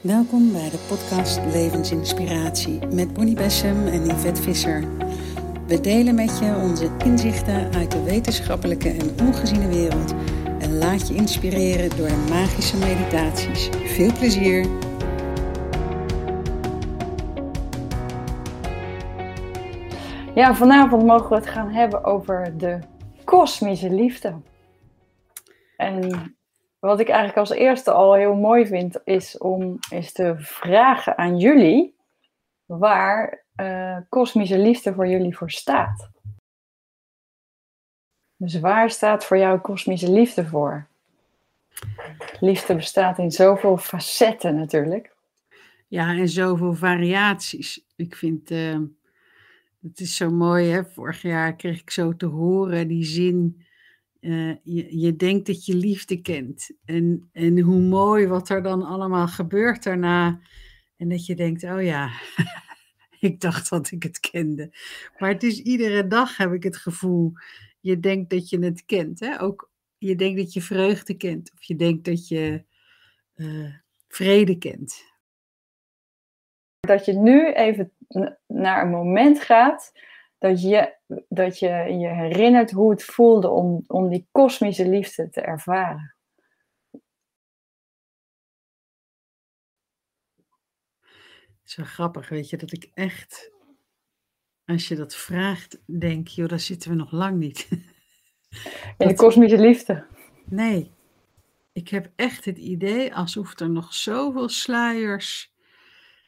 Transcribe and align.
Welkom 0.00 0.52
bij 0.52 0.70
de 0.70 0.86
podcast 0.88 1.40
Levensinspiratie 1.52 2.86
met 2.86 3.12
Bonnie 3.12 3.34
Bessem 3.34 3.86
en 3.86 4.06
Yvette 4.06 4.42
Visser. 4.42 4.84
We 5.66 5.80
delen 5.80 6.14
met 6.14 6.38
je 6.38 6.54
onze 6.62 6.90
inzichten 7.04 7.72
uit 7.74 7.90
de 7.90 8.02
wetenschappelijke 8.02 8.88
en 8.88 9.26
ongeziene 9.26 9.68
wereld 9.68 10.14
en 10.58 10.78
laat 10.78 11.08
je 11.08 11.14
inspireren 11.14 11.96
door 11.96 12.10
magische 12.28 12.76
meditaties. 12.76 13.68
Veel 13.84 14.12
plezier! 14.12 14.66
Ja, 20.34 20.54
vanavond 20.54 21.04
mogen 21.04 21.28
we 21.28 21.34
het 21.34 21.46
gaan 21.46 21.70
hebben 21.70 22.04
over 22.04 22.58
de 22.58 22.78
kosmische 23.24 23.90
liefde. 23.90 24.34
En 25.76 26.37
wat 26.78 27.00
ik 27.00 27.08
eigenlijk 27.08 27.38
als 27.38 27.50
eerste 27.50 27.90
al 27.90 28.14
heel 28.14 28.34
mooi 28.34 28.66
vind, 28.66 29.00
is 29.04 29.38
om 29.38 29.78
eens 29.90 30.12
te 30.12 30.34
vragen 30.38 31.18
aan 31.18 31.38
jullie 31.38 31.96
waar 32.64 33.44
uh, 33.56 33.96
kosmische 34.08 34.58
liefde 34.58 34.94
voor 34.94 35.06
jullie 35.06 35.36
voor 35.36 35.50
staat. 35.50 36.10
Dus 38.36 38.60
waar 38.60 38.90
staat 38.90 39.24
voor 39.24 39.38
jou 39.38 39.58
kosmische 39.58 40.10
liefde 40.10 40.46
voor? 40.46 40.86
Liefde 42.40 42.74
bestaat 42.74 43.18
in 43.18 43.30
zoveel 43.30 43.76
facetten 43.76 44.56
natuurlijk. 44.56 45.16
Ja, 45.86 46.08
en 46.08 46.28
zoveel 46.28 46.74
variaties. 46.74 47.84
Ik 47.96 48.16
vind 48.16 48.50
uh, 48.50 48.78
het 49.82 50.00
is 50.00 50.16
zo 50.16 50.30
mooi, 50.30 50.70
hè? 50.70 50.84
Vorig 50.84 51.22
jaar 51.22 51.56
kreeg 51.56 51.80
ik 51.80 51.90
zo 51.90 52.16
te 52.16 52.26
horen 52.26 52.88
die 52.88 53.04
zin 53.04 53.66
uh, 54.28 54.54
je, 54.62 54.98
je 54.98 55.16
denkt 55.16 55.46
dat 55.46 55.64
je 55.64 55.74
liefde 55.74 56.20
kent. 56.20 56.70
En, 56.84 57.28
en 57.32 57.60
hoe 57.60 57.80
mooi 57.80 58.26
wat 58.26 58.48
er 58.48 58.62
dan 58.62 58.82
allemaal 58.82 59.28
gebeurt 59.28 59.82
daarna. 59.82 60.40
En 60.96 61.08
dat 61.08 61.26
je 61.26 61.34
denkt, 61.34 61.64
oh 61.64 61.82
ja, 61.82 62.10
ik 63.28 63.40
dacht 63.40 63.70
dat 63.70 63.90
ik 63.90 64.02
het 64.02 64.20
kende. 64.20 64.76
Maar 65.18 65.28
het 65.28 65.42
is 65.42 65.62
iedere 65.62 66.06
dag 66.06 66.36
heb 66.36 66.52
ik 66.52 66.62
het 66.62 66.76
gevoel, 66.76 67.32
je 67.80 68.00
denkt 68.00 68.30
dat 68.30 68.48
je 68.48 68.58
het 68.58 68.84
kent. 68.84 69.20
Hè? 69.20 69.40
Ook 69.40 69.70
je 69.98 70.14
denkt 70.14 70.38
dat 70.38 70.52
je 70.52 70.62
vreugde 70.62 71.16
kent. 71.16 71.52
Of 71.52 71.62
je 71.62 71.76
denkt 71.76 72.04
dat 72.04 72.28
je 72.28 72.64
uh, 73.36 73.74
vrede 74.08 74.58
kent. 74.58 75.04
Dat 76.80 77.04
je 77.04 77.12
nu 77.12 77.52
even 77.52 77.92
naar 78.46 78.82
een 78.82 78.90
moment 78.90 79.40
gaat 79.40 79.92
dat 80.38 80.62
je 80.62 80.96
dat 81.28 81.58
je 81.58 81.68
je 81.98 82.08
herinnert 82.08 82.70
hoe 82.70 82.90
het 82.90 83.04
voelde 83.04 83.48
om, 83.48 83.84
om 83.86 84.08
die 84.08 84.28
kosmische 84.30 84.88
liefde 84.88 85.28
te 85.28 85.40
ervaren. 85.40 86.16
Het 91.60 91.76
is 91.76 91.76
wel 91.76 91.86
grappig, 91.86 92.28
weet 92.28 92.50
je, 92.50 92.56
dat 92.56 92.72
ik 92.72 92.90
echt, 92.94 93.52
als 94.64 94.88
je 94.88 94.96
dat 94.96 95.14
vraagt, 95.14 95.82
denk, 95.86 96.28
joh, 96.28 96.48
daar 96.48 96.60
zitten 96.60 96.90
we 96.90 96.96
nog 96.96 97.12
lang 97.12 97.38
niet. 97.38 97.68
In 98.98 99.08
de 99.08 99.14
kosmische 99.14 99.58
liefde. 99.58 100.06
Nee, 100.44 100.90
ik 101.72 101.88
heb 101.88 102.12
echt 102.16 102.44
het 102.44 102.58
idee 102.58 103.14
alsof 103.14 103.58
er 103.58 103.70
nog 103.70 103.94
zoveel 103.94 104.48
sluiers. 104.48 105.52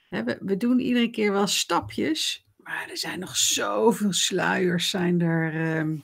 Hè, 0.08 0.24
we, 0.24 0.38
we 0.40 0.56
doen 0.56 0.80
iedere 0.80 1.10
keer 1.10 1.32
wel 1.32 1.46
stapjes, 1.46 2.49
maar 2.62 2.86
er 2.90 2.96
zijn 2.96 3.18
nog 3.18 3.36
zoveel 3.36 4.12
sluiers 4.12 4.90
zijn 4.90 5.20
er, 5.20 5.54
ehm, 5.54 5.96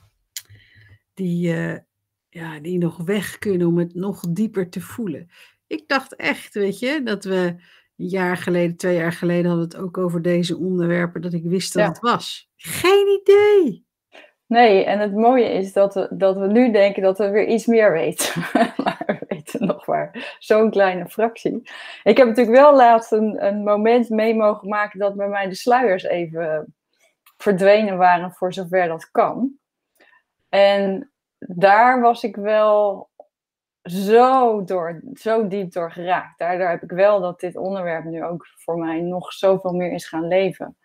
die, 1.14 1.48
uh, 1.48 1.76
ja, 2.28 2.60
die 2.60 2.78
nog 2.78 2.96
weg 2.96 3.38
kunnen 3.38 3.66
om 3.66 3.78
het 3.78 3.94
nog 3.94 4.20
dieper 4.20 4.68
te 4.70 4.80
voelen. 4.80 5.30
Ik 5.66 5.88
dacht 5.88 6.16
echt, 6.16 6.54
weet 6.54 6.78
je, 6.78 7.00
dat 7.04 7.24
we 7.24 7.54
een 7.96 8.08
jaar 8.08 8.36
geleden, 8.36 8.76
twee 8.76 8.96
jaar 8.96 9.12
geleden 9.12 9.50
hadden 9.50 9.68
we 9.68 9.76
het 9.76 9.84
ook 9.84 9.98
over 9.98 10.22
deze 10.22 10.56
onderwerpen, 10.56 11.22
dat 11.22 11.32
ik 11.32 11.44
wist 11.44 11.72
dat 11.72 11.86
het 11.86 11.98
was. 11.98 12.50
Geen 12.56 13.20
idee. 13.22 13.85
Nee, 14.46 14.84
en 14.84 14.98
het 14.98 15.14
mooie 15.14 15.52
is 15.52 15.72
dat 15.72 15.94
we, 15.94 16.08
dat 16.10 16.36
we 16.36 16.46
nu 16.46 16.72
denken 16.72 17.02
dat 17.02 17.18
we 17.18 17.28
weer 17.28 17.46
iets 17.46 17.66
meer 17.66 17.92
weten. 17.92 18.42
maar 18.84 19.04
we 19.06 19.18
weten 19.28 19.66
nog 19.66 19.86
maar 19.86 20.36
zo'n 20.38 20.70
kleine 20.70 21.08
fractie. 21.08 21.70
Ik 22.02 22.16
heb 22.16 22.26
natuurlijk 22.26 22.56
wel 22.56 22.76
laatst 22.76 23.12
een, 23.12 23.62
moment 23.62 24.08
mee 24.08 24.34
mogen 24.34 24.68
maken 24.68 24.98
dat 24.98 25.14
bij 25.16 25.28
mij 25.28 25.48
de 25.48 25.54
sluiers 25.54 26.02
even 26.02 26.74
verdwenen 27.36 27.96
waren 27.96 28.32
voor 28.32 28.52
zover 28.52 28.88
dat 28.88 29.10
kan. 29.10 29.52
En 30.48 31.10
daar 31.38 32.00
was 32.00 32.22
ik 32.22 32.36
wel 32.36 33.08
zo, 33.82 34.64
door, 34.64 35.02
zo 35.14 35.48
diep 35.48 35.72
door 35.72 35.92
geraakt. 35.92 36.38
Daardoor 36.38 36.68
heb 36.68 36.82
ik 36.82 36.90
wel 36.90 37.20
dat 37.20 37.40
dit 37.40 37.56
onderwerp 37.56 38.04
nu 38.04 38.24
ook 38.24 38.46
voor 38.56 38.78
mij 38.78 39.00
nog 39.00 39.32
zoveel 39.32 39.72
meer 39.72 39.92
is 39.92 40.08
gaan 40.08 40.28
leven. 40.28 40.76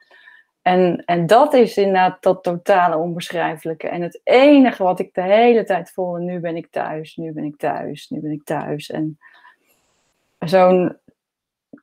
En, 0.61 1.03
en 1.05 1.27
dat 1.27 1.53
is 1.53 1.77
inderdaad 1.77 2.23
dat 2.23 2.43
totale 2.43 2.97
onbeschrijfelijke. 2.97 3.87
En 3.87 4.01
het 4.01 4.21
enige 4.23 4.83
wat 4.83 4.99
ik 4.99 5.13
de 5.13 5.21
hele 5.21 5.63
tijd 5.63 5.91
voelde, 5.91 6.19
nu 6.19 6.39
ben 6.39 6.55
ik 6.55 6.67
thuis, 6.69 7.15
nu 7.15 7.31
ben 7.31 7.43
ik 7.43 7.57
thuis, 7.57 8.09
nu 8.09 8.19
ben 8.19 8.31
ik 8.31 8.43
thuis. 8.43 8.89
En 8.89 9.19
zo'n. 10.39 10.99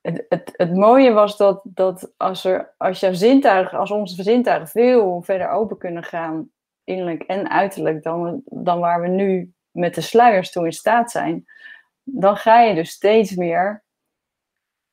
Het, 0.03 0.27
het, 0.29 0.53
het 0.57 0.75
mooie 0.75 1.13
was 1.13 1.37
dat, 1.37 1.61
dat 1.65 2.13
als, 2.17 2.45
er, 2.45 2.75
als 2.77 3.01
jouw 3.01 3.13
zintuigen, 3.13 3.79
als 3.79 3.91
onze 3.91 4.23
zintuigen 4.23 4.69
veel 4.69 5.23
verder 5.23 5.49
open 5.49 5.79
kunnen 5.79 6.03
gaan, 6.03 6.51
innerlijk 6.85 7.23
en 7.23 7.51
uiterlijk, 7.51 8.03
dan, 8.03 8.43
dan 8.45 8.81
waar 8.81 9.01
we 9.01 9.09
nu 9.09 9.53
met 9.71 9.95
de 9.95 10.01
sluiers 10.01 10.51
toe 10.51 10.65
in 10.65 10.73
staat 10.73 11.11
zijn, 11.11 11.47
dan 12.03 12.37
ga 12.37 12.61
je 12.61 12.75
dus 12.75 12.91
steeds 12.91 13.35
meer 13.35 13.83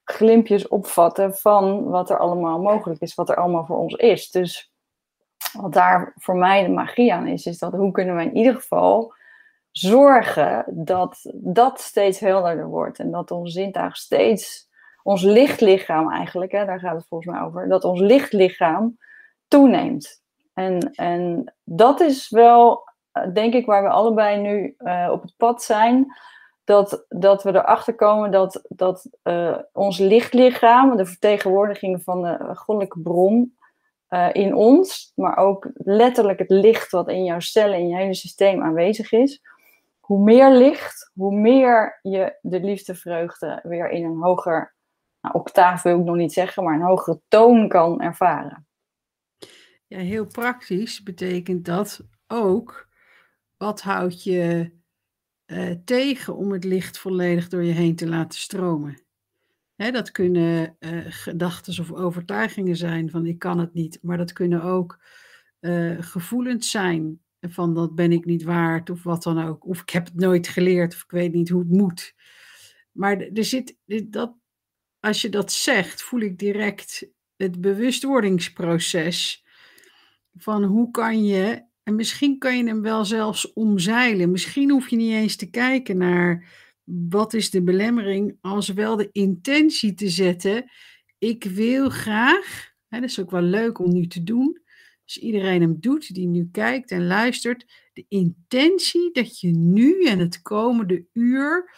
glimpjes 0.05 0.67
opvatten 0.67 1.33
van 1.33 1.83
wat 1.83 2.09
er 2.09 2.17
allemaal 2.17 2.61
mogelijk 2.61 3.01
is, 3.01 3.15
wat 3.15 3.29
er 3.29 3.35
allemaal 3.35 3.65
voor 3.65 3.77
ons 3.77 3.93
is. 3.93 4.31
Dus 4.31 4.71
wat 5.53 5.73
daar 5.73 6.13
voor 6.15 6.35
mij 6.35 6.63
de 6.63 6.69
magie 6.69 7.13
aan 7.13 7.27
is, 7.27 7.45
is 7.45 7.57
dat 7.57 7.71
hoe 7.71 7.91
kunnen 7.91 8.15
we 8.15 8.23
in 8.23 8.35
ieder 8.35 8.55
geval 8.55 9.13
zorgen 9.71 10.65
dat 10.67 11.31
dat 11.33 11.81
steeds 11.81 12.19
helderder 12.19 12.67
wordt 12.67 12.99
en 12.99 13.11
dat 13.11 13.31
ons 13.31 13.53
zintuig 13.53 13.95
steeds, 13.95 14.69
ons 15.03 15.21
lichtlichaam 15.21 16.11
eigenlijk, 16.11 16.51
hè, 16.51 16.65
daar 16.65 16.79
gaat 16.79 16.95
het 16.95 17.07
volgens 17.07 17.31
mij 17.31 17.41
over, 17.41 17.67
dat 17.67 17.83
ons 17.83 17.99
lichtlichaam 17.99 18.97
toeneemt. 19.47 20.23
En, 20.53 20.91
en 20.93 21.53
dat 21.63 21.99
is 21.99 22.29
wel, 22.29 22.83
denk 23.33 23.53
ik, 23.53 23.65
waar 23.65 23.83
we 23.83 23.89
allebei 23.89 24.41
nu 24.41 24.75
uh, 24.77 25.09
op 25.11 25.21
het 25.21 25.33
pad 25.37 25.63
zijn 25.63 26.07
dat, 26.65 27.05
dat 27.09 27.43
we 27.43 27.49
erachter 27.49 27.95
komen 27.95 28.31
dat, 28.31 28.61
dat 28.67 29.09
uh, 29.23 29.57
ons 29.71 29.97
lichtlichaam, 29.97 30.97
de 30.97 31.05
vertegenwoordiging 31.05 32.03
van 32.03 32.21
de 32.21 32.55
goddelijke 32.55 32.99
bron 32.99 33.57
uh, 34.09 34.29
in 34.31 34.55
ons, 34.55 35.11
maar 35.15 35.37
ook 35.37 35.69
letterlijk 35.73 36.39
het 36.39 36.49
licht 36.49 36.91
wat 36.91 37.09
in 37.09 37.23
jouw 37.23 37.39
cellen, 37.39 37.79
in 37.79 37.87
je 37.87 37.95
hele 37.95 38.13
systeem 38.13 38.63
aanwezig 38.63 39.11
is, 39.11 39.41
hoe 39.99 40.23
meer 40.23 40.51
licht, 40.51 41.11
hoe 41.13 41.35
meer 41.35 41.99
je 42.01 42.37
de 42.41 42.59
liefdevreugde 42.59 43.59
weer 43.63 43.89
in 43.89 44.05
een 44.05 44.21
hoger 44.21 44.75
nou, 45.21 45.35
octaaf 45.35 45.81
wil 45.81 45.99
ik 45.99 46.05
nog 46.05 46.15
niet 46.15 46.33
zeggen, 46.33 46.63
maar 46.63 46.73
een 46.73 46.81
hogere 46.81 47.21
toon 47.27 47.67
kan 47.67 48.01
ervaren. 48.01 48.67
Ja, 49.87 49.99
heel 49.99 50.25
praktisch 50.25 51.03
betekent 51.03 51.65
dat 51.65 52.01
ook, 52.27 52.87
wat 53.57 53.81
houdt 53.81 54.23
je 54.23 54.71
uh, 55.47 55.71
tegen 55.85 56.35
om 56.35 56.51
het 56.51 56.63
licht 56.63 56.97
volledig 56.97 57.47
door 57.47 57.63
je 57.63 57.71
heen 57.71 57.95
te 57.95 58.07
laten 58.07 58.39
stromen. 58.39 59.03
Hè, 59.75 59.91
dat 59.91 60.11
kunnen 60.11 60.75
uh, 60.79 61.05
gedachten 61.09 61.79
of 61.79 61.91
overtuigingen 61.91 62.75
zijn 62.75 63.09
van 63.09 63.25
ik 63.25 63.39
kan 63.39 63.59
het 63.59 63.73
niet, 63.73 63.99
maar 64.01 64.17
dat 64.17 64.33
kunnen 64.33 64.63
ook 64.63 64.99
uh, 65.59 66.01
gevoelens 66.01 66.71
zijn 66.71 67.19
van 67.41 67.73
dat 67.73 67.95
ben 67.95 68.11
ik 68.11 68.25
niet 68.25 68.43
waard 68.43 68.89
of 68.89 69.03
wat 69.03 69.23
dan 69.23 69.43
ook. 69.43 69.65
Of 69.67 69.81
ik 69.81 69.89
heb 69.89 70.05
het 70.05 70.15
nooit 70.15 70.47
geleerd 70.47 70.93
of 70.93 71.03
ik 71.03 71.11
weet 71.11 71.33
niet 71.33 71.49
hoe 71.49 71.59
het 71.59 71.71
moet. 71.71 72.15
Maar 72.91 73.17
er 73.19 73.43
zit, 73.43 73.77
dat, 74.05 74.35
als 74.99 75.21
je 75.21 75.29
dat 75.29 75.51
zegt, 75.51 76.01
voel 76.01 76.19
ik 76.19 76.37
direct 76.37 77.07
het 77.35 77.61
bewustwordingsproces 77.61 79.45
van 80.35 80.63
hoe 80.63 80.91
kan 80.91 81.25
je 81.25 81.63
en 81.85 81.95
misschien 81.95 82.37
kan 82.37 82.57
je 82.57 82.63
hem 82.63 82.81
wel 82.81 83.05
zelfs 83.05 83.53
omzeilen. 83.53 84.31
Misschien 84.31 84.71
hoef 84.71 84.89
je 84.89 84.95
niet 84.95 85.13
eens 85.13 85.35
te 85.35 85.49
kijken 85.49 85.97
naar 85.97 86.47
wat 86.83 87.33
is 87.33 87.49
de 87.49 87.63
belemmering, 87.63 88.37
als 88.41 88.69
wel 88.69 88.95
de 88.95 89.09
intentie 89.11 89.93
te 89.93 90.09
zetten. 90.09 90.71
Ik 91.17 91.43
wil 91.43 91.89
graag, 91.89 92.73
hè, 92.87 92.99
dat 92.99 93.09
is 93.09 93.19
ook 93.19 93.31
wel 93.31 93.41
leuk 93.41 93.79
om 93.79 93.93
nu 93.93 94.07
te 94.07 94.23
doen, 94.23 94.61
als 95.03 95.17
iedereen 95.17 95.61
hem 95.61 95.79
doet 95.79 96.13
die 96.13 96.27
nu 96.27 96.49
kijkt 96.51 96.91
en 96.91 97.07
luistert, 97.07 97.65
de 97.93 98.05
intentie 98.07 99.11
dat 99.11 99.39
je 99.39 99.51
nu 99.51 100.03
en 100.03 100.19
het 100.19 100.41
komende 100.41 101.05
uur 101.13 101.71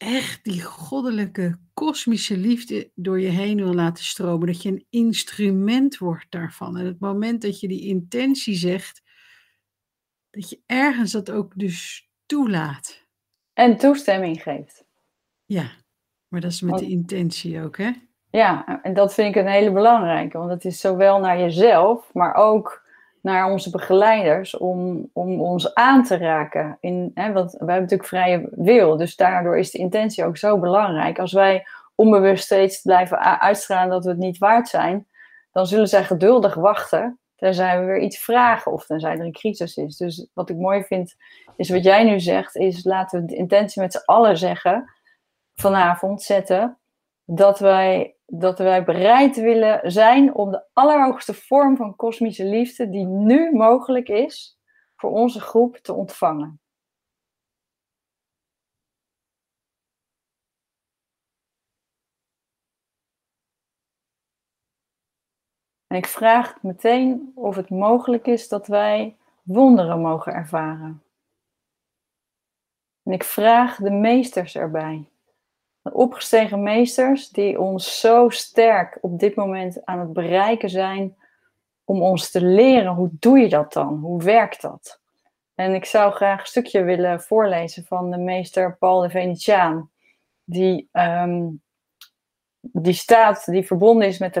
echt 0.00 0.44
die 0.44 0.62
goddelijke 0.62 1.58
kosmische 1.74 2.36
liefde 2.36 2.90
door 2.94 3.20
je 3.20 3.28
heen 3.28 3.56
wil 3.56 3.74
laten 3.74 4.04
stromen. 4.04 4.46
Dat 4.46 4.62
je 4.62 4.68
een 4.68 4.86
instrument 4.90 5.98
wordt 5.98 6.26
daarvan. 6.30 6.76
En 6.76 6.84
het 6.84 7.00
moment 7.00 7.42
dat 7.42 7.60
je 7.60 7.68
die 7.68 7.86
intentie 7.86 8.54
zegt, 8.54 9.02
dat 10.30 10.50
je 10.50 10.60
ergens 10.66 11.12
dat 11.12 11.30
ook 11.30 11.52
dus 11.56 12.08
toelaat. 12.26 13.06
En 13.52 13.76
toestemming 13.76 14.42
geeft. 14.42 14.84
Ja. 15.44 15.70
Maar 16.28 16.40
dat 16.40 16.50
is 16.50 16.60
met 16.60 16.78
de 16.78 16.88
intentie 16.88 17.62
ook, 17.62 17.76
hè? 17.76 17.90
Ja, 18.30 18.80
en 18.82 18.94
dat 18.94 19.14
vind 19.14 19.36
ik 19.36 19.42
een 19.42 19.50
hele 19.50 19.72
belangrijke, 19.72 20.38
want 20.38 20.50
het 20.50 20.64
is 20.64 20.80
zowel 20.80 21.18
naar 21.18 21.38
jezelf, 21.38 22.14
maar 22.14 22.34
ook 22.34 22.79
naar 23.22 23.50
onze 23.50 23.70
begeleiders 23.70 24.56
om, 24.56 25.08
om 25.12 25.40
ons 25.40 25.74
aan 25.74 26.04
te 26.04 26.16
raken. 26.16 26.76
In, 26.80 27.10
hè, 27.14 27.32
want 27.32 27.50
wij 27.50 27.58
hebben 27.58 27.80
natuurlijk 27.80 28.08
vrije 28.08 28.48
wil, 28.50 28.96
dus 28.96 29.16
daardoor 29.16 29.58
is 29.58 29.70
de 29.70 29.78
intentie 29.78 30.24
ook 30.24 30.36
zo 30.36 30.58
belangrijk. 30.58 31.18
Als 31.18 31.32
wij 31.32 31.66
onbewust 31.94 32.44
steeds 32.44 32.80
blijven 32.82 33.40
uitstralen 33.40 33.90
dat 33.90 34.04
we 34.04 34.10
het 34.10 34.18
niet 34.18 34.38
waard 34.38 34.68
zijn, 34.68 35.06
dan 35.52 35.66
zullen 35.66 35.88
zij 35.88 36.04
geduldig 36.04 36.54
wachten 36.54 37.20
tenzij 37.40 37.80
we 37.80 37.86
weer 37.86 38.00
iets 38.00 38.18
vragen 38.18 38.72
of 38.72 38.86
tenzij 38.86 39.12
er 39.12 39.24
een 39.24 39.32
crisis 39.32 39.76
is. 39.76 39.96
Dus 39.96 40.26
wat 40.34 40.50
ik 40.50 40.56
mooi 40.56 40.82
vind, 40.82 41.14
is 41.56 41.70
wat 41.70 41.84
jij 41.84 42.04
nu 42.04 42.20
zegt, 42.20 42.56
is 42.56 42.84
laten 42.84 43.20
we 43.20 43.26
de 43.26 43.36
intentie 43.36 43.82
met 43.82 43.92
z'n 43.92 44.02
allen 44.04 44.38
zeggen, 44.38 44.92
vanavond 45.54 46.22
zetten, 46.22 46.78
dat 47.24 47.58
wij, 47.58 48.14
dat 48.32 48.58
wij 48.58 48.84
bereid 48.84 49.36
willen 49.36 49.92
zijn 49.92 50.34
om 50.34 50.50
de 50.50 50.64
allerhoogste 50.72 51.34
vorm 51.34 51.76
van 51.76 51.96
kosmische 51.96 52.44
liefde 52.44 52.88
die 52.88 53.06
nu 53.06 53.52
mogelijk 53.52 54.08
is 54.08 54.58
voor 54.96 55.10
onze 55.10 55.40
groep 55.40 55.76
te 55.76 55.92
ontvangen. 55.92 56.60
En 65.86 65.96
ik 65.96 66.06
vraag 66.06 66.62
meteen 66.62 67.32
of 67.34 67.56
het 67.56 67.70
mogelijk 67.70 68.26
is 68.26 68.48
dat 68.48 68.66
wij 68.66 69.16
wonderen 69.42 70.00
mogen 70.00 70.32
ervaren. 70.32 71.02
En 73.02 73.12
ik 73.12 73.24
vraag 73.24 73.76
de 73.76 73.90
meesters 73.90 74.56
erbij. 74.56 75.08
Opgestegen 75.82 76.62
meesters 76.62 77.28
die 77.28 77.60
ons 77.60 78.00
zo 78.00 78.28
sterk 78.28 78.98
op 79.00 79.18
dit 79.18 79.34
moment 79.34 79.84
aan 79.84 79.98
het 79.98 80.12
bereiken 80.12 80.70
zijn 80.70 81.16
om 81.84 82.02
ons 82.02 82.30
te 82.30 82.44
leren 82.44 82.94
hoe 82.94 83.10
doe 83.12 83.38
je 83.38 83.48
dat 83.48 83.72
dan? 83.72 83.98
Hoe 83.98 84.22
werkt 84.22 84.62
dat? 84.62 85.00
En 85.54 85.74
ik 85.74 85.84
zou 85.84 86.12
graag 86.12 86.40
een 86.40 86.46
stukje 86.46 86.82
willen 86.82 87.20
voorlezen 87.20 87.84
van 87.84 88.10
de 88.10 88.18
meester 88.18 88.76
Paul 88.76 89.00
de 89.00 89.10
Venetiaan, 89.10 89.90
die 90.44 90.88
ehm, 90.92 91.46
die 92.60 92.92
staat, 92.92 93.44
die 93.44 93.66
verbonden 93.66 94.08
is 94.08 94.18
met 94.18 94.34
de 94.34 94.40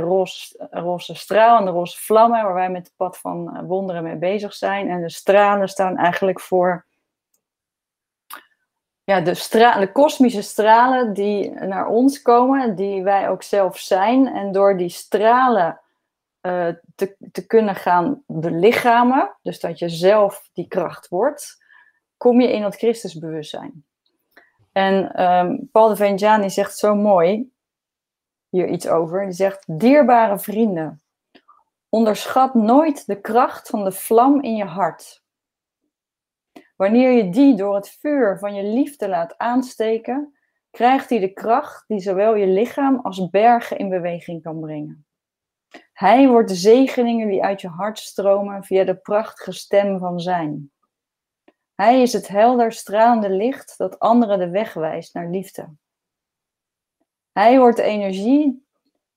roze 0.70 1.14
straal 1.14 1.58
en 1.58 1.64
de 1.64 1.70
roze 1.70 1.98
vlammen, 1.98 2.42
waar 2.42 2.54
wij 2.54 2.70
met 2.70 2.86
het 2.86 2.96
pad 2.96 3.18
van 3.18 3.56
eh, 3.56 3.62
wonderen 3.62 4.02
mee 4.02 4.16
bezig 4.16 4.54
zijn. 4.54 4.88
En 4.88 5.00
de 5.00 5.10
stralen 5.10 5.68
staan 5.68 5.96
eigenlijk 5.96 6.40
voor 6.40 6.86
ja, 9.10 9.20
de, 9.20 9.76
de 9.78 9.90
kosmische 9.92 10.42
stralen 10.42 11.12
die 11.12 11.50
naar 11.50 11.86
ons 11.86 12.22
komen, 12.22 12.76
die 12.76 13.02
wij 13.02 13.28
ook 13.28 13.42
zelf 13.42 13.78
zijn. 13.78 14.26
En 14.26 14.52
door 14.52 14.76
die 14.76 14.88
stralen 14.88 15.80
uh, 16.42 16.68
te, 16.94 17.16
te 17.32 17.46
kunnen 17.46 17.74
gaan 17.74 18.22
belichamen, 18.26 19.36
dus 19.42 19.60
dat 19.60 19.78
je 19.78 19.88
zelf 19.88 20.50
die 20.52 20.68
kracht 20.68 21.08
wordt, 21.08 21.64
kom 22.16 22.40
je 22.40 22.52
in 22.52 22.62
dat 22.62 22.76
Christusbewustzijn. 22.76 23.84
En 24.72 25.22
um, 25.22 25.68
Paul 25.72 25.88
de 25.88 25.96
Venjani 25.96 26.50
zegt 26.50 26.76
zo 26.76 26.94
mooi, 26.94 27.52
hier 28.48 28.68
iets 28.68 28.88
over. 28.88 29.24
Die 29.24 29.32
zegt: 29.32 29.64
Dierbare 29.66 30.38
vrienden, 30.38 31.02
onderschat 31.88 32.54
nooit 32.54 33.06
de 33.06 33.20
kracht 33.20 33.68
van 33.68 33.84
de 33.84 33.92
vlam 33.92 34.42
in 34.42 34.56
je 34.56 34.64
hart. 34.64 35.22
Wanneer 36.80 37.10
je 37.10 37.30
die 37.30 37.56
door 37.56 37.74
het 37.74 37.90
vuur 37.90 38.38
van 38.38 38.54
je 38.54 38.62
liefde 38.62 39.08
laat 39.08 39.38
aansteken, 39.38 40.38
krijgt 40.70 41.08
die 41.08 41.20
de 41.20 41.32
kracht 41.32 41.84
die 41.88 42.00
zowel 42.00 42.34
je 42.34 42.46
lichaam 42.46 43.00
als 43.00 43.30
bergen 43.30 43.78
in 43.78 43.88
beweging 43.88 44.42
kan 44.42 44.60
brengen. 44.60 45.06
Hij 45.92 46.28
wordt 46.28 46.48
de 46.48 46.54
zegeningen 46.54 47.28
die 47.28 47.44
uit 47.44 47.60
je 47.60 47.68
hart 47.68 47.98
stromen 47.98 48.64
via 48.64 48.84
de 48.84 48.96
prachtige 48.96 49.52
stem 49.52 49.98
van 49.98 50.20
zijn. 50.20 50.72
Hij 51.74 52.02
is 52.02 52.12
het 52.12 52.28
helder 52.28 52.72
stralende 52.72 53.30
licht 53.30 53.78
dat 53.78 53.98
anderen 53.98 54.38
de 54.38 54.50
weg 54.50 54.74
wijst 54.74 55.14
naar 55.14 55.28
liefde. 55.28 55.68
Hij 57.32 57.58
wordt 57.58 57.76
de 57.76 57.82
energie 57.82 58.66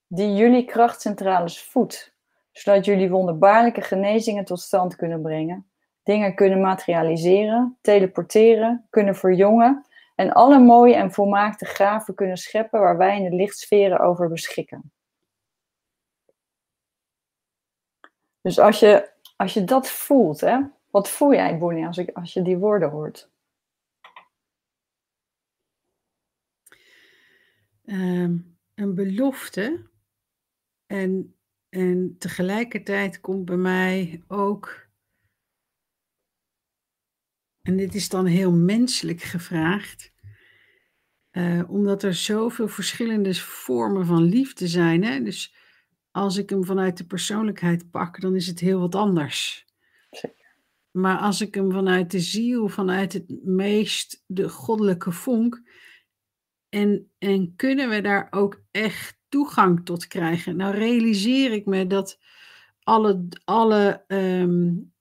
die 0.07 0.35
jullie 0.35 0.65
krachtcentrales 0.65 1.63
voedt, 1.63 2.15
zodat 2.51 2.85
jullie 2.85 3.09
wonderbaarlijke 3.09 3.81
genezingen 3.81 4.45
tot 4.45 4.59
stand 4.59 4.95
kunnen 4.95 5.21
brengen, 5.21 5.67
dingen 6.03 6.35
kunnen 6.35 6.61
materialiseren, 6.61 7.77
teleporteren, 7.81 8.87
kunnen 8.89 9.15
verjongen 9.15 9.85
en 10.15 10.31
alle 10.31 10.59
mooie 10.59 10.95
en 10.95 11.11
volmaakte 11.11 11.65
gaven 11.65 12.15
kunnen 12.15 12.37
scheppen 12.37 12.79
waar 12.79 12.97
wij 12.97 13.17
in 13.17 13.29
de 13.29 13.35
lichtsferen 13.35 13.99
over 13.99 14.29
beschikken. 14.29 14.91
Dus 18.41 18.59
als 18.59 18.79
je, 18.79 19.09
als 19.35 19.53
je 19.53 19.63
dat 19.63 19.89
voelt, 19.89 20.41
hè, 20.41 20.59
wat 20.89 21.09
voel 21.09 21.33
jij, 21.33 21.57
Bonnie, 21.57 21.85
als, 21.85 21.97
ik, 21.97 22.09
als 22.09 22.33
je 22.33 22.41
die 22.41 22.57
woorden 22.57 22.89
hoort? 22.89 23.31
Ehm, 27.85 28.37
een 28.75 28.95
belofte. 28.95 29.89
En, 30.85 31.35
en 31.69 32.15
tegelijkertijd 32.19 33.19
komt 33.19 33.45
bij 33.45 33.55
mij 33.55 34.23
ook, 34.27 34.82
en 37.63 37.77
dit 37.77 37.95
is 37.95 38.09
dan 38.09 38.25
heel 38.25 38.51
menselijk 38.51 39.21
gevraagd, 39.21 40.11
uh, 41.31 41.63
omdat 41.67 42.03
er 42.03 42.13
zoveel 42.13 42.67
verschillende 42.67 43.35
vormen 43.35 44.05
van 44.05 44.23
liefde 44.23 44.67
zijn. 44.67 45.03
Hè? 45.03 45.21
Dus 45.23 45.55
als 46.11 46.37
ik 46.37 46.49
hem 46.49 46.65
vanuit 46.65 46.97
de 46.97 47.05
persoonlijkheid 47.05 47.91
pak, 47.91 48.21
dan 48.21 48.35
is 48.35 48.47
het 48.47 48.59
heel 48.59 48.79
wat 48.79 48.95
anders. 48.95 49.65
Maar 50.91 51.17
als 51.17 51.41
ik 51.41 51.55
hem 51.55 51.71
vanuit 51.71 52.11
de 52.11 52.19
ziel, 52.19 52.67
vanuit 52.67 53.13
het 53.13 53.45
meest 53.45 54.23
de 54.27 54.49
goddelijke 54.49 55.11
vonk, 55.11 55.61
en, 56.69 57.11
en 57.17 57.53
kunnen 57.55 57.89
we 57.89 58.01
daar 58.01 58.27
ook 58.29 58.63
echt 58.71 59.19
toegang 59.29 59.85
tot 59.85 60.07
krijgen? 60.07 60.55
Nou 60.55 60.75
realiseer 60.75 61.51
ik 61.51 61.65
me 61.65 61.87
dat 61.87 62.19
alle, 62.83 63.27
alle 63.43 64.03
um, 64.07 64.92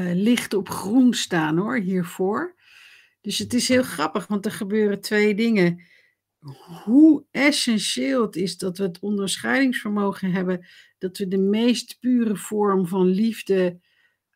lichten 0.00 0.58
op 0.58 0.68
groen 0.68 1.14
staan 1.14 1.58
hoor, 1.58 1.78
hiervoor. 1.78 2.54
Dus 3.20 3.38
het 3.38 3.54
is 3.54 3.68
heel 3.68 3.82
grappig, 3.82 4.26
want 4.26 4.44
er 4.44 4.52
gebeuren 4.52 5.00
twee 5.00 5.34
dingen. 5.34 5.82
Hoe 6.84 7.24
essentieel 7.30 8.22
het 8.22 8.36
is 8.36 8.58
dat 8.58 8.78
we 8.78 8.84
het 8.84 8.98
onderscheidingsvermogen 8.98 10.32
hebben, 10.32 10.66
dat 10.98 11.18
we 11.18 11.28
de 11.28 11.38
meest 11.38 11.96
pure 12.00 12.36
vorm 12.36 12.86
van 12.86 13.06
liefde, 13.06 13.80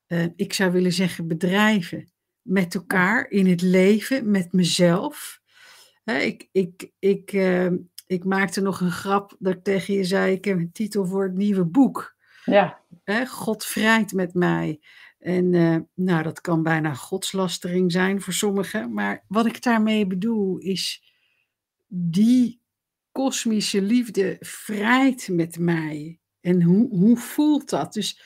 uh, 0.08 0.26
ik 0.36 0.52
zou 0.52 0.72
willen 0.72 0.92
zeggen, 0.92 1.28
bedrijven. 1.28 2.12
Met 2.42 2.74
elkaar 2.74 3.30
in 3.30 3.46
het 3.46 3.60
leven, 3.62 4.30
met 4.30 4.52
mezelf 4.52 5.40
ik, 6.16 6.48
ik, 6.52 6.90
ik, 6.98 7.32
uh, 7.32 7.70
ik 8.06 8.24
maakte 8.24 8.60
nog 8.60 8.80
een 8.80 8.90
grap 8.90 9.36
dat 9.38 9.54
ik 9.54 9.62
tegen 9.62 9.94
je 9.94 10.04
zei: 10.04 10.32
ik 10.32 10.44
heb 10.44 10.58
een 10.58 10.72
titel 10.72 11.06
voor 11.06 11.24
het 11.24 11.34
nieuwe 11.34 11.64
boek. 11.64 12.16
Ja. 12.44 12.80
Hè, 13.04 13.26
God 13.26 13.64
vrijt 13.64 14.12
met 14.12 14.34
mij. 14.34 14.80
En 15.18 15.52
uh, 15.52 15.76
nou, 15.94 16.22
dat 16.22 16.40
kan 16.40 16.62
bijna 16.62 16.94
godslastering 16.94 17.92
zijn 17.92 18.20
voor 18.20 18.32
sommigen. 18.32 18.92
Maar 18.92 19.25
wat 19.28 19.46
ik 19.46 19.62
daarmee 19.62 20.06
bedoel 20.06 20.58
is 20.58 21.12
die 21.87 22.60
kosmische 23.12 23.82
liefde 23.82 24.37
vrijt 24.40 25.28
met 25.28 25.58
mij. 25.58 26.20
En 26.40 26.62
hoe, 26.62 26.88
hoe 26.88 27.16
voelt 27.16 27.70
dat? 27.70 27.92
Dus, 27.92 28.20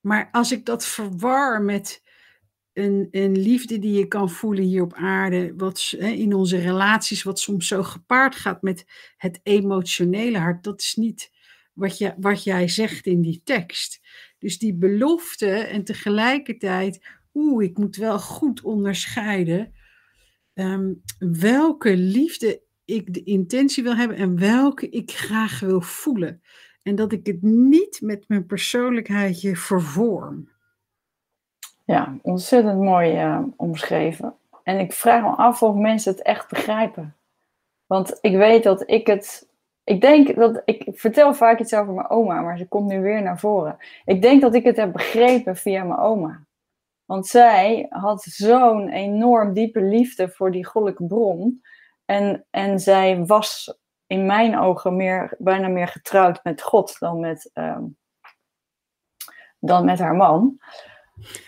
maar 0.00 0.28
als 0.32 0.52
ik 0.52 0.64
dat 0.64 0.86
verwar 0.86 1.62
met 1.62 2.02
een, 2.72 3.08
een 3.10 3.38
liefde 3.38 3.78
die 3.78 3.98
je 3.98 4.08
kan 4.08 4.30
voelen 4.30 4.64
hier 4.64 4.82
op 4.82 4.94
aarde, 4.94 5.54
wat 5.56 5.94
in 5.98 6.34
onze 6.34 6.58
relaties, 6.58 7.22
wat 7.22 7.40
soms 7.40 7.66
zo 7.66 7.82
gepaard 7.82 8.34
gaat 8.34 8.62
met 8.62 8.84
het 9.16 9.40
emotionele 9.42 10.38
hart, 10.38 10.64
dat 10.64 10.80
is 10.80 10.94
niet 10.94 11.30
wat, 11.72 11.98
je, 11.98 12.14
wat 12.16 12.44
jij 12.44 12.68
zegt 12.68 13.06
in 13.06 13.22
die 13.22 13.40
tekst. 13.44 14.00
Dus 14.42 14.58
die 14.58 14.74
belofte 14.74 15.50
en 15.50 15.84
tegelijkertijd, 15.84 17.06
oeh, 17.34 17.64
ik 17.64 17.78
moet 17.78 17.96
wel 17.96 18.18
goed 18.18 18.62
onderscheiden 18.62 19.72
um, 20.54 21.02
welke 21.18 21.96
liefde 21.96 22.62
ik 22.84 23.14
de 23.14 23.22
intentie 23.22 23.82
wil 23.82 23.96
hebben 23.96 24.16
en 24.16 24.38
welke 24.38 24.88
ik 24.88 25.10
graag 25.10 25.60
wil 25.60 25.80
voelen. 25.80 26.42
En 26.82 26.94
dat 26.94 27.12
ik 27.12 27.26
het 27.26 27.42
niet 27.42 28.00
met 28.00 28.24
mijn 28.28 28.46
persoonlijkheidje 28.46 29.56
vervorm. 29.56 30.48
Ja, 31.84 32.18
ontzettend 32.22 32.80
mooi 32.80 33.24
uh, 33.24 33.42
omschreven. 33.56 34.34
En 34.62 34.78
ik 34.78 34.92
vraag 34.92 35.22
me 35.22 35.28
af 35.28 35.62
of 35.62 35.74
mensen 35.74 36.12
het 36.12 36.22
echt 36.22 36.48
begrijpen. 36.48 37.16
Want 37.86 38.18
ik 38.20 38.36
weet 38.36 38.62
dat 38.62 38.90
ik 38.90 39.06
het. 39.06 39.50
Ik 39.84 40.00
denk 40.00 40.36
dat. 40.36 40.62
Ik 40.64 40.88
vertel 40.92 41.34
vaak 41.34 41.60
iets 41.60 41.74
over 41.74 41.92
mijn 41.92 42.10
oma, 42.10 42.40
maar 42.40 42.58
ze 42.58 42.68
komt 42.68 42.88
nu 42.88 43.00
weer 43.00 43.22
naar 43.22 43.38
voren. 43.38 43.76
Ik 44.04 44.22
denk 44.22 44.40
dat 44.40 44.54
ik 44.54 44.64
het 44.64 44.76
heb 44.76 44.92
begrepen 44.92 45.56
via 45.56 45.84
mijn 45.84 46.00
oma. 46.00 46.46
Want 47.04 47.26
zij 47.26 47.86
had 47.88 48.22
zo'n 48.22 48.88
enorm 48.88 49.52
diepe 49.52 49.80
liefde 49.80 50.28
voor 50.28 50.50
die 50.50 50.66
goddelijke 50.66 51.06
bron. 51.06 51.62
En, 52.04 52.46
en 52.50 52.78
zij 52.78 53.24
was 53.26 53.78
in 54.06 54.26
mijn 54.26 54.58
ogen 54.58 54.96
meer, 54.96 55.34
bijna 55.38 55.68
meer 55.68 55.88
getrouwd 55.88 56.44
met 56.44 56.62
God 56.62 56.98
dan 56.98 57.20
met, 57.20 57.50
ehm, 57.52 57.84
dan 59.58 59.84
met 59.84 59.98
haar 59.98 60.14
man. 60.14 60.58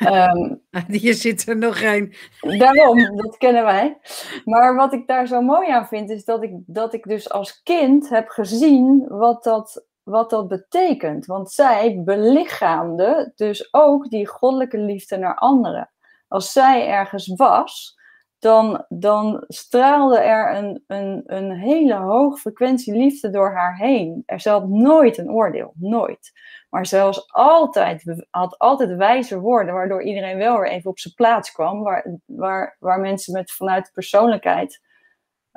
Um, 0.01 0.63
Hier 1.01 1.15
zit 1.15 1.49
er 1.49 1.57
nog 1.57 1.83
een. 1.83 2.15
Daarom, 2.41 3.17
dat 3.17 3.37
kennen 3.37 3.65
wij. 3.65 3.99
Maar 4.45 4.75
wat 4.75 4.93
ik 4.93 5.07
daar 5.07 5.27
zo 5.27 5.41
mooi 5.41 5.71
aan 5.71 5.87
vind, 5.87 6.11
is 6.11 6.25
dat 6.25 6.43
ik, 6.43 6.53
dat 6.67 6.95
ik 6.95 7.05
dus 7.05 7.31
als 7.31 7.63
kind 7.63 8.09
heb 8.09 8.29
gezien 8.29 9.05
wat 9.09 9.45
dat, 9.45 9.85
wat 10.03 10.31
dat 10.31 10.49
betekent. 10.49 11.27
Want 11.27 11.53
zij 11.53 12.03
belichaamde 12.05 13.33
dus 13.37 13.69
ook 13.75 14.11
die 14.11 14.27
goddelijke 14.27 14.79
liefde 14.79 15.17
naar 15.17 15.35
anderen. 15.35 15.91
Als 16.29 16.53
zij 16.53 16.89
ergens 16.89 17.27
was, 17.37 17.99
dan, 18.45 18.85
dan 18.89 19.45
straalde 19.49 20.19
er 20.19 20.57
een, 20.57 20.85
een, 20.87 21.23
een 21.27 21.51
hele 21.51 21.95
hoge 21.95 22.39
frequentie 22.39 22.95
liefde 22.95 23.31
door 23.31 23.53
haar 23.53 23.77
heen. 23.77 24.23
Er 24.27 24.41
zat 24.41 24.69
nooit 24.69 25.19
een 25.19 25.31
oordeel, 25.31 25.73
nooit. 25.75 26.33
Maar 26.71 26.87
zelfs 26.87 27.33
altijd, 27.33 28.25
had 28.31 28.59
altijd 28.59 28.97
wijze 28.97 29.41
woorden, 29.41 29.75
waardoor 29.75 30.03
iedereen 30.03 30.37
wel 30.37 30.59
weer 30.59 30.71
even 30.71 30.91
op 30.91 30.99
zijn 30.99 31.15
plaats 31.15 31.53
kwam, 31.53 31.83
waar, 31.83 32.19
waar, 32.25 32.77
waar 32.79 33.01
mensen 33.01 33.33
met 33.33 33.53
vanuit 33.53 33.91
persoonlijkheid 33.93 34.81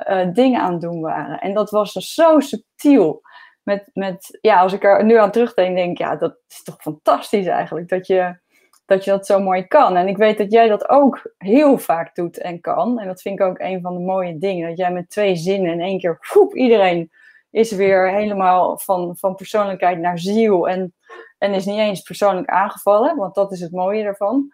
uh, 0.10 0.34
dingen 0.34 0.62
aan 0.62 0.72
het 0.72 0.82
doen 0.82 1.02
waren. 1.02 1.40
En 1.40 1.54
dat 1.54 1.70
was 1.70 1.94
dus 1.94 2.14
zo 2.14 2.40
subtiel. 2.40 3.22
Met, 3.64 3.90
met, 3.94 4.38
ja, 4.42 4.60
als 4.60 4.74
ik 4.74 4.84
er 4.84 5.04
nu 5.04 5.18
aan 5.18 5.32
terugdenk, 5.32 5.76
denk 5.76 5.98
ja, 5.98 6.16
dat 6.16 6.38
is 6.48 6.64
toch 6.64 6.82
fantastisch 6.82 7.48
eigenlijk, 7.48 7.90
dat 7.90 8.08
je 8.08 8.40
dat 8.88 9.04
je 9.04 9.12
dat 9.12 9.26
zo 9.26 9.40
mooi 9.40 9.68
kan. 9.68 9.96
En 9.96 10.08
ik 10.08 10.18
weet 10.18 10.38
dat 10.38 10.52
jij 10.52 10.68
dat 10.68 10.90
ook 10.90 11.34
heel 11.38 11.78
vaak 11.78 12.16
doet 12.16 12.38
en 12.38 12.62
kan. 12.62 13.00
En 13.00 13.08
dat 13.08 13.22
vind 13.22 13.40
ik 13.40 13.46
ook 13.46 13.60
een 13.60 13.82
van 13.82 13.94
de 13.94 14.00
mooie 14.00 14.38
dingen. 14.38 14.70
Dat 14.70 14.78
jij 14.78 14.92
met 14.92 15.10
twee 15.10 15.36
zinnen 15.36 15.72
in 15.72 15.82
één 15.82 16.00
keer, 16.00 16.20
poep, 16.34 16.56
iedereen 16.56 17.12
is 17.50 17.72
weer 17.72 18.12
helemaal 18.12 18.80
van, 18.80 19.18
van 19.18 19.36
persoonlijkheid 19.36 20.00
naar 20.00 20.20
ziel. 20.20 20.70
En, 20.70 20.94
en 21.38 21.54
is 21.54 21.66
niet 21.66 21.78
eens 21.78 22.02
persoonlijk 22.02 22.50
aangevallen, 22.50 23.16
want 23.16 23.36
dat 23.36 23.52
is 23.52 23.60
het 23.60 23.72
mooie 23.72 24.04
ervan. 24.04 24.54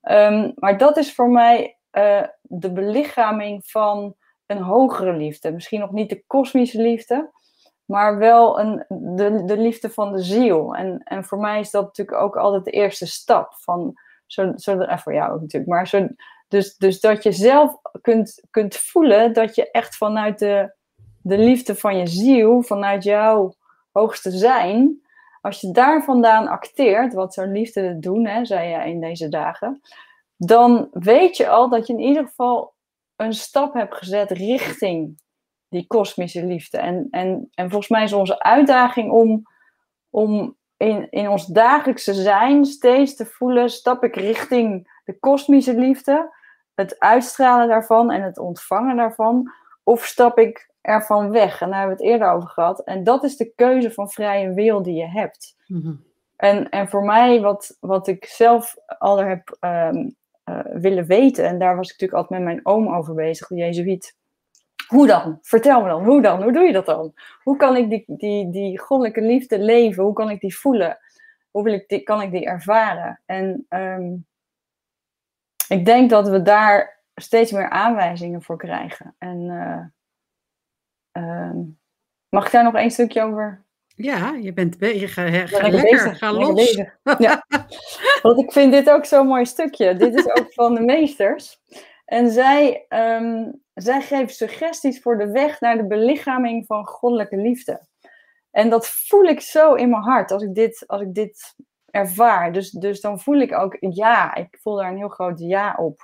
Ehm, 0.00 0.50
maar 0.54 0.78
dat 0.78 0.96
is 0.96 1.14
voor 1.14 1.30
mij 1.30 1.78
uh, 1.92 2.22
de 2.42 2.72
belichaming 2.72 3.66
van 3.66 4.14
een 4.46 4.62
hogere 4.62 5.12
liefde. 5.12 5.52
Misschien 5.52 5.80
nog 5.80 5.90
niet 5.90 6.08
de 6.08 6.24
kosmische 6.26 6.82
liefde, 6.82 7.30
maar 7.88 8.18
wel 8.18 8.60
een, 8.60 8.84
de, 8.88 9.44
de 9.44 9.58
liefde 9.58 9.90
van 9.90 10.12
de 10.12 10.22
ziel. 10.22 10.74
En, 10.74 11.00
en 11.04 11.24
voor 11.24 11.38
mij 11.38 11.60
is 11.60 11.70
dat 11.70 11.84
natuurlijk 11.84 12.18
ook 12.18 12.36
altijd 12.36 12.64
de 12.64 12.70
eerste 12.70 13.06
stap. 13.06 13.54
Van, 13.54 13.98
zo, 14.26 14.52
zo, 14.56 14.78
en 14.78 14.98
voor 14.98 15.14
jou 15.14 15.32
ook 15.32 15.40
natuurlijk. 15.40 15.70
Maar 15.70 15.88
zo, 15.88 16.08
dus, 16.48 16.76
dus 16.76 17.00
dat 17.00 17.22
je 17.22 17.32
zelf 17.32 17.80
kunt, 18.00 18.42
kunt 18.50 18.76
voelen 18.76 19.32
dat 19.32 19.54
je 19.54 19.70
echt 19.70 19.96
vanuit 19.96 20.38
de, 20.38 20.74
de 21.22 21.38
liefde 21.38 21.74
van 21.74 21.98
je 21.98 22.06
ziel, 22.06 22.62
vanuit 22.62 23.04
jouw 23.04 23.54
hoogste 23.92 24.30
zijn, 24.30 25.02
als 25.40 25.60
je 25.60 25.70
daar 25.70 26.04
vandaan 26.04 26.48
acteert, 26.48 27.14
wat 27.14 27.34
zo'n 27.34 27.52
liefde 27.52 27.98
doen, 27.98 28.26
hè, 28.26 28.44
zei 28.44 28.68
je 28.68 28.90
in 28.90 29.00
deze 29.00 29.28
dagen, 29.28 29.80
dan 30.36 30.88
weet 30.92 31.36
je 31.36 31.48
al 31.48 31.68
dat 31.68 31.86
je 31.86 31.92
in 31.92 32.00
ieder 32.00 32.24
geval 32.24 32.74
een 33.16 33.32
stap 33.32 33.74
hebt 33.74 33.94
gezet 33.94 34.30
richting 34.30 35.20
die 35.68 35.86
kosmische 35.86 36.44
liefde. 36.44 36.78
En, 36.78 37.06
en, 37.10 37.48
en 37.54 37.70
volgens 37.70 37.88
mij 37.88 38.02
is 38.02 38.12
onze 38.12 38.40
uitdaging 38.40 39.10
om, 39.10 39.42
om 40.10 40.56
in, 40.76 41.10
in 41.10 41.28
ons 41.28 41.46
dagelijkse 41.46 42.14
zijn 42.14 42.64
steeds 42.64 43.14
te 43.14 43.26
voelen, 43.26 43.70
stap 43.70 44.04
ik 44.04 44.16
richting 44.16 45.00
de 45.04 45.18
kosmische 45.18 45.74
liefde, 45.74 46.34
het 46.74 46.98
uitstralen 46.98 47.68
daarvan 47.68 48.10
en 48.10 48.22
het 48.22 48.38
ontvangen 48.38 48.96
daarvan, 48.96 49.52
of 49.82 50.04
stap 50.04 50.38
ik 50.38 50.70
ervan 50.80 51.30
weg? 51.30 51.60
En 51.60 51.70
daar 51.70 51.78
hebben 51.78 51.96
we 51.96 52.02
het 52.02 52.12
eerder 52.12 52.30
over 52.30 52.48
gehad. 52.48 52.84
En 52.84 53.04
dat 53.04 53.24
is 53.24 53.36
de 53.36 53.52
keuze 53.54 53.90
van 53.90 54.10
vrije 54.10 54.52
wil 54.52 54.82
die 54.82 54.94
je 54.94 55.08
hebt. 55.08 55.56
Mhm. 55.66 55.94
En, 56.36 56.68
en 56.68 56.88
voor 56.88 57.04
mij, 57.04 57.40
wat, 57.40 57.76
wat 57.80 58.06
ik 58.06 58.24
zelf 58.24 58.76
al 58.98 59.18
heb 59.18 59.56
um, 59.60 60.16
willen 60.72 61.06
weten, 61.06 61.44
en 61.44 61.58
daar 61.58 61.76
was 61.76 61.90
ik 61.90 61.92
natuurlijk 61.92 62.20
altijd 62.20 62.40
met 62.40 62.54
mijn 62.54 62.66
oom 62.66 62.94
over 62.94 63.14
bezig, 63.14 63.48
de 63.48 63.54
Jezuïet. 63.54 64.16
Hoe 64.88 65.06
dan? 65.06 65.38
Vertel 65.42 65.82
me 65.82 65.88
dan, 65.88 66.04
hoe 66.04 66.22
dan? 66.22 66.42
Hoe 66.42 66.52
doe 66.52 66.62
je 66.62 66.72
dat 66.72 66.86
dan? 66.86 67.14
Hoe 67.42 67.56
kan 67.56 67.76
ik 67.76 67.90
die, 67.90 68.04
die, 68.06 68.50
die 68.50 68.78
goddelijke 68.78 69.20
liefde 69.20 69.58
leven? 69.58 70.02
Hoe 70.02 70.12
kan 70.12 70.30
ik 70.30 70.40
die 70.40 70.56
voelen? 70.56 70.98
Hoe 71.50 71.62
wil 71.62 71.72
ik 71.72 71.88
die, 71.88 72.02
kan 72.02 72.22
ik 72.22 72.30
die 72.30 72.44
ervaren? 72.44 73.20
En 73.26 73.66
ehm, 73.68 74.14
ik 75.68 75.84
denk 75.84 76.10
dat 76.10 76.28
we 76.28 76.42
daar 76.42 77.02
steeds 77.14 77.52
meer 77.52 77.68
aanwijzingen 77.68 78.42
voor 78.42 78.56
krijgen. 78.56 79.14
En 79.18 79.50
eh, 79.50 81.22
ehm, 81.22 81.56
mag 82.28 82.46
ik 82.46 82.52
daar 82.52 82.64
nog 82.64 82.74
één 82.74 82.90
stukje 82.90 83.22
over? 83.22 83.66
Ja, 83.94 84.34
je 84.40 84.52
bent 84.52 84.76
je 84.78 85.08
ga, 85.08 85.46
ga 85.46 85.68
lekker, 85.68 86.16
ga 86.16 86.32
los. 86.32 86.82
Ja. 87.18 87.46
Want 88.22 88.38
ik 88.38 88.52
vind 88.52 88.72
dit 88.72 88.90
ook 88.90 89.04
zo'n 89.04 89.26
mooi 89.26 89.46
stukje. 89.46 89.96
Dit 89.96 90.14
is 90.14 90.28
ook 90.30 90.52
van 90.52 90.74
de 90.74 90.80
meesters. 90.80 91.60
En 92.04 92.30
zij, 92.30 92.86
um, 92.88 93.62
zij 93.82 94.00
geven 94.00 94.34
suggesties 94.34 95.02
voor 95.02 95.18
de 95.18 95.30
weg 95.30 95.60
naar 95.60 95.76
de 95.76 95.86
belichaming 95.86 96.66
van 96.66 96.86
goddelijke 96.86 97.36
liefde. 97.36 97.86
En 98.50 98.70
dat 98.70 98.88
voel 98.88 99.24
ik 99.24 99.40
zo 99.40 99.74
in 99.74 99.90
mijn 99.90 100.02
hart 100.02 100.30
als 100.30 100.42
ik 100.42 100.54
dit, 100.54 100.84
als 100.86 101.00
ik 101.00 101.14
dit 101.14 101.54
ervaar. 101.90 102.52
Dus, 102.52 102.70
dus 102.70 103.00
dan 103.00 103.20
voel 103.20 103.40
ik 103.40 103.58
ook 103.58 103.76
ja, 103.80 104.34
ik 104.34 104.58
voel 104.62 104.76
daar 104.76 104.90
een 104.90 104.96
heel 104.96 105.08
groot 105.08 105.38
ja 105.38 105.74
op. 105.78 106.00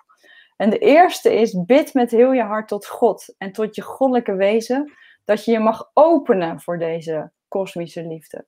En 0.57 0.71
de 0.71 0.79
eerste 0.79 1.35
is 1.35 1.65
bid 1.65 1.95
met 1.95 2.11
heel 2.11 2.33
je 2.33 2.43
hart 2.43 2.69
tot 2.69 2.87
God 2.87 3.35
en 3.39 3.53
tot 3.53 3.75
je 3.75 3.83
goddelijke 3.83 4.35
wezen, 4.35 4.93
dat 5.25 5.45
je 5.45 5.53
je 5.53 5.59
mag 5.59 5.91
openen 5.93 6.61
voor 6.61 6.79
deze 6.79 7.33
kosmische 7.49 8.07
liefde. 8.07 8.47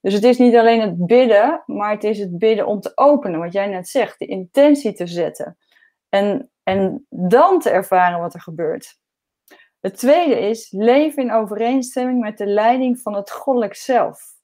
Dus 0.00 0.14
het 0.14 0.24
is 0.24 0.38
niet 0.38 0.56
alleen 0.56 0.80
het 0.80 1.06
bidden, 1.06 1.62
maar 1.66 1.90
het 1.90 2.04
is 2.04 2.18
het 2.18 2.38
bidden 2.38 2.66
om 2.66 2.80
te 2.80 2.92
openen, 2.94 3.40
wat 3.40 3.52
jij 3.52 3.66
net 3.66 3.88
zegt, 3.88 4.18
de 4.18 4.26
intentie 4.26 4.92
te 4.92 5.06
zetten. 5.06 5.56
En, 6.08 6.50
en 6.68 7.06
dan 7.10 7.60
te 7.60 7.70
ervaren 7.70 8.20
wat 8.20 8.34
er 8.34 8.40
gebeurt. 8.40 8.98
Het 9.80 9.96
tweede 9.96 10.38
is, 10.38 10.70
leef 10.70 11.16
in 11.16 11.32
overeenstemming 11.32 12.20
met 12.20 12.38
de 12.38 12.46
leiding 12.46 13.00
van 13.00 13.14
het 13.14 13.30
goddelijk 13.30 13.74
zelf. 13.74 14.34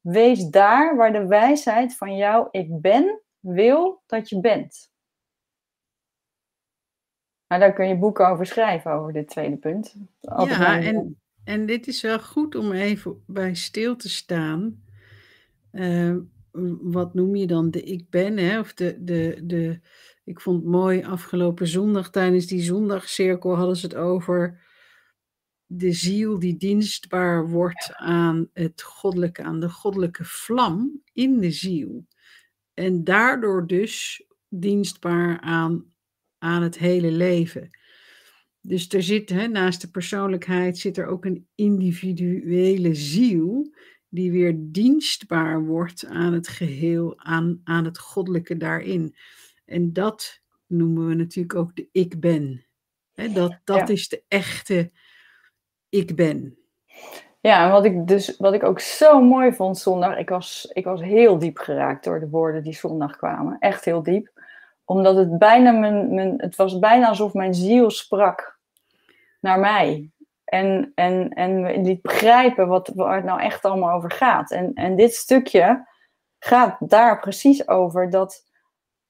Wees 0.00 0.48
daar 0.48 0.96
waar 0.96 1.12
de 1.12 1.26
wijsheid 1.26 1.96
van 1.96 2.16
jou 2.16 2.48
ik 2.50 2.80
ben 2.80 3.22
wil 3.38 4.02
dat 4.06 4.28
je 4.28 4.40
bent. 4.40 4.90
Nou, 7.48 7.60
daar 7.60 7.72
kun 7.72 7.88
je 7.88 7.98
boeken 7.98 8.28
over 8.28 8.46
schrijven, 8.46 8.92
over 8.92 9.12
dit 9.12 9.28
tweede 9.28 9.56
punt. 9.56 9.94
ja, 10.20 10.80
en, 10.80 11.20
en 11.44 11.66
dit 11.66 11.86
is 11.86 12.02
wel 12.02 12.20
goed 12.20 12.54
om 12.54 12.72
even 12.72 13.22
bij 13.26 13.54
stil 13.54 13.96
te 13.96 14.08
staan. 14.08 14.82
Uh, 15.72 16.16
wat 16.82 17.14
noem 17.14 17.36
je 17.36 17.46
dan 17.46 17.70
de 17.70 17.82
ik 17.82 18.10
ben, 18.10 18.36
hè? 18.36 18.58
of 18.58 18.74
de, 18.74 19.04
de, 19.04 19.40
de, 19.42 19.80
ik 20.28 20.40
vond 20.40 20.62
het 20.62 20.70
mooi, 20.70 21.02
afgelopen 21.02 21.66
zondag 21.66 22.10
tijdens 22.10 22.46
die 22.46 22.62
zondagcirkel 22.62 23.56
hadden 23.56 23.76
ze 23.76 23.86
het 23.86 23.94
over 23.94 24.66
de 25.66 25.92
ziel 25.92 26.38
die 26.38 26.56
dienstbaar 26.56 27.48
wordt 27.48 27.92
aan 27.94 28.48
het 28.52 28.82
goddelijke, 28.82 29.42
aan 29.42 29.60
de 29.60 29.70
goddelijke 29.70 30.24
vlam 30.24 31.02
in 31.12 31.38
de 31.38 31.50
ziel. 31.50 32.06
En 32.74 33.04
daardoor 33.04 33.66
dus 33.66 34.26
dienstbaar 34.48 35.40
aan, 35.40 35.84
aan 36.38 36.62
het 36.62 36.78
hele 36.78 37.10
leven. 37.10 37.70
Dus 38.60 38.88
er 38.88 39.02
zit, 39.02 39.30
hè, 39.30 39.46
naast 39.46 39.80
de 39.80 39.90
persoonlijkheid, 39.90 40.78
zit 40.78 40.96
er 40.98 41.06
ook 41.06 41.24
een 41.24 41.48
individuele 41.54 42.94
ziel 42.94 43.74
die 44.08 44.30
weer 44.30 44.54
dienstbaar 44.58 45.64
wordt 45.64 46.06
aan 46.06 46.32
het 46.32 46.48
geheel, 46.48 47.18
aan, 47.18 47.60
aan 47.64 47.84
het 47.84 47.98
goddelijke 47.98 48.56
daarin. 48.56 49.14
En 49.68 49.92
dat 49.92 50.40
noemen 50.66 51.08
we 51.08 51.14
natuurlijk 51.14 51.54
ook 51.54 51.76
de 51.76 51.88
ik 51.92 52.20
ben. 52.20 52.66
dat 53.14 53.58
dat 53.64 53.88
is 53.88 54.08
de 54.08 54.22
echte 54.28 54.90
ik 55.88 56.16
ben. 56.16 56.58
Ja, 57.40 57.64
en 57.64 57.70
wat 57.70 57.84
ik 57.84 58.06
dus 58.06 58.36
wat 58.36 58.54
ik 58.54 58.62
ook 58.62 58.80
zo 58.80 59.20
mooi 59.22 59.52
vond 59.52 59.78
zondag, 59.78 60.16
ik 60.16 60.28
was, 60.28 60.70
ik 60.72 60.84
was 60.84 61.00
heel 61.00 61.38
diep 61.38 61.58
geraakt 61.58 62.04
door 62.04 62.20
de 62.20 62.28
woorden 62.28 62.62
die 62.62 62.74
zondag 62.74 63.16
kwamen. 63.16 63.56
Echt 63.58 63.84
heel 63.84 64.02
diep. 64.02 64.30
Omdat 64.84 65.16
het 65.16 65.38
bijna 65.38 65.70
mijn, 65.70 66.14
mijn 66.14 66.34
het 66.36 66.56
was 66.56 66.78
bijna 66.78 67.08
alsof 67.08 67.32
mijn 67.32 67.54
ziel 67.54 67.90
sprak 67.90 68.58
naar 69.40 69.58
mij. 69.58 70.10
En, 70.44 70.92
en, 70.94 71.28
en 71.28 71.82
liet 71.82 72.02
begrijpen 72.02 72.68
wat, 72.68 72.90
waar 72.94 73.16
het 73.16 73.24
nou 73.24 73.40
echt 73.40 73.64
allemaal 73.64 73.96
over 73.96 74.10
gaat. 74.10 74.50
En, 74.50 74.74
en 74.74 74.96
dit 74.96 75.14
stukje 75.14 75.86
gaat 76.38 76.76
daar 76.78 77.20
precies 77.20 77.68
over 77.68 78.10
dat 78.10 78.47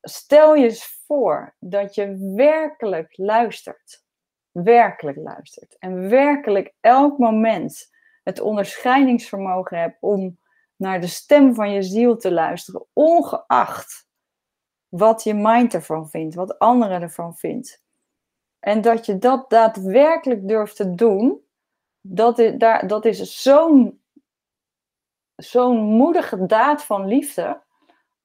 stel 0.00 0.54
je 0.54 0.64
eens 0.64 1.02
voor 1.06 1.54
dat 1.58 1.94
je 1.94 2.32
werkelijk 2.34 3.16
luistert. 3.16 4.04
Werkelijk 4.50 5.16
luistert. 5.16 5.76
En 5.78 6.08
werkelijk 6.08 6.74
elk 6.80 7.18
moment 7.18 7.90
het 8.22 8.40
onderscheidingsvermogen 8.40 9.78
hebt 9.78 9.96
om 10.00 10.38
naar 10.76 11.00
de 11.00 11.06
stem 11.06 11.54
van 11.54 11.70
je 11.70 11.82
ziel 11.82 12.16
te 12.16 12.32
luisteren, 12.32 12.86
ongeacht 12.92 14.08
wat 14.88 15.22
je 15.22 15.34
mind 15.34 15.74
ervan 15.74 16.08
vindt, 16.08 16.34
wat 16.34 16.58
anderen 16.58 17.02
ervan 17.02 17.36
vindt. 17.36 17.82
En 18.58 18.80
dat 18.80 19.06
je 19.06 19.18
dat 19.18 19.50
daadwerkelijk 19.50 20.48
durft 20.48 20.76
te 20.76 20.94
doen, 20.94 21.40
dat 22.00 22.38
is, 22.38 22.54
daar, 22.58 22.86
dat 22.86 23.04
is 23.04 23.42
zo'n 23.42 24.02
zo'n 25.36 25.76
moedige 25.76 26.46
daad 26.46 26.84
van 26.84 27.06
liefde. 27.06 27.62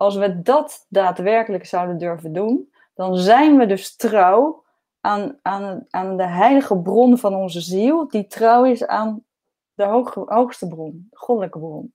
Als 0.03 0.15
we 0.15 0.41
dat 0.41 0.86
daadwerkelijk 0.89 1.65
zouden 1.65 1.98
durven 1.98 2.33
doen, 2.33 2.74
dan 2.93 3.17
zijn 3.17 3.57
we 3.57 3.65
dus 3.65 3.95
trouw 3.95 4.63
aan, 5.01 5.39
aan, 5.41 5.86
aan 5.89 6.17
de 6.17 6.27
heilige 6.27 6.77
bron 6.77 7.17
van 7.17 7.36
onze 7.36 7.62
ziel, 7.62 8.07
die 8.07 8.27
trouw 8.27 8.65
is 8.65 8.86
aan 8.86 9.24
de 9.74 9.83
hoogste 10.25 10.67
bron, 10.67 11.07
de 11.10 11.17
goddelijke 11.17 11.60
bron. 11.60 11.93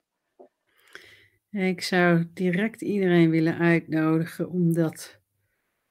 Ik 1.51 1.83
zou 1.83 2.31
direct 2.35 2.83
iedereen 2.83 3.31
willen 3.31 3.59
uitnodigen 3.59 4.51
om 4.51 4.73
dat 4.73 5.21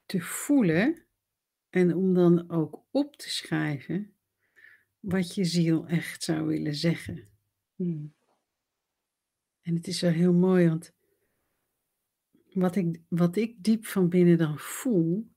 te 0.05 0.21
voelen 0.21 1.03
en 1.69 1.95
om 1.95 2.13
dan 2.13 2.49
ook 2.49 2.83
op 2.91 3.15
te 3.15 3.29
schrijven 3.29 4.13
wat 4.99 5.35
je 5.35 5.43
ziel 5.43 5.87
echt 5.87 6.23
zou 6.23 6.45
willen 6.45 6.75
zeggen. 6.75 7.27
Hmm. 7.75 8.13
En 9.61 9.75
het 9.75 9.87
is 9.87 10.01
wel 10.01 10.11
heel 10.11 10.33
mooi, 10.33 10.67
want 10.67 10.95
wat 12.57 12.75
ik, 12.75 13.01
wat 13.07 13.35
ik 13.35 13.63
diep 13.63 13.85
van 13.85 14.09
binnen 14.09 14.37
dan 14.37 14.59
voel, 14.59 15.31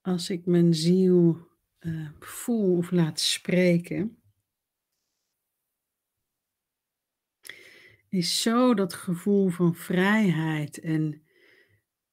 als 0.00 0.30
ik 0.30 0.46
mijn 0.46 0.74
ziel 0.74 1.48
uh, 1.80 2.10
voel 2.18 2.76
of 2.76 2.90
laat 2.90 3.20
spreken, 3.20 4.22
is 8.08 8.42
zo 8.42 8.74
dat 8.74 8.94
gevoel 8.94 9.48
van 9.48 9.74
vrijheid 9.74 10.80
en, 10.80 11.22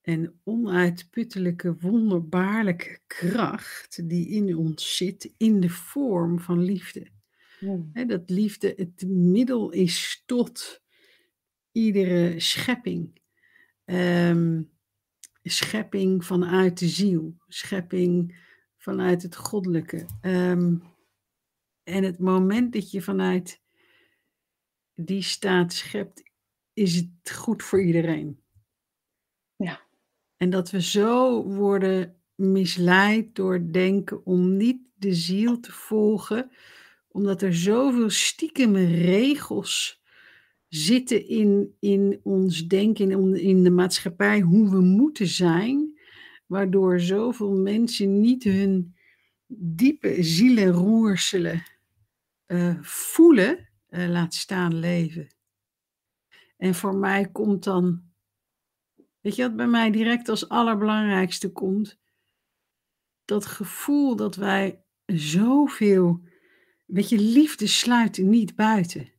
en 0.01 0.39
onuitputtelijke, 0.43 1.77
wonderbaarlijke 1.79 2.99
kracht 3.07 4.09
die 4.09 4.27
in 4.27 4.57
ons 4.57 4.97
zit 4.97 5.33
in 5.37 5.59
de 5.59 5.69
vorm 5.69 6.39
van 6.39 6.63
liefde. 6.63 7.11
dat 8.07 8.29
liefde 8.29 8.73
het 8.77 9.07
middel 9.07 9.71
is 9.71 10.23
tot 10.25 10.80
iedere 11.71 12.39
schepping. 12.39 13.19
Um, 13.85 14.71
schepping 15.43 16.25
vanuit 16.25 16.79
de 16.79 16.87
ziel, 16.87 17.35
schepping 17.47 18.37
vanuit 18.77 19.21
het 19.21 19.35
goddelijke. 19.35 20.05
Ehm, 20.21 20.75
en 21.83 22.03
het 22.03 22.19
moment 22.19 22.73
dat 22.73 22.91
je 22.91 23.01
vanuit 23.01 23.61
die 24.95 25.21
staat 25.21 25.73
schept, 25.73 26.23
is 26.73 26.95
het 26.95 27.31
goed 27.31 27.63
voor 27.63 27.81
iedereen. 27.81 28.39
Ja. 29.55 29.81
En 30.37 30.49
dat 30.49 30.71
we 30.71 30.81
zo 30.81 31.43
worden 31.43 32.15
misleid 32.35 33.35
door 33.35 33.71
denken 33.71 34.25
om 34.25 34.57
niet 34.57 34.81
de 34.93 35.13
ziel 35.13 35.59
te 35.59 35.71
volgen, 35.71 36.51
omdat 37.07 37.41
er 37.41 37.55
zoveel 37.55 38.09
stiekem 38.09 38.75
regels 38.75 40.00
zitten 40.73 41.27
in, 41.27 41.75
in 41.79 42.19
ons 42.23 42.67
denken, 42.67 43.11
in, 43.11 43.35
in 43.35 43.63
de 43.63 43.69
maatschappij, 43.69 44.39
hoe 44.39 44.69
we 44.69 44.79
moeten 44.79 45.27
zijn, 45.27 45.99
waardoor 46.45 46.99
zoveel 46.99 47.51
mensen 47.51 48.19
niet 48.19 48.43
hun 48.43 48.95
diepe 49.47 50.23
zielenroerselen 50.23 51.63
uh, 52.47 52.77
voelen 52.81 53.69
uh, 53.89 54.09
laat 54.09 54.33
staan 54.33 54.75
leven. 54.79 55.27
En 56.57 56.75
voor 56.75 56.95
mij 56.95 57.29
komt 57.31 57.63
dan, 57.63 58.03
weet 59.21 59.35
je 59.35 59.41
wat 59.41 59.55
bij 59.55 59.67
mij 59.67 59.91
direct 59.91 60.29
als 60.29 60.49
allerbelangrijkste 60.49 61.51
komt? 61.51 61.99
Dat 63.25 63.45
gevoel 63.45 64.15
dat 64.15 64.35
wij 64.35 64.83
zoveel, 65.05 66.21
weet 66.85 67.09
je, 67.09 67.19
liefde 67.19 67.67
sluiten 67.67 68.29
niet 68.29 68.55
buiten. 68.55 69.11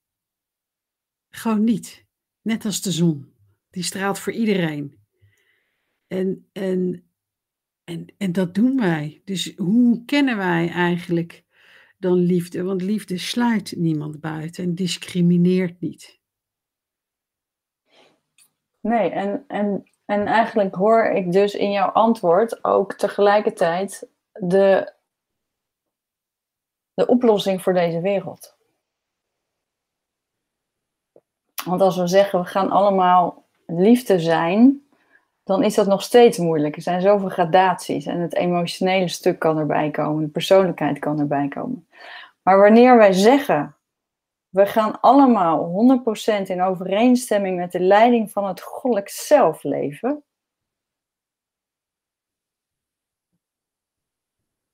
Gewoon 1.35 1.65
niet. 1.65 2.07
Net 2.43 2.65
als 2.65 2.83
de 2.83 2.91
zon. 2.91 3.35
Die 3.71 3.83
straalt 3.83 4.19
voor 4.19 4.33
iedereen. 4.33 5.01
En, 6.07 6.49
en, 6.53 7.11
en, 7.85 8.07
en 8.19 8.33
dat 8.33 8.55
doen 8.55 8.81
wij. 8.81 9.23
Dus 9.25 9.57
hoe 9.57 10.05
kennen 10.05 10.37
wij 10.37 10.69
eigenlijk 10.69 11.45
dan 11.99 12.15
liefde, 12.15 12.63
want 12.63 12.83
liefde 12.83 13.19
sluit 13.19 13.75
niemand 13.77 14.21
buiten 14.21 14.65
en 14.65 14.75
discrimineert 14.75 15.81
niet. 15.81 16.21
Nee, 18.81 19.11
en, 19.11 19.45
en, 19.47 19.91
en 20.05 20.27
eigenlijk 20.27 20.75
hoor 20.75 21.05
ik 21.05 21.33
dus 21.33 21.55
in 21.55 21.71
jouw 21.71 21.89
antwoord 21.89 22.65
ook 22.65 22.95
tegelijkertijd 22.95 24.09
de, 24.33 24.93
de 26.95 27.07
oplossing 27.07 27.63
voor 27.63 27.73
deze 27.73 28.01
wereld. 28.01 28.57
Want 31.65 31.81
als 31.81 31.97
we 31.97 32.07
zeggen 32.07 32.41
we 32.41 32.47
gaan 32.47 32.71
allemaal 32.71 33.45
liefde 33.67 34.21
zijn, 34.21 34.83
dan 35.45 35.63
is 35.63 35.75
dat 35.75 35.87
nog 35.87 36.03
steeds 36.03 36.39
moeilijk. 36.39 36.77
Er 36.77 36.83
zijn 36.83 37.01
zoveel 37.01 37.29
gradaties 37.29 38.07
en 38.07 38.21
het 38.21 38.35
emotionele 38.35 39.09
stuk 39.09 39.39
kan 39.39 39.59
erbij 39.59 39.91
komen, 39.91 40.25
de 40.25 40.31
persoonlijkheid 40.31 40.99
kan 40.99 41.21
erbij 41.21 41.49
komen. 41.49 41.89
Maar 42.43 42.59
wanneer 42.59 42.97
wij 42.97 43.13
zeggen, 43.13 43.77
we 44.49 44.67
gaan 44.67 45.01
allemaal 45.01 45.69
100% 46.41 46.43
in 46.43 46.63
overeenstemming 46.63 47.57
met 47.57 47.73
de 47.73 47.81
leiding 47.81 48.31
van 48.31 48.47
het 48.47 48.61
goddelijk 48.61 49.09
zelf 49.09 49.63
leven, 49.63 50.23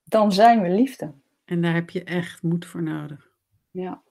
dan 0.02 0.32
zijn 0.32 0.62
we 0.62 0.68
liefde. 0.68 1.12
En 1.44 1.62
daar 1.62 1.74
heb 1.74 1.90
je 1.90 2.04
echt 2.04 2.42
moed 2.42 2.66
voor 2.66 2.82
nodig. 2.82 3.30
Ja. 3.70 4.02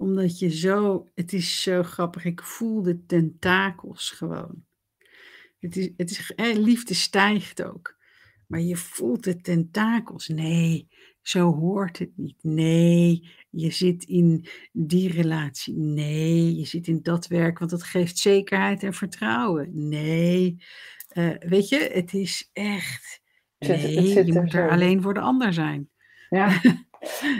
Omdat 0.00 0.38
je 0.38 0.50
zo, 0.50 1.08
het 1.14 1.32
is 1.32 1.62
zo 1.62 1.82
grappig, 1.82 2.24
ik 2.24 2.42
voel 2.42 2.82
de 2.82 3.04
tentakels 3.06 4.10
gewoon. 4.10 4.64
Het 5.58 5.76
is, 5.76 5.90
het 5.96 6.10
is, 6.10 6.32
liefde 6.36 6.94
stijgt 6.94 7.62
ook. 7.62 7.96
Maar 8.46 8.60
je 8.60 8.76
voelt 8.76 9.24
de 9.24 9.40
tentakels. 9.40 10.28
Nee, 10.28 10.88
zo 11.22 11.52
hoort 11.54 11.98
het 11.98 12.10
niet. 12.16 12.36
Nee, 12.42 13.28
je 13.50 13.70
zit 13.70 14.04
in 14.04 14.46
die 14.72 15.12
relatie. 15.12 15.76
Nee, 15.76 16.56
je 16.56 16.64
zit 16.64 16.86
in 16.86 17.02
dat 17.02 17.26
werk, 17.26 17.58
want 17.58 17.70
dat 17.70 17.82
geeft 17.82 18.18
zekerheid 18.18 18.82
en 18.82 18.94
vertrouwen. 18.94 19.88
Nee, 19.88 20.64
uh, 21.12 21.34
weet 21.38 21.68
je, 21.68 21.90
het 21.92 22.14
is 22.14 22.50
echt. 22.52 23.20
Nee, 23.58 24.24
je 24.24 24.32
moet 24.32 24.54
er 24.54 24.70
alleen 24.70 25.02
voor 25.02 25.14
de 25.14 25.20
ander 25.20 25.52
zijn. 25.52 25.90
Ja. 26.30 26.60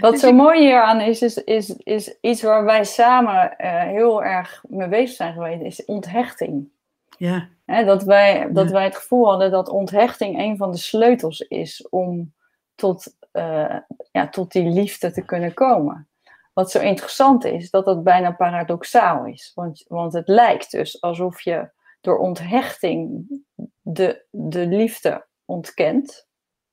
Wat 0.00 0.18
zo 0.18 0.32
mooi 0.32 0.60
hieraan 0.60 1.00
is, 1.00 1.22
is, 1.22 1.36
is, 1.36 1.70
is 1.70 2.18
iets 2.20 2.42
waar 2.42 2.64
wij 2.64 2.84
samen 2.84 3.54
uh, 3.58 3.82
heel 3.82 4.24
erg 4.24 4.64
mee 4.68 4.88
bezig 4.88 5.16
zijn 5.16 5.32
geweest, 5.32 5.62
is 5.62 5.84
onthechting. 5.84 6.68
Ja. 7.16 7.48
dat, 7.64 8.02
wij, 8.02 8.48
dat 8.52 8.70
wij 8.70 8.84
het 8.84 8.96
gevoel 8.96 9.28
hadden 9.28 9.50
dat 9.50 9.68
onthechting 9.68 10.38
een 10.38 10.56
van 10.56 10.70
de 10.70 10.78
sleutels 10.78 11.40
is 11.40 11.88
om 11.88 12.32
tot, 12.74 13.16
uh, 13.32 13.76
ja, 14.12 14.28
tot 14.28 14.52
die 14.52 14.68
liefde 14.68 15.10
te 15.10 15.24
kunnen 15.24 15.54
komen. 15.54 16.08
Wat 16.52 16.70
zo 16.70 16.80
interessant 16.80 17.44
is, 17.44 17.70
dat 17.70 17.84
dat 17.84 18.02
bijna 18.02 18.30
paradoxaal 18.30 19.26
is. 19.26 19.52
Want, 19.54 19.84
want 19.88 20.12
het 20.12 20.28
lijkt 20.28 20.70
dus 20.70 21.00
alsof 21.00 21.40
je 21.40 21.70
door 22.00 22.18
onthechting 22.18 23.26
de, 23.80 24.24
de 24.30 24.66
liefde 24.66 25.26
ontkent. 25.44 26.28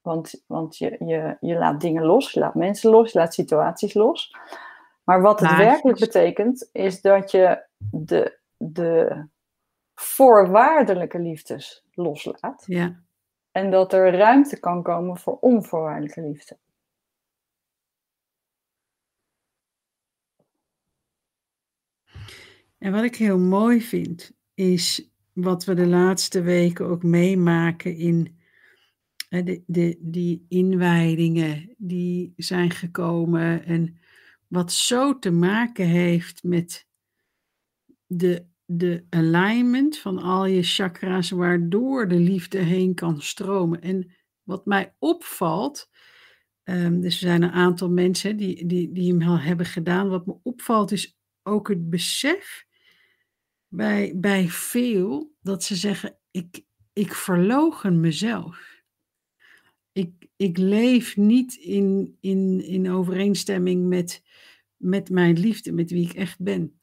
Want, 0.08 0.44
want 0.46 0.78
je, 0.78 0.96
je, 1.00 1.38
je 1.40 1.58
laat 1.58 1.82
dingen 1.82 2.04
los, 2.04 2.32
je 2.32 2.40
laat 2.40 2.56
mensen 2.56 2.92
los, 2.92 3.12
je 3.12 3.20
laat 3.20 3.34
situaties 3.34 3.94
los. 3.94 4.36
Maar 5.04 5.22
wat 5.22 5.40
het 5.40 5.56
werkelijk 5.56 6.00
betekent, 6.00 6.70
is 6.72 7.02
dat 7.02 7.32
je 7.32 7.66
de, 7.78 8.40
de, 8.58 9.26
voorwaardelijke 9.94 11.20
liefdes 11.20 11.86
loslaat. 11.92 12.64
Ja. 12.66 13.04
En 13.52 13.72
dat 13.72 13.94
er 13.94 14.18
ruimte 14.18 14.60
kan 14.60 14.84
komen 14.84 15.18
voor 15.18 15.38
onvoorwaardelijke 15.40 16.22
liefde. 16.22 16.58
En 22.78 22.92
wat 22.92 23.04
ik 23.04 23.16
heel 23.16 23.40
mooi 23.40 23.82
vind, 23.82 24.32
is 24.54 25.12
wat 25.34 25.66
we 25.66 25.74
de 25.74 25.88
laatste 25.88 26.42
weken 26.42 26.86
ook 26.86 27.04
meemaken 27.04 27.96
in 27.96 28.38
de, 29.30 29.64
de, 29.66 29.98
die 30.00 30.46
inwijdingen 30.48 31.74
die 31.78 32.34
zijn 32.36 32.72
gekomen. 32.72 33.66
En 33.66 33.98
wat 34.48 34.72
zo 34.72 35.20
te 35.20 35.32
maken 35.32 35.86
heeft 35.86 36.44
met 36.44 36.88
de 38.06 38.46
de 38.70 39.06
alignment 39.10 39.98
van 39.98 40.20
al 40.20 40.46
je 40.46 40.64
chakra's, 40.64 41.30
waardoor 41.30 42.08
de 42.08 42.20
liefde 42.20 42.58
heen 42.58 42.94
kan 42.94 43.22
stromen. 43.22 43.82
En 43.82 44.12
wat 44.44 44.66
mij 44.66 44.96
opvalt, 45.00 45.90
um, 46.64 47.02
dus 47.02 47.14
er 47.14 47.20
zijn 47.20 47.42
een 47.42 47.52
aantal 47.52 47.90
mensen 47.90 48.38
die, 48.38 48.66
die, 48.66 48.92
die 48.92 49.14
hem 49.14 49.28
al 49.28 49.40
hebben 49.40 49.66
gedaan. 49.66 50.10
Wat 50.10 50.26
me 50.26 50.38
opvalt 50.44 50.92
is 50.92 51.18
ook 51.44 51.68
het 51.68 51.90
besef 51.90 52.66
bij, 53.68 54.14
bij 54.16 54.48
veel 54.48 55.36
dat 55.42 55.64
ze 55.64 55.76
zeggen: 55.76 56.18
ik, 56.32 56.64
ik 56.94 57.14
verlogen 57.14 58.00
mezelf. 58.00 58.77
Ik, 59.98 60.28
ik 60.36 60.58
leef 60.58 61.18
niet 61.18 61.56
in, 61.56 62.18
in, 62.20 62.64
in 62.64 62.92
overeenstemming 62.92 63.88
met, 63.88 64.24
met 64.76 65.10
mijn 65.10 65.40
liefde, 65.40 65.72
met 65.72 65.92
wie 65.92 66.06
ik 66.10 66.14
echt 66.14 66.42
ben. 66.42 66.80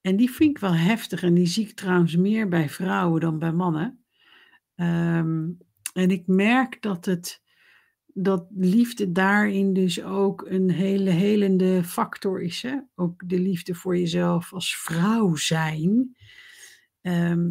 En 0.00 0.16
die 0.16 0.30
vind 0.30 0.50
ik 0.50 0.58
wel 0.58 0.74
heftig 0.74 1.22
en 1.22 1.34
die 1.34 1.46
zie 1.46 1.66
ik 1.66 1.74
trouwens 1.74 2.16
meer 2.16 2.48
bij 2.48 2.68
vrouwen 2.68 3.20
dan 3.20 3.38
bij 3.38 3.52
mannen. 3.52 4.04
Ehm, 4.74 5.50
en 5.92 6.10
ik 6.10 6.26
merk 6.26 6.82
dat 6.82 7.04
het 7.04 7.42
dat 8.16 8.46
liefde 8.54 9.12
daarin 9.12 9.72
dus 9.72 10.02
ook 10.02 10.46
een 10.48 10.70
hele 10.70 11.10
helende 11.10 11.84
factor 11.84 12.42
is. 12.42 12.62
Hè? 12.62 12.78
Ook 12.94 13.28
de 13.28 13.38
liefde 13.38 13.74
voor 13.74 13.98
jezelf 13.98 14.52
als 14.52 14.76
vrouw 14.76 15.34
zijn. 15.34 16.16
Ehm, 17.00 17.50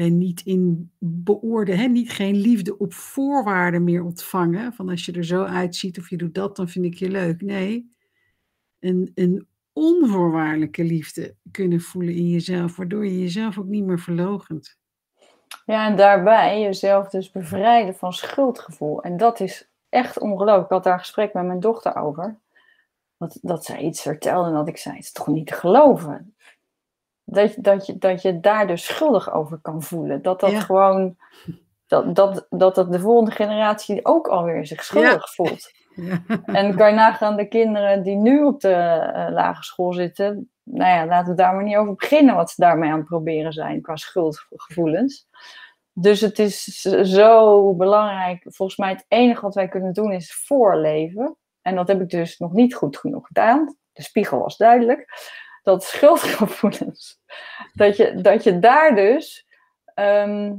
en 0.00 0.18
niet 0.18 0.40
in 0.40 0.90
beoordelen, 0.98 1.92
niet 1.92 2.10
geen 2.10 2.36
liefde 2.36 2.78
op 2.78 2.92
voorwaarden 2.92 3.84
meer 3.84 4.04
ontvangen. 4.04 4.72
Van 4.72 4.88
als 4.88 5.04
je 5.04 5.12
er 5.12 5.24
zo 5.24 5.44
uitziet 5.44 5.98
of 5.98 6.10
je 6.10 6.16
doet 6.16 6.34
dat, 6.34 6.56
dan 6.56 6.68
vind 6.68 6.84
ik 6.84 6.94
je 6.94 7.08
leuk. 7.08 7.40
Nee, 7.40 7.94
een, 8.78 9.10
een 9.14 9.46
onvoorwaardelijke 9.72 10.84
liefde 10.84 11.34
kunnen 11.50 11.80
voelen 11.80 12.14
in 12.14 12.28
jezelf, 12.28 12.76
waardoor 12.76 13.04
je 13.04 13.20
jezelf 13.20 13.58
ook 13.58 13.66
niet 13.66 13.84
meer 13.84 14.00
verlogent. 14.00 14.78
Ja, 15.66 15.86
en 15.86 15.96
daarbij 15.96 16.60
jezelf 16.60 17.08
dus 17.08 17.30
bevrijden 17.30 17.94
van 17.94 18.12
schuldgevoel. 18.12 19.02
En 19.02 19.16
dat 19.16 19.40
is 19.40 19.70
echt 19.88 20.18
ongelooflijk. 20.18 20.64
Ik 20.64 20.70
had 20.70 20.84
daar 20.84 20.92
een 20.92 20.98
gesprek 20.98 21.34
met 21.34 21.46
mijn 21.46 21.60
dochter 21.60 21.96
over. 21.96 22.38
Dat, 23.16 23.38
dat 23.42 23.64
zij 23.64 23.80
iets 23.80 24.02
vertelde 24.02 24.48
en 24.48 24.54
dat 24.54 24.68
ik 24.68 24.76
zei, 24.76 24.94
het 24.94 25.04
is 25.04 25.12
toch 25.12 25.26
niet 25.26 25.46
te 25.46 25.54
geloven. 25.54 26.34
Dat, 27.30 27.54
dat, 27.56 27.86
je, 27.86 27.98
dat 27.98 28.22
je 28.22 28.40
daar 28.40 28.66
dus 28.66 28.84
schuldig 28.84 29.32
over 29.32 29.58
kan 29.62 29.82
voelen. 29.82 30.22
Dat 30.22 30.40
dat 30.40 30.54
gewoon, 30.54 31.16
dat, 31.86 32.14
dat, 32.14 32.46
dat, 32.50 32.74
dat 32.74 32.92
de 32.92 33.00
volgende 33.00 33.30
generatie 33.30 34.04
ook 34.04 34.28
alweer 34.28 34.66
zich 34.66 34.84
schuldig 34.84 35.34
voelt. 35.34 35.70
Ja. 35.94 36.22
En 36.44 36.76
kan 36.76 36.88
je 36.88 36.94
nagaan 36.94 37.36
de 37.36 37.48
kinderen 37.48 38.02
die 38.02 38.16
nu 38.16 38.42
op 38.42 38.60
de 38.60 38.68
uh, 38.68 39.26
lagere 39.30 39.64
school 39.64 39.92
zitten. 39.92 40.50
Nou 40.62 40.90
ja, 40.90 41.06
laten 41.06 41.30
we 41.30 41.36
daar 41.36 41.54
maar 41.54 41.64
niet 41.64 41.76
over 41.76 41.94
beginnen 41.94 42.34
wat 42.34 42.50
ze 42.50 42.60
daarmee 42.60 42.90
aan 42.90 42.98
het 42.98 43.06
proberen 43.06 43.52
zijn 43.52 43.82
qua 43.82 43.96
schuldgevoelens. 43.96 45.26
Dus 45.92 46.20
het 46.20 46.38
is 46.38 46.64
zo 47.02 47.74
belangrijk. 47.74 48.42
Volgens 48.48 48.78
mij 48.78 48.90
het 48.90 49.04
enige 49.08 49.40
wat 49.40 49.54
wij 49.54 49.68
kunnen 49.68 49.92
doen 49.92 50.12
is 50.12 50.34
voorleven. 50.46 51.36
En 51.62 51.74
dat 51.74 51.88
heb 51.88 52.00
ik 52.00 52.08
dus 52.08 52.38
nog 52.38 52.52
niet 52.52 52.74
goed 52.74 52.96
genoeg 52.96 53.26
gedaan. 53.26 53.76
De 53.92 54.02
spiegel 54.02 54.38
was 54.38 54.56
duidelijk. 54.56 55.06
Dat 55.62 55.84
schuldgevoelens. 55.84 57.20
Dat 57.72 57.96
je, 57.96 58.20
dat 58.20 58.44
je 58.44 58.58
daar 58.58 58.94
dus. 58.94 59.46
Ehm, 59.94 60.54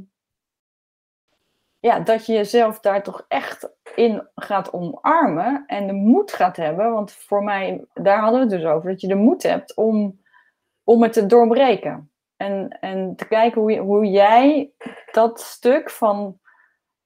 ja, 1.79 1.99
dat 1.99 2.25
je 2.25 2.33
jezelf 2.33 2.79
daar 2.79 3.03
toch 3.03 3.25
echt 3.27 3.69
in 3.95 4.27
gaat 4.35 4.73
omarmen. 4.73 5.63
En 5.67 5.87
de 5.87 5.93
moed 5.93 6.31
gaat 6.31 6.55
hebben. 6.55 6.91
Want 6.91 7.11
voor 7.11 7.43
mij, 7.43 7.85
daar 7.93 8.19
hadden 8.19 8.47
we 8.47 8.53
het 8.53 8.61
dus 8.61 8.71
over. 8.71 8.89
Dat 8.89 9.01
je 9.01 9.07
de 9.07 9.15
moed 9.15 9.43
hebt 9.43 9.75
om, 9.75 10.21
om 10.83 11.03
het 11.03 11.13
te 11.13 11.25
doorbreken. 11.25 12.11
En, 12.37 12.69
en 12.79 13.15
te 13.15 13.27
kijken 13.27 13.61
hoe, 13.61 13.77
hoe 13.77 14.05
jij 14.05 14.71
dat 15.11 15.39
stuk 15.39 15.89
van 15.89 16.39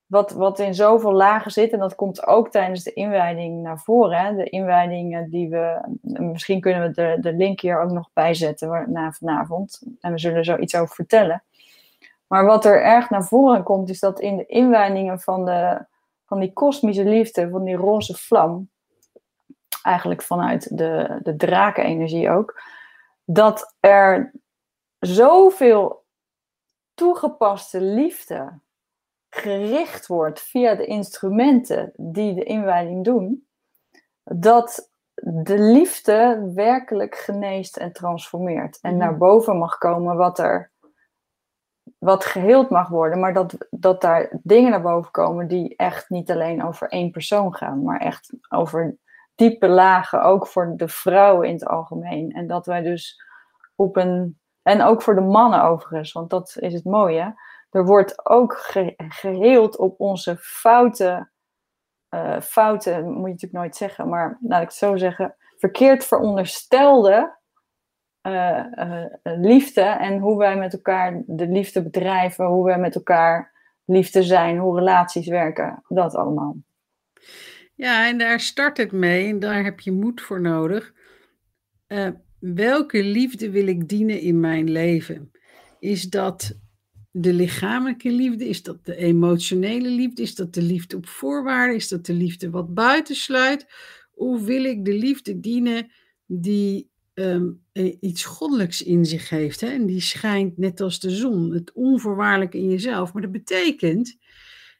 wat, 0.06 0.32
wat 0.32 0.60
in 0.60 0.76
zoveel 0.76 1.13
lagen 1.13 1.52
zit, 1.52 1.72
en 1.72 1.80
dat 1.80 1.96
komt 1.96 2.28
ook 2.28 2.52
tijdens 2.52 2.84
de 2.84 2.94
inwijding 2.94 3.62
naar 3.62 3.80
voren. 3.80 4.20
Hè? 4.20 4.36
De 4.36 4.50
inwijdingen 4.50 5.30
die 5.30 5.50
we, 5.50 5.98
misschien 6.02 6.60
kunnen 6.60 6.82
we 6.82 6.91
de, 6.91 7.18
de 7.22 7.34
link 7.34 7.60
hier 7.60 7.82
ook 7.82 7.91
nog 7.91 8.10
bijzetten 8.13 8.91
na 8.91 9.12
vanavond. 9.12 9.82
En 10.00 10.12
we 10.12 10.20
zullen 10.20 10.38
er 10.38 10.46
zo 10.46 10.58
iets 10.58 10.76
over 10.76 10.96
vertellen. 10.96 11.44
Maar 12.28 12.46
wat 12.46 12.65
er 12.65 12.84
erg 12.84 13.10
naar 13.10 13.24
voren 13.24 13.63
komt, 13.63 13.89
is 13.89 14.00
dat 14.00 14.20
in 14.20 14.38
de 14.38 14.46
inwijdingen 14.46 15.20
van, 15.20 15.46
de, 15.46 15.86
van 16.26 16.39
die 16.39 16.54
kosmische 16.54 17.06
liefde, 17.06 17.50
van 17.50 17.63
die 17.63 17.76
roze 17.76 18.13
vlam, 18.13 18.70
eigenlijk 19.84 20.22
vanuit 20.22 20.78
de, 20.78 21.20
de 21.24 21.36
drakenenergie 21.36 22.30
ook, 22.30 22.62
dat 23.26 23.76
er 23.80 24.32
zoveel 25.00 26.04
toegepaste 26.94 27.82
liefde 27.82 28.60
gericht 29.36 30.08
wordt 30.08 30.39
via 30.41 30.76
de 30.76 30.86
instrumenten 30.86 31.91
die 31.95 32.36
de 32.36 32.43
inwijding 32.43 33.04
doen, 33.04 33.48
dat 34.24 34.91
de 35.13 35.60
liefde 35.60 36.52
werkelijk 36.54 37.15
geneest 37.15 37.78
en 37.78 37.93
transformeert. 37.93 38.80
En 38.82 38.89
mhm. 38.89 39.00
naar 39.00 39.17
boven 39.17 39.58
mag 39.58 39.78
komen 39.78 40.15
wat 40.15 40.39
er 40.39 40.74
wat 41.98 42.26
geheeld 42.26 42.69
mag 42.69 42.88
worden, 42.88 43.19
maar 43.19 43.34
dat, 43.34 43.67
dat 43.69 44.02
daar 44.02 44.39
dingen 44.43 44.71
naar 44.71 44.82
boven 44.82 45.12
komen 45.12 45.48
die 45.48 45.76
echt 45.76 46.10
niet 46.10 46.32
alleen 46.32 46.63
over 46.63 46.89
één 46.89 47.12
persoon 47.12 47.56
gaan, 47.56 47.84
maar 47.84 48.00
echt 48.00 48.34
over 48.50 48.98
diepe 49.36 49.67
lagen, 49.67 50.24
ook 50.24 50.48
voor 50.48 50.74
de 50.76 50.88
vrouwen 50.88 51.48
in 51.48 51.54
het 51.54 51.65
algemeen. 51.65 52.32
En 52.32 52.48
dat 52.48 52.65
wij 52.65 52.82
dus 52.82 53.24
op 53.76 53.95
een 53.95 54.39
en 54.62 54.82
ook 54.82 55.02
voor 55.02 55.15
de 55.15 55.21
mannen 55.21 55.63
overigens, 55.63 56.12
want 56.12 56.30
dat 56.30 56.56
is 56.60 56.74
het 56.74 56.84
mooie. 56.84 57.36
Er 57.75 57.85
wordt 57.85 58.25
ook 58.25 58.59
geheeld 58.97 59.77
op 59.77 59.99
onze 59.99 60.38
fouten. 60.38 61.31
Uh, 62.09 62.41
fouten 62.41 63.03
moet 63.03 63.13
je 63.13 63.21
natuurlijk 63.21 63.53
nooit 63.53 63.75
zeggen, 63.75 64.09
maar 64.09 64.38
laat 64.41 64.61
ik 64.61 64.67
het 64.67 64.77
zo 64.77 64.95
zeggen. 64.95 65.35
Verkeerd 65.57 66.05
veronderstelde 66.05 67.38
uh, 68.27 68.65
uh, 68.75 69.05
liefde 69.23 69.81
en 69.81 70.19
hoe 70.19 70.38
wij 70.38 70.57
met 70.57 70.73
elkaar 70.73 71.23
de 71.25 71.47
liefde 71.47 71.83
bedrijven, 71.83 72.45
hoe 72.45 72.65
wij 72.65 72.79
met 72.79 72.95
elkaar 72.95 73.53
liefde 73.85 74.23
zijn, 74.23 74.57
hoe 74.57 74.77
relaties 74.77 75.27
werken, 75.27 75.83
dat 75.88 76.15
allemaal. 76.15 76.55
Ja, 77.73 78.07
en 78.07 78.17
daar 78.17 78.39
start 78.39 78.77
het 78.77 78.91
mee 78.91 79.29
en 79.29 79.39
daar 79.39 79.63
heb 79.63 79.79
je 79.79 79.91
moed 79.91 80.21
voor 80.21 80.41
nodig. 80.41 80.93
Welke 82.39 83.03
liefde 83.03 83.51
wil 83.51 83.67
ik 83.67 83.88
dienen 83.88 84.19
in 84.19 84.39
mijn 84.39 84.71
leven? 84.71 85.31
Is 85.79 86.09
dat 86.09 86.63
de 87.17 87.34
lichamelijke 87.34 88.12
liefde? 88.12 88.47
Is 88.47 88.63
dat 88.63 88.86
de 88.86 88.95
emotionele 88.95 89.89
liefde? 89.89 90.21
Is 90.21 90.36
dat 90.36 90.54
de 90.54 90.62
liefde 90.62 90.95
op 90.95 91.08
voorwaarden? 91.08 91.75
Is 91.75 91.88
dat 91.88 92.06
de 92.06 92.13
liefde 92.13 92.49
wat 92.49 92.73
buitensluit? 92.73 93.67
Of 94.13 94.45
wil 94.45 94.63
ik 94.63 94.86
de 94.86 94.93
liefde 94.93 95.39
dienen 95.39 95.91
die 96.25 96.89
ehm, 97.13 97.49
eh, 97.71 97.95
iets 97.99 98.23
goddelijks 98.25 98.84
in 98.84 99.06
zich 99.06 99.30
heeft? 99.30 99.62
Hè? 99.62 99.67
En 99.67 99.86
die 99.86 100.01
schijnt 100.01 100.58
net 100.58 100.82
als 100.82 100.99
de 100.99 101.10
zon, 101.10 101.54
het 101.54 101.71
onvoorwaardelijke 101.73 102.58
in 102.58 102.69
jezelf. 102.69 103.13
Maar 103.13 103.21
dat 103.21 103.32
betekent 103.32 104.17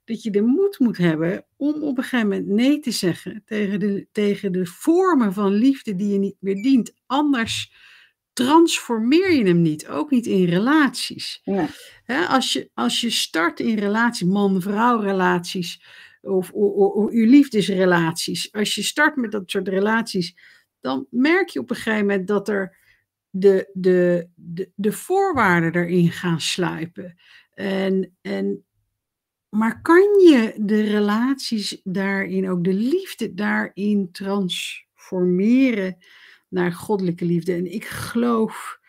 dat 0.06 0.24
je 0.24 0.32
de 0.32 0.42
moed 0.42 0.80
moet 0.80 0.98
hebben 0.98 1.46
om 1.56 1.84
op 1.84 1.98
een 1.98 2.04
gegeven 2.04 2.28
moment 2.28 2.48
nee 2.48 2.80
te 2.80 2.92
zeggen 2.92 3.42
tegen 3.46 3.80
de, 3.80 4.08
tegen 4.12 4.52
de 4.52 4.66
vormen 4.66 5.34
van 5.34 5.54
liefde 5.54 5.96
die 5.96 6.12
je 6.12 6.20
niet 6.20 6.38
meer 6.40 6.62
dient. 6.62 6.94
Anders 7.06 7.74
transformeer 8.36 9.34
je 9.34 9.46
hem 9.46 9.62
niet, 9.62 9.88
ook 9.88 10.12
niet 10.12 10.26
in 10.26 10.46
relaties. 10.46 11.42
als, 12.28 12.54
je, 12.54 12.70
als 12.74 13.02
je 13.02 13.10
start 13.10 13.60
in 13.60 13.78
relaties, 13.78 14.28
man-vrouw 14.28 15.00
relaties 15.00 15.84
of, 16.22 16.52
of, 16.52 17.10
uw 17.12 17.26
liefdesrelaties, 17.26 18.52
als 18.54 18.76
je 18.76 18.84
start 18.84 19.16
met 19.16 19.32
dat 19.32 19.52
soort 19.52 19.68
relaties, 19.68 20.36
dan 20.80 21.08
merk 21.10 21.50
je 21.50 21.60
op 21.60 21.70
een 21.70 21.76
gegeven 21.76 22.06
moment 22.06 22.28
dat 22.28 22.50
er 22.50 22.78
de, 23.30 23.70
de, 23.74 24.28
de, 24.36 24.72
de 24.76 24.92
voorwaarden 24.92 25.76
erin 25.76 26.12
gaan 26.12 26.42
sluipen. 26.42 27.16
En, 27.54 28.18
en 28.22 28.66
maar 29.50 29.82
kan 29.82 30.02
je 30.02 30.54
de 30.58 30.82
relaties 30.82 31.82
daarin, 31.84 32.50
ook 32.50 32.64
de 32.64 32.74
liefde 32.74 33.34
daarin 33.34 34.12
transformeren 34.12 35.98
naar 36.48 36.72
goddelijke 36.72 37.26
liefde? 37.26 37.54
En 37.54 37.74
ik 37.74 37.86
geloof 37.86 38.80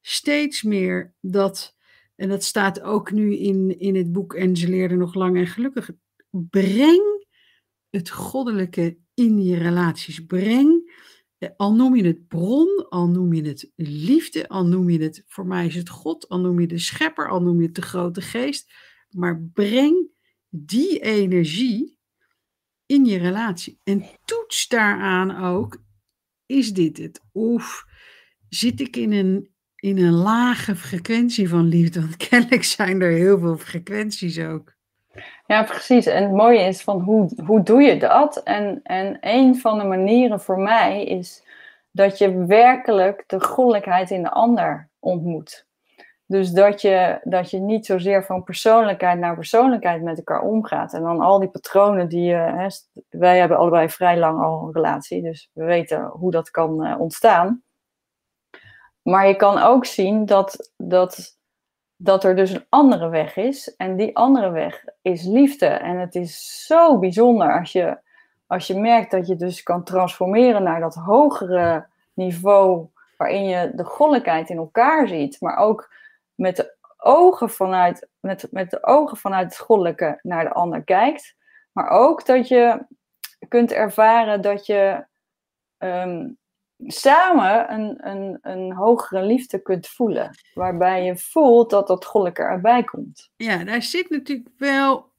steeds 0.00 0.62
meer 0.62 1.14
dat, 1.20 1.76
en 2.16 2.28
dat 2.28 2.44
staat 2.44 2.80
ook 2.80 3.10
nu 3.10 3.36
in, 3.36 3.78
in 3.78 3.96
het 3.96 4.12
boek 4.12 4.34
En 4.34 4.56
ze 4.56 4.68
leerden 4.68 4.98
nog 4.98 5.14
lang 5.14 5.36
en 5.36 5.46
gelukkig, 5.46 5.90
breng 6.30 7.26
het 7.90 8.10
goddelijke 8.10 8.98
in 9.14 9.42
je 9.42 9.56
relaties. 9.56 10.26
Breng, 10.26 10.94
eh, 11.38 11.50
al 11.56 11.74
noem 11.74 11.96
je 11.96 12.04
het 12.04 12.28
bron, 12.28 12.86
al 12.88 13.08
noem 13.08 13.32
je 13.32 13.42
het 13.42 13.72
liefde, 13.76 14.48
al 14.48 14.66
noem 14.66 14.90
je 14.90 15.02
het, 15.02 15.22
voor 15.26 15.46
mij 15.46 15.66
is 15.66 15.74
het 15.74 15.88
God, 15.88 16.28
al 16.28 16.40
noem 16.40 16.60
je 16.60 16.66
de 16.66 16.78
schepper, 16.78 17.28
al 17.28 17.42
noem 17.42 17.60
je 17.60 17.66
het 17.66 17.74
de 17.74 17.82
grote 17.82 18.20
geest 18.20 18.72
maar 19.16 19.40
breng 19.40 20.08
die 20.48 21.00
energie 21.00 21.98
in 22.86 23.04
je 23.04 23.18
relatie. 23.18 23.80
En 23.84 24.04
toets 24.24 24.68
daaraan 24.68 25.36
ook, 25.44 25.84
is 26.46 26.72
dit 26.72 26.96
het? 26.96 27.20
Of 27.32 27.84
zit 28.48 28.80
ik 28.80 28.96
in 28.96 29.12
een, 29.12 29.50
in 29.76 29.98
een 29.98 30.14
lage 30.14 30.76
frequentie 30.76 31.48
van 31.48 31.64
liefde? 31.64 32.00
Want 32.04 32.16
kennelijk 32.16 32.64
zijn 32.64 33.00
er 33.00 33.10
heel 33.10 33.38
veel 33.38 33.56
frequenties 33.56 34.38
ook. 34.38 34.74
Ja, 35.46 35.62
precies. 35.62 36.06
En 36.06 36.22
het 36.22 36.32
mooie 36.32 36.60
is 36.60 36.82
van 36.82 37.00
hoe, 37.00 37.42
hoe 37.44 37.62
doe 37.62 37.82
je 37.82 37.98
dat? 37.98 38.42
En, 38.42 38.80
en 38.82 39.18
een 39.20 39.56
van 39.56 39.78
de 39.78 39.84
manieren 39.84 40.40
voor 40.40 40.58
mij 40.58 41.04
is 41.04 41.44
dat 41.90 42.18
je 42.18 42.46
werkelijk 42.46 43.24
de 43.26 43.40
goddelijkheid 43.40 44.10
in 44.10 44.22
de 44.22 44.30
ander 44.30 44.90
ontmoet. 44.98 45.66
Dus 46.26 46.50
dat 46.50 46.80
je, 46.80 47.20
dat 47.24 47.50
je 47.50 47.58
niet 47.58 47.86
zozeer 47.86 48.24
van 48.24 48.44
persoonlijkheid 48.44 49.18
naar 49.18 49.34
persoonlijkheid 49.34 50.02
met 50.02 50.16
elkaar 50.16 50.42
omgaat. 50.42 50.92
En 50.92 51.02
dan 51.02 51.20
al 51.20 51.38
die 51.38 51.48
patronen 51.48 52.08
die 52.08 52.24
je. 52.24 52.34
Hè, 52.34 52.66
wij 53.08 53.38
hebben 53.38 53.58
allebei 53.58 53.88
vrij 53.88 54.18
lang 54.18 54.42
al 54.42 54.62
een 54.66 54.72
relatie, 54.72 55.22
dus 55.22 55.50
we 55.52 55.64
weten 55.64 56.04
hoe 56.04 56.30
dat 56.30 56.50
kan 56.50 56.86
uh, 56.86 57.00
ontstaan. 57.00 57.62
Maar 59.02 59.28
je 59.28 59.36
kan 59.36 59.58
ook 59.58 59.84
zien 59.84 60.26
dat, 60.26 60.72
dat, 60.76 61.38
dat 61.96 62.24
er 62.24 62.36
dus 62.36 62.50
een 62.50 62.66
andere 62.68 63.08
weg 63.08 63.36
is. 63.36 63.76
En 63.76 63.96
die 63.96 64.16
andere 64.16 64.50
weg 64.50 64.84
is 65.02 65.24
liefde. 65.24 65.66
En 65.66 65.98
het 65.98 66.14
is 66.14 66.64
zo 66.66 66.98
bijzonder 66.98 67.58
als 67.58 67.72
je, 67.72 67.98
als 68.46 68.66
je 68.66 68.80
merkt 68.80 69.10
dat 69.10 69.26
je 69.26 69.36
dus 69.36 69.62
kan 69.62 69.84
transformeren 69.84 70.62
naar 70.62 70.80
dat 70.80 70.94
hogere 70.94 71.86
niveau. 72.14 72.86
Waarin 73.16 73.44
je 73.44 73.72
de 73.74 73.84
goddelijkheid 73.84 74.50
in 74.50 74.56
elkaar 74.56 75.08
ziet, 75.08 75.40
maar 75.40 75.56
ook 75.56 75.94
met 76.36 76.56
de 76.56 76.76
ogen 76.96 77.50
vanuit, 77.50 78.08
met, 78.20 78.48
met 78.50 78.70
de 78.70 78.84
ogen 78.84 79.16
vanuit 79.16 79.44
het 79.44 79.58
goddelijke 79.58 80.18
naar 80.22 80.44
de 80.44 80.52
ander 80.52 80.84
kijkt. 80.84 81.34
Maar 81.72 81.88
ook 81.88 82.26
dat 82.26 82.48
je 82.48 82.86
kunt 83.48 83.72
ervaren 83.72 84.42
dat 84.42 84.66
je 84.66 85.06
ehm, 85.78 86.28
samen 86.78 87.72
een, 87.72 88.08
een, 88.08 88.38
een 88.42 88.72
hogere 88.72 89.22
liefde 89.22 89.62
kunt 89.62 89.86
voelen. 89.88 90.30
Waarbij 90.54 91.04
je 91.04 91.16
voelt 91.16 91.70
dat 91.70 91.86
dat 91.86 92.04
goddelijke 92.04 92.42
erbij 92.42 92.84
komt. 92.84 93.30
Ja, 93.36 93.64
daar 93.64 93.82
zit 93.82 94.10
natuurlijk 94.10 94.48
wel 94.58 95.12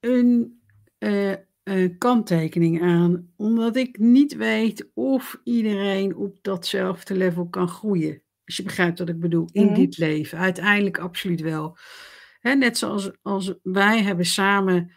een, 0.00 0.62
uh, 0.98 1.34
een 1.62 1.98
kanttekening 1.98 2.82
aan. 2.82 3.32
Omdat 3.36 3.76
ik 3.76 3.98
niet 3.98 4.36
weet 4.36 4.90
of 4.94 5.40
iedereen 5.44 6.16
op 6.16 6.38
datzelfde 6.42 7.14
level 7.14 7.48
kan 7.48 7.68
groeien. 7.68 8.22
Als 8.44 8.56
je 8.56 8.62
begrijpt 8.62 8.98
wat 8.98 9.08
ik 9.08 9.20
bedoel, 9.20 9.48
in 9.52 9.74
dit 9.74 9.98
leven. 9.98 10.38
Uiteindelijk 10.38 10.98
absoluut 10.98 11.40
wel. 11.40 11.76
net 12.40 12.78
zoals 12.78 13.10
als 13.22 13.54
wij 13.62 14.02
hebben 14.02 14.26
samen 14.26 14.92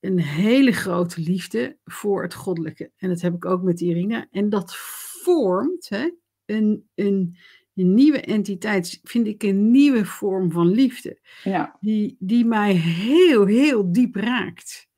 een 0.00 0.20
hele 0.20 0.72
grote 0.72 1.20
liefde 1.20 1.78
voor 1.84 2.22
het 2.22 2.34
goddelijke. 2.34 2.92
En 2.96 3.08
dat 3.08 3.20
heb 3.20 3.34
ik 3.34 3.44
ook 3.44 3.62
met 3.62 3.80
Irina. 3.80 4.26
En 4.30 4.48
dat 4.48 4.76
vormt 5.22 5.88
hè, 5.88 6.10
een, 6.44 6.88
een, 6.94 7.36
een, 7.74 7.94
nieuwe 7.94 8.20
entiteit, 8.20 9.00
vind 9.02 9.26
ik 9.26 9.42
een 9.42 9.70
nieuwe 9.70 10.04
vorm 10.04 10.50
van 10.50 10.66
liefde. 10.70 11.20
Ja. 11.42 11.76
Die, 11.80 12.16
die 12.18 12.44
mij 12.44 12.72
heel, 12.74 13.46
heel 13.46 13.92
diep 13.92 14.14
raakt. 14.14 14.88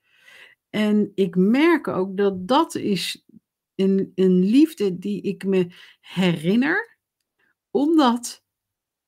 En 0.70 1.12
ik 1.14 1.36
merk 1.36 1.88
ook 1.88 2.16
dat 2.16 2.48
dat 2.48 2.74
is 2.74 3.24
een, 3.74 4.12
een 4.14 4.44
liefde 4.44 4.98
die 4.98 5.22
ik 5.22 5.44
me 5.44 5.66
herinner, 6.00 6.89
omdat 7.70 8.44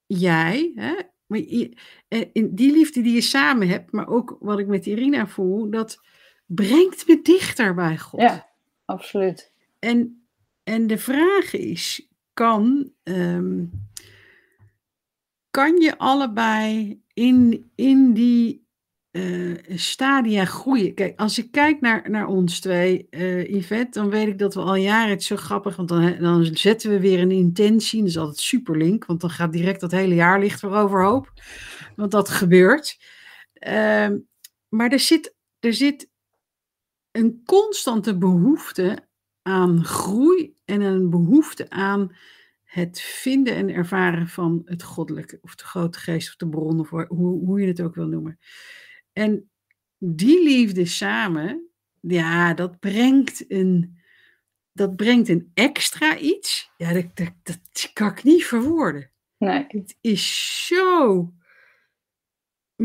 jij, 0.06 0.72
hè, 0.74 0.94
eh, 2.08 2.46
die 2.50 2.72
liefde 2.72 3.02
die 3.02 3.14
je 3.14 3.20
samen 3.20 3.68
hebt, 3.68 3.92
maar 3.92 4.08
ook 4.08 4.36
wat 4.40 4.58
ik 4.58 4.66
met 4.66 4.86
Irina 4.86 5.26
voel, 5.26 5.70
dat 5.70 6.00
brengt 6.46 7.06
me 7.06 7.22
dichter 7.22 7.74
bij 7.74 7.98
God. 7.98 8.20
Ja, 8.20 8.48
absoluut. 8.84 9.52
En 9.78 10.22
en 10.64 10.86
de 10.86 10.98
vraag 10.98 11.52
is: 11.52 12.08
kan, 12.32 12.92
um, 13.02 13.70
kan 15.50 15.76
je 15.76 15.98
allebei 15.98 17.02
in, 17.12 17.70
in 17.74 18.12
die 18.12 18.61
uh, 19.12 19.56
stadia 19.68 20.44
groeien? 20.44 20.94
Kijk, 20.94 21.20
als 21.20 21.38
ik 21.38 21.50
kijk 21.50 21.80
naar, 21.80 22.10
naar 22.10 22.26
ons 22.26 22.60
twee, 22.60 23.06
uh, 23.10 23.54
Yvette, 23.54 24.00
dan 24.00 24.10
weet 24.10 24.28
ik 24.28 24.38
dat 24.38 24.54
we 24.54 24.60
al 24.60 24.74
jaren, 24.74 25.10
het 25.10 25.22
zo 25.22 25.36
grappig, 25.36 25.76
want 25.76 25.88
dan, 25.88 26.18
dan 26.18 26.44
zetten 26.44 26.90
we 26.90 27.00
weer 27.00 27.20
een 27.20 27.30
intentie. 27.30 28.00
Dat 28.00 28.08
is 28.08 28.18
altijd 28.18 28.38
super 28.38 28.76
link, 28.76 29.04
want 29.04 29.20
dan 29.20 29.30
gaat 29.30 29.52
direct 29.52 29.80
dat 29.80 29.90
hele 29.90 30.14
jaar 30.14 30.40
licht 30.40 30.60
weer. 30.60 31.32
Want 31.96 32.10
dat 32.10 32.28
gebeurt. 32.28 32.98
Uh, 33.66 34.08
maar 34.68 34.90
er 34.90 35.00
zit, 35.00 35.34
er 35.60 35.74
zit 35.74 36.10
een 37.10 37.42
constante 37.44 38.18
behoefte 38.18 39.08
aan 39.42 39.84
groei 39.84 40.54
en 40.64 40.80
een 40.80 41.10
behoefte 41.10 41.70
aan 41.70 42.16
het 42.64 43.00
vinden 43.00 43.54
en 43.54 43.68
ervaren 43.68 44.28
van 44.28 44.62
het 44.64 44.82
goddelijke, 44.82 45.38
of 45.42 45.54
de 45.54 45.64
grote 45.64 45.98
geest, 45.98 46.28
of 46.28 46.36
de 46.36 46.48
bron, 46.48 46.80
of 46.80 46.90
hoe, 46.90 47.44
hoe 47.44 47.60
je 47.60 47.66
het 47.66 47.80
ook 47.80 47.94
wil 47.94 48.06
noemen. 48.06 48.38
En 49.12 49.50
die 49.98 50.42
liefde 50.42 50.84
samen, 50.84 51.68
ja, 52.00 52.54
dat 52.54 52.80
brengt 52.80 53.44
een, 53.50 53.98
dat 54.72 54.96
brengt 54.96 55.28
een 55.28 55.50
extra 55.54 56.16
iets. 56.16 56.70
Ja, 56.76 56.92
dat, 56.92 57.06
dat, 57.14 57.32
dat 57.42 57.90
kan 57.92 58.08
ik 58.08 58.22
niet 58.22 58.44
verwoorden. 58.44 59.10
Nee. 59.36 59.64
Het 59.68 59.96
is 60.00 60.66
zo, 60.66 61.32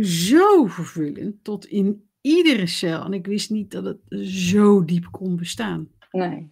zo 0.02 0.66
vervullend 0.66 1.44
tot 1.44 1.66
in 1.66 2.10
iedere 2.22 2.68
cel. 2.68 3.04
En 3.04 3.14
ik 3.14 3.26
wist 3.28 3.50
niet 3.50 3.72
dat 3.72 3.84
het 3.84 4.00
zo 4.28 4.86
diep 4.86 5.08
kon 5.12 5.36
bestaan. 5.36 5.90
Nee. 6.12 6.52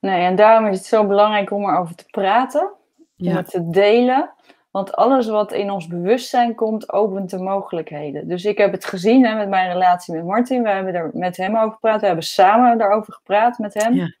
Nee, 0.00 0.24
en 0.24 0.36
daarom 0.36 0.70
is 0.70 0.78
het 0.78 0.86
zo 0.86 1.06
belangrijk 1.06 1.50
om 1.50 1.64
erover 1.64 1.94
te 1.94 2.04
praten, 2.10 2.72
om 3.16 3.26
het 3.26 3.50
te 3.50 3.70
delen. 3.70 4.34
Want 4.70 4.96
alles 4.96 5.28
wat 5.28 5.52
in 5.52 5.70
ons 5.70 5.86
bewustzijn 5.86 6.54
komt, 6.54 6.92
opent 6.92 7.30
de 7.30 7.38
mogelijkheden. 7.38 8.28
Dus 8.28 8.44
ik 8.44 8.58
heb 8.58 8.72
het 8.72 8.84
gezien 8.84 9.26
hè, 9.26 9.34
met 9.34 9.48
mijn 9.48 9.72
relatie 9.72 10.14
met 10.14 10.24
Martin. 10.24 10.62
We 10.62 10.68
hebben 10.68 10.94
er 10.94 11.10
met 11.12 11.36
hem 11.36 11.56
over 11.56 11.72
gepraat. 11.72 12.00
We 12.00 12.06
hebben 12.06 12.24
samen 12.24 12.78
daarover 12.78 13.12
gepraat 13.12 13.58
met 13.58 13.74
hem. 13.74 13.94
Ja. 13.94 14.14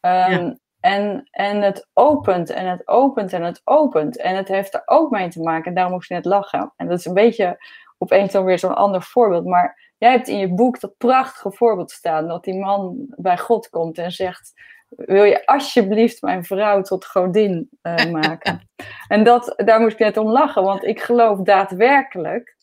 Ehm, 0.00 0.54
en, 0.80 1.28
en 1.30 1.62
het 1.62 1.88
opent 1.92 2.50
en 2.50 2.66
het 2.66 2.88
opent 2.88 3.32
en 3.32 3.42
het 3.42 3.60
opent. 3.64 4.18
En 4.18 4.36
het 4.36 4.48
heeft 4.48 4.74
er 4.74 4.82
ook 4.84 5.10
mee 5.10 5.28
te 5.28 5.40
maken. 5.40 5.64
En 5.64 5.74
daarom 5.74 5.92
moest 5.92 6.10
ik 6.10 6.16
net 6.16 6.24
lachen. 6.24 6.72
En 6.76 6.88
dat 6.88 6.98
is 6.98 7.04
een 7.04 7.14
beetje 7.14 7.64
opeens 7.98 8.32
dan 8.32 8.44
weer 8.44 8.58
zo'n 8.58 8.76
ander 8.76 9.02
voorbeeld. 9.02 9.44
Maar 9.44 9.92
jij 9.98 10.10
hebt 10.10 10.28
in 10.28 10.38
je 10.38 10.54
boek 10.54 10.80
dat 10.80 10.96
prachtige 10.96 11.52
voorbeeld 11.52 11.90
staan. 11.90 12.28
Dat 12.28 12.44
die 12.44 12.58
man 12.58 13.06
bij 13.16 13.38
God 13.38 13.68
komt 13.68 13.98
en 13.98 14.12
zegt 14.12 14.52
wil 14.96 15.24
je 15.24 15.46
alsjeblieft 15.46 16.22
mijn 16.22 16.44
vrouw 16.44 16.82
tot 16.82 17.06
godin 17.06 17.70
uh, 17.82 18.10
maken? 18.20 18.68
en 19.08 19.24
dat, 19.24 19.54
daar 19.56 19.80
moest 19.80 19.92
ik 19.92 19.98
net 19.98 20.16
om 20.16 20.28
lachen, 20.28 20.62
want 20.62 20.84
ik 20.84 21.00
geloof 21.00 21.38
daadwerkelijk, 21.38 22.56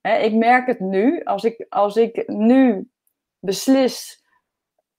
hè, 0.00 0.16
ik 0.16 0.34
merk 0.34 0.66
het 0.66 0.80
nu, 0.80 1.22
als 1.24 1.44
ik, 1.44 1.66
als 1.68 1.96
ik 1.96 2.28
nu 2.28 2.90
beslis, 3.38 4.24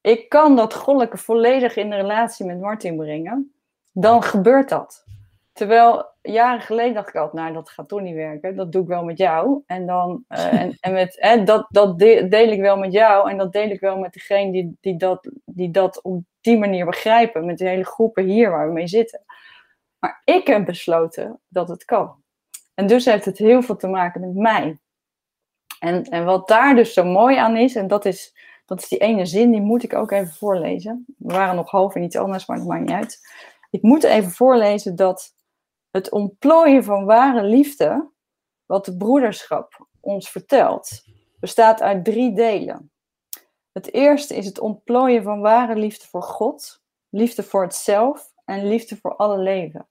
ik 0.01 0.29
kan 0.29 0.55
dat 0.55 0.73
goddelijke 0.73 1.17
volledig 1.17 1.75
in 1.75 1.89
de 1.89 1.95
relatie 1.95 2.45
met 2.45 2.59
Martin 2.59 2.97
brengen, 2.97 3.53
dan 3.91 4.23
gebeurt 4.23 4.69
dat. 4.69 5.05
Terwijl 5.53 6.05
jaren 6.31 6.61
geleden 6.61 6.93
dacht 6.93 7.07
ik 7.07 7.15
altijd, 7.15 7.43
nou 7.43 7.53
dat 7.53 7.69
gaat 7.69 7.87
toch 7.87 8.01
niet 8.01 8.15
werken, 8.15 8.55
dat 8.55 8.71
doe 8.71 8.81
ik 8.81 8.87
wel 8.87 9.03
met 9.03 9.17
jou. 9.17 9.63
En, 9.65 9.85
dan, 9.85 10.23
uh, 10.29 10.53
en, 10.61 10.77
en 10.79 10.93
met, 10.93 11.17
hè, 11.19 11.43
dat, 11.43 11.67
dat 11.69 11.99
deel 11.99 12.51
ik 12.51 12.59
wel 12.59 12.77
met 12.77 12.91
jou 12.91 13.29
en 13.29 13.37
dat 13.37 13.51
deel 13.51 13.69
ik 13.69 13.79
wel 13.79 13.97
met 13.97 14.13
degene 14.13 14.51
die, 14.51 14.77
die, 14.81 14.97
dat, 14.97 15.29
die 15.45 15.71
dat 15.71 16.01
op 16.01 16.23
die 16.41 16.57
manier 16.57 16.85
begrijpen, 16.85 17.45
met 17.45 17.57
de 17.57 17.67
hele 17.67 17.85
groepen 17.85 18.25
hier 18.25 18.49
waar 18.49 18.67
we 18.67 18.73
mee 18.73 18.87
zitten. 18.87 19.23
Maar 19.99 20.21
ik 20.23 20.47
heb 20.47 20.65
besloten 20.65 21.39
dat 21.47 21.67
het 21.67 21.85
kan. 21.85 22.15
En 22.73 22.87
dus 22.87 23.05
heeft 23.05 23.25
het 23.25 23.37
heel 23.37 23.61
veel 23.61 23.75
te 23.75 23.87
maken 23.87 24.21
met 24.21 24.35
mij. 24.35 24.77
En, 25.79 26.03
en 26.03 26.25
wat 26.25 26.47
daar 26.47 26.75
dus 26.75 26.93
zo 26.93 27.03
mooi 27.03 27.37
aan 27.37 27.57
is, 27.57 27.75
en 27.75 27.87
dat 27.87 28.05
is, 28.05 28.37
dat 28.65 28.81
is 28.81 28.87
die 28.87 28.99
ene 28.99 29.25
zin, 29.25 29.51
die 29.51 29.61
moet 29.61 29.83
ik 29.83 29.93
ook 29.93 30.11
even 30.11 30.33
voorlezen. 30.33 31.05
We 31.17 31.33
waren 31.33 31.55
nog 31.55 31.71
half 31.71 31.95
in 31.95 32.03
iets 32.03 32.15
anders, 32.15 32.45
maar 32.45 32.57
dat 32.57 32.67
maakt 32.67 32.81
niet 32.81 32.91
uit. 32.91 33.19
Ik 33.69 33.81
moet 33.81 34.03
even 34.03 34.31
voorlezen 34.31 34.95
dat 34.95 35.33
het 35.97 36.11
ontplooien 36.11 36.83
van 36.83 37.05
ware 37.05 37.43
liefde, 37.43 38.09
wat 38.65 38.85
de 38.85 38.97
broederschap 38.97 39.87
ons 39.99 40.29
vertelt, 40.29 41.03
bestaat 41.39 41.81
uit 41.81 42.05
drie 42.05 42.33
delen. 42.33 42.91
Het 43.71 43.93
eerste 43.93 44.35
is 44.35 44.45
het 44.45 44.59
ontplooien 44.59 45.23
van 45.23 45.39
ware 45.39 45.75
liefde 45.75 46.07
voor 46.07 46.23
God, 46.23 46.81
liefde 47.09 47.43
voor 47.43 47.61
het 47.61 47.75
zelf 47.75 48.31
en 48.45 48.67
liefde 48.67 48.97
voor 48.97 49.15
alle 49.15 49.37
leven. 49.37 49.87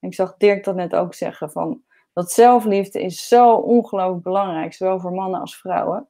ik 0.00 0.14
zag 0.14 0.36
Dirk 0.36 0.64
dat 0.64 0.74
net 0.74 0.94
ook 0.94 1.14
zeggen, 1.14 1.50
van 1.50 1.82
dat 2.12 2.32
zelfliefde 2.32 3.02
is 3.02 3.28
zo 3.28 3.54
ongelooflijk 3.54 4.22
belangrijk, 4.22 4.74
zowel 4.74 5.00
voor 5.00 5.12
mannen 5.12 5.40
als 5.40 5.56
vrouwen. 5.56 6.08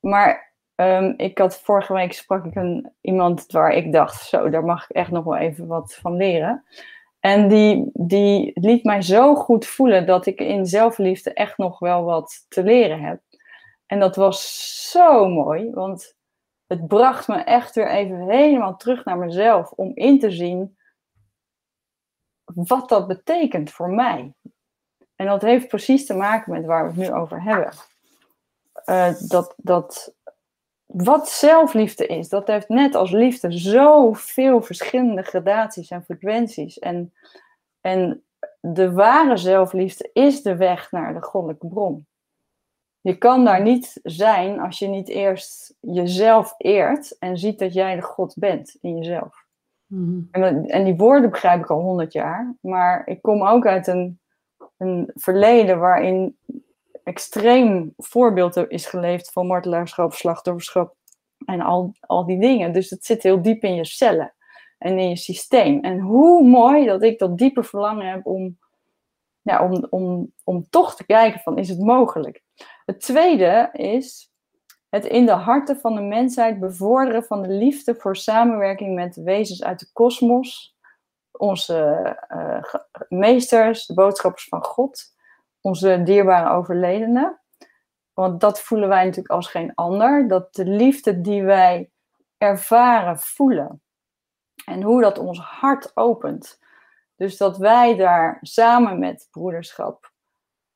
Maar 0.00 0.54
um, 0.74 1.14
ik 1.16 1.38
had 1.38 1.60
vorige 1.60 1.92
week 1.92 2.12
sprak 2.12 2.44
ik 2.44 2.54
een, 2.54 2.92
iemand 3.00 3.52
waar 3.52 3.72
ik 3.72 3.92
dacht, 3.92 4.22
zo, 4.22 4.50
daar 4.50 4.64
mag 4.64 4.84
ik 4.84 4.96
echt 4.96 5.10
nog 5.10 5.24
wel 5.24 5.36
even 5.36 5.66
wat 5.66 5.94
van 5.94 6.16
leren. 6.16 6.64
En 7.24 7.48
die, 7.48 7.90
die 7.92 8.50
liet 8.54 8.84
mij 8.84 9.02
zo 9.02 9.34
goed 9.34 9.66
voelen 9.66 10.06
dat 10.06 10.26
ik 10.26 10.40
in 10.40 10.66
zelfliefde 10.66 11.32
echt 11.32 11.58
nog 11.58 11.78
wel 11.78 12.04
wat 12.04 12.46
te 12.48 12.62
leren 12.64 13.00
heb. 13.00 13.20
En 13.86 14.00
dat 14.00 14.16
was 14.16 14.90
zo 14.90 15.28
mooi, 15.28 15.70
want 15.70 16.16
het 16.66 16.86
bracht 16.86 17.28
me 17.28 17.36
echt 17.36 17.74
weer 17.74 17.90
even 17.90 18.28
helemaal 18.28 18.76
terug 18.76 19.04
naar 19.04 19.18
mezelf 19.18 19.70
om 19.70 19.90
in 19.94 20.18
te 20.18 20.30
zien 20.30 20.76
wat 22.44 22.88
dat 22.88 23.06
betekent 23.06 23.70
voor 23.70 23.90
mij. 23.90 24.32
En 25.16 25.26
dat 25.26 25.42
heeft 25.42 25.68
precies 25.68 26.06
te 26.06 26.14
maken 26.14 26.52
met 26.52 26.64
waar 26.64 26.82
we 26.82 27.00
het 27.00 27.10
nu 27.10 27.16
over 27.16 27.42
hebben. 27.42 27.72
Uh, 28.86 29.28
dat, 29.28 29.54
dat 29.56 30.14
wat 30.86 31.28
zelfliefde 31.28 32.06
is, 32.06 32.28
dat 32.28 32.46
heeft 32.46 32.68
net 32.68 32.94
als 32.94 33.10
liefde 33.10 33.52
zoveel 33.52 34.62
verschillende 34.62 35.22
gradaties 35.22 35.90
en 35.90 36.04
frequenties. 36.04 36.78
En, 36.78 37.14
en 37.80 38.24
de 38.60 38.92
ware 38.92 39.36
zelfliefde 39.36 40.10
is 40.12 40.42
de 40.42 40.56
weg 40.56 40.90
naar 40.90 41.14
de 41.14 41.22
goddelijke 41.22 41.66
bron. 41.66 42.06
Je 43.00 43.18
kan 43.18 43.44
daar 43.44 43.62
niet 43.62 44.00
zijn 44.02 44.60
als 44.60 44.78
je 44.78 44.86
niet 44.86 45.08
eerst 45.08 45.74
jezelf 45.80 46.54
eert 46.58 47.18
en 47.18 47.38
ziet 47.38 47.58
dat 47.58 47.72
jij 47.72 47.94
de 47.94 48.02
God 48.02 48.34
bent 48.38 48.76
in 48.80 48.96
jezelf. 48.96 49.44
Mhm. 49.86 50.20
En, 50.30 50.66
en 50.66 50.84
die 50.84 50.96
woorden 50.96 51.30
begrijp 51.30 51.60
ik 51.60 51.70
al 51.70 51.80
honderd 51.80 52.12
jaar, 52.12 52.54
maar 52.60 53.06
ik 53.06 53.22
kom 53.22 53.46
ook 53.46 53.66
uit 53.66 53.86
een, 53.86 54.20
een 54.76 55.10
verleden 55.14 55.78
waarin 55.78 56.36
extreem 57.04 57.92
voorbeeld 57.96 58.56
is 58.56 58.86
geleefd 58.86 59.32
van 59.32 59.46
martelaarschap, 59.46 60.12
slachtofferschap 60.12 60.94
en 61.46 61.60
al, 61.60 61.92
al 62.00 62.26
die 62.26 62.40
dingen. 62.40 62.72
Dus 62.72 62.90
het 62.90 63.04
zit 63.04 63.22
heel 63.22 63.42
diep 63.42 63.62
in 63.62 63.74
je 63.74 63.84
cellen 63.84 64.34
en 64.78 64.98
in 64.98 65.08
je 65.08 65.16
systeem. 65.16 65.80
En 65.80 65.98
hoe 65.98 66.48
mooi 66.48 66.86
dat 66.86 67.02
ik 67.02 67.18
dat 67.18 67.38
diepe 67.38 67.62
verlangen 67.62 68.06
heb 68.06 68.26
om, 68.26 68.58
ja, 69.42 69.64
om, 69.64 69.86
om, 69.90 70.32
om 70.44 70.66
toch 70.70 70.96
te 70.96 71.06
kijken 71.06 71.40
van 71.40 71.58
is 71.58 71.68
het 71.68 71.78
mogelijk. 71.78 72.42
Het 72.84 73.00
tweede 73.00 73.68
is 73.72 74.32
het 74.88 75.04
in 75.04 75.26
de 75.26 75.32
harten 75.32 75.76
van 75.76 75.94
de 75.94 76.00
mensheid 76.00 76.60
bevorderen 76.60 77.24
van 77.24 77.42
de 77.42 77.48
liefde 77.48 77.94
voor 77.94 78.16
samenwerking 78.16 78.94
met 78.94 79.16
wezens 79.16 79.64
uit 79.64 79.78
de 79.78 79.88
kosmos, 79.92 80.76
onze 81.30 81.78
eh, 82.28 82.74
meesters, 83.08 83.86
de 83.86 83.94
boodschappers 83.94 84.48
van 84.48 84.64
God, 84.64 85.13
onze 85.64 86.02
dierbare 86.02 86.54
overledenen. 86.54 87.40
Want 88.12 88.40
dat 88.40 88.60
voelen 88.60 88.88
wij 88.88 89.04
natuurlijk 89.04 89.34
als 89.34 89.46
geen 89.46 89.74
ander. 89.74 90.28
Dat 90.28 90.54
de 90.54 90.64
liefde 90.64 91.20
die 91.20 91.42
wij 91.42 91.90
ervaren, 92.38 93.18
voelen. 93.18 93.82
En 94.64 94.82
hoe 94.82 95.02
dat 95.02 95.18
ons 95.18 95.38
hart 95.38 95.96
opent. 95.96 96.60
Dus 97.16 97.36
dat 97.36 97.56
wij 97.56 97.96
daar 97.96 98.38
samen 98.40 98.98
met 98.98 99.28
broederschap 99.30 100.12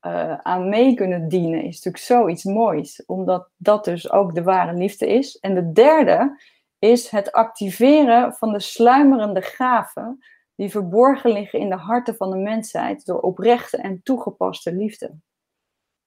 eh, 0.01 0.39
aan 0.39 0.69
mee 0.69 0.95
kunnen 0.95 1.29
dienen, 1.29 1.63
is 1.63 1.75
natuurlijk 1.75 2.05
zoiets 2.05 2.45
moois. 2.45 3.05
Omdat 3.07 3.49
dat 3.57 3.85
dus 3.85 4.11
ook 4.11 4.35
de 4.35 4.43
ware 4.43 4.73
liefde 4.73 5.07
is. 5.07 5.37
En 5.37 5.55
de 5.55 5.73
derde 5.73 6.41
is 6.79 7.11
het 7.11 7.33
activeren 7.33 8.33
van 8.33 8.53
de 8.53 8.61
sluimerende 8.61 9.43
gaven 9.43 10.19
die 10.59 10.71
verborgen 10.71 11.31
liggen 11.31 11.59
in 11.59 11.69
de 11.69 11.77
harten 11.77 12.17
van 12.17 12.31
de 12.31 12.37
mensheid 12.37 13.05
door 13.05 13.21
oprechte 13.21 13.77
en 13.77 14.03
toegepaste 14.03 14.73
liefde. 14.73 15.19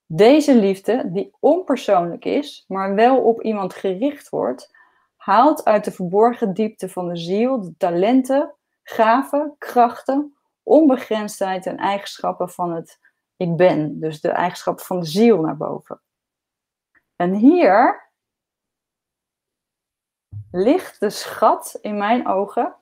Deze 0.06 0.56
liefde, 0.56 1.12
die 1.12 1.34
onpersoonlijk 1.40 2.24
is, 2.24 2.64
maar 2.68 2.94
wel 2.94 3.22
op 3.22 3.42
iemand 3.42 3.74
gericht 3.74 4.28
wordt, 4.28 4.76
haalt 5.16 5.64
uit 5.64 5.84
de 5.84 5.92
verborgen 5.92 6.54
diepte 6.54 6.88
van 6.88 7.08
de 7.08 7.16
ziel 7.16 7.60
de 7.60 7.76
talenten, 7.76 8.54
gaven, 8.82 9.54
krachten, 9.58 10.36
onbegrensdheid 10.62 11.66
en 11.66 11.76
eigenschappen 11.76 12.50
van 12.50 12.72
het 12.72 12.98
ik 13.36 13.56
ben. 13.56 14.00
Dus 14.00 14.20
de 14.20 14.30
eigenschappen 14.30 14.84
van 14.84 15.00
de 15.00 15.06
ziel 15.06 15.40
naar 15.40 15.56
boven. 15.56 16.00
En 17.16 17.34
hier 17.34 18.10
ligt 20.50 21.00
de 21.00 21.10
schat 21.10 21.78
in 21.80 21.98
mijn 21.98 22.26
ogen 22.26 22.76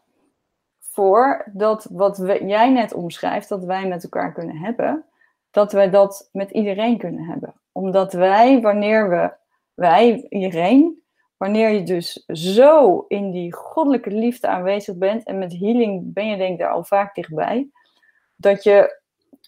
voor 1.01 1.45
dat 1.53 1.87
wat 1.91 2.17
jij 2.41 2.71
net 2.71 2.95
omschrijft, 2.95 3.49
dat 3.49 3.65
wij 3.65 3.89
met 3.89 4.03
elkaar 4.03 4.33
kunnen 4.33 4.57
hebben, 4.57 5.05
dat 5.51 5.73
wij 5.73 5.91
dat 5.91 6.29
met 6.33 6.51
iedereen 6.51 6.99
kunnen 6.99 7.25
hebben. 7.25 7.55
Omdat 7.73 8.13
wij, 8.13 8.61
wanneer 8.61 9.11
we, 9.11 9.33
wij, 9.75 10.27
iedereen, 10.29 11.03
wanneer 11.37 11.71
je 11.71 11.83
dus 11.83 12.25
zo 12.27 13.05
in 13.09 13.31
die 13.31 13.55
goddelijke 13.55 14.11
liefde 14.11 14.49
aanwezig 14.49 14.97
bent, 14.97 15.25
en 15.25 15.39
met 15.39 15.59
healing 15.59 16.13
ben 16.13 16.27
je 16.27 16.37
denk 16.37 16.53
ik 16.53 16.59
daar 16.59 16.73
al 16.73 16.85
vaak 16.85 17.15
dichtbij, 17.15 17.71
dat 18.37 18.63
je, 18.63 19.01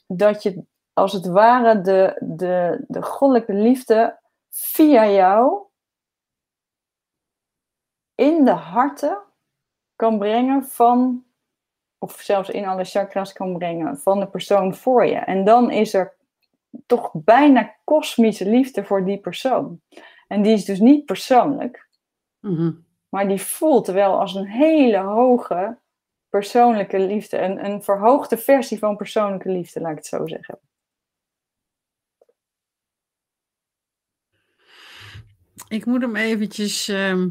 dat 0.07 0.43
je 0.43 0.65
als 0.93 1.13
het 1.13 1.27
ware 1.27 1.81
de, 1.81 2.17
de, 2.21 2.85
de 2.89 3.03
goddelijke 3.03 3.55
liefde 3.55 4.19
via 4.51 5.09
jou 5.09 5.63
in 8.15 8.45
de 8.45 8.51
harten 8.51 9.19
kan 9.97 10.19
brengen 10.19 10.65
van, 10.65 11.25
of 12.03 12.21
zelfs 12.21 12.49
in 12.49 12.67
alle 12.67 12.85
chakras 12.85 13.33
kan 13.33 13.59
brengen 13.59 13.99
van 13.99 14.21
de 14.21 14.27
persoon 14.27 14.75
voor 14.75 15.07
je. 15.07 15.17
En 15.17 15.45
dan 15.45 15.71
is 15.71 15.95
er 15.95 16.17
toch 16.87 17.11
bijna 17.13 17.77
kosmische 17.85 18.49
liefde 18.49 18.85
voor 18.85 19.05
die 19.05 19.19
persoon. 19.19 19.81
En 20.29 20.43
die 20.43 20.53
is 20.53 20.65
dus 20.65 20.79
niet 20.79 21.05
persoonlijk, 21.05 21.89
Mhm. 22.41 22.73
maar 23.09 23.29
die 23.29 23.41
voelt 23.41 23.87
wel 23.87 24.21
als 24.21 24.35
een 24.35 24.47
hele 24.47 24.99
hoge 24.99 25.79
persoonlijke 26.29 26.99
liefde. 26.99 27.39
Een, 27.39 27.65
een 27.65 27.83
verhoogde 27.83 28.37
versie 28.37 28.79
van 28.79 28.97
persoonlijke 28.97 29.49
liefde, 29.49 29.81
laat 29.81 29.91
ik 29.91 29.97
het 29.97 30.07
zo 30.07 30.27
zeggen. 30.27 30.59
Ik 35.69 35.87
moet 35.87 36.01
hem 36.01 36.17
eventjes 36.17 36.89
ehm, 36.89 37.29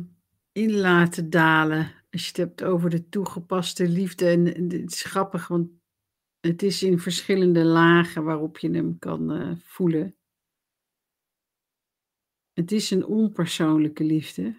in 0.52 0.78
laten 0.78 1.30
dalen. 1.30 2.01
Als 2.12 2.22
je 2.22 2.28
het 2.28 2.38
hebt 2.38 2.64
over 2.64 2.90
de 2.90 3.10
toegepaste 3.10 3.88
liefde. 3.88 4.30
En, 4.30 4.56
en 4.56 4.64
het 4.64 4.92
is 4.92 5.04
grappig, 5.04 5.48
want 5.48 5.70
het 6.40 6.64
is 6.64 6.84
in 6.84 7.00
verschillende 7.00 7.64
lagen 7.64 8.24
waarop 8.24 8.58
je 8.58 8.72
hem 8.72 9.00
kan 9.00 9.32
eh, 9.32 9.52
voelen. 9.64 10.16
Het 12.54 12.72
is 12.72 12.92
een 12.92 13.06
onpersoonlijke 13.06 14.04
liefde, 14.04 14.56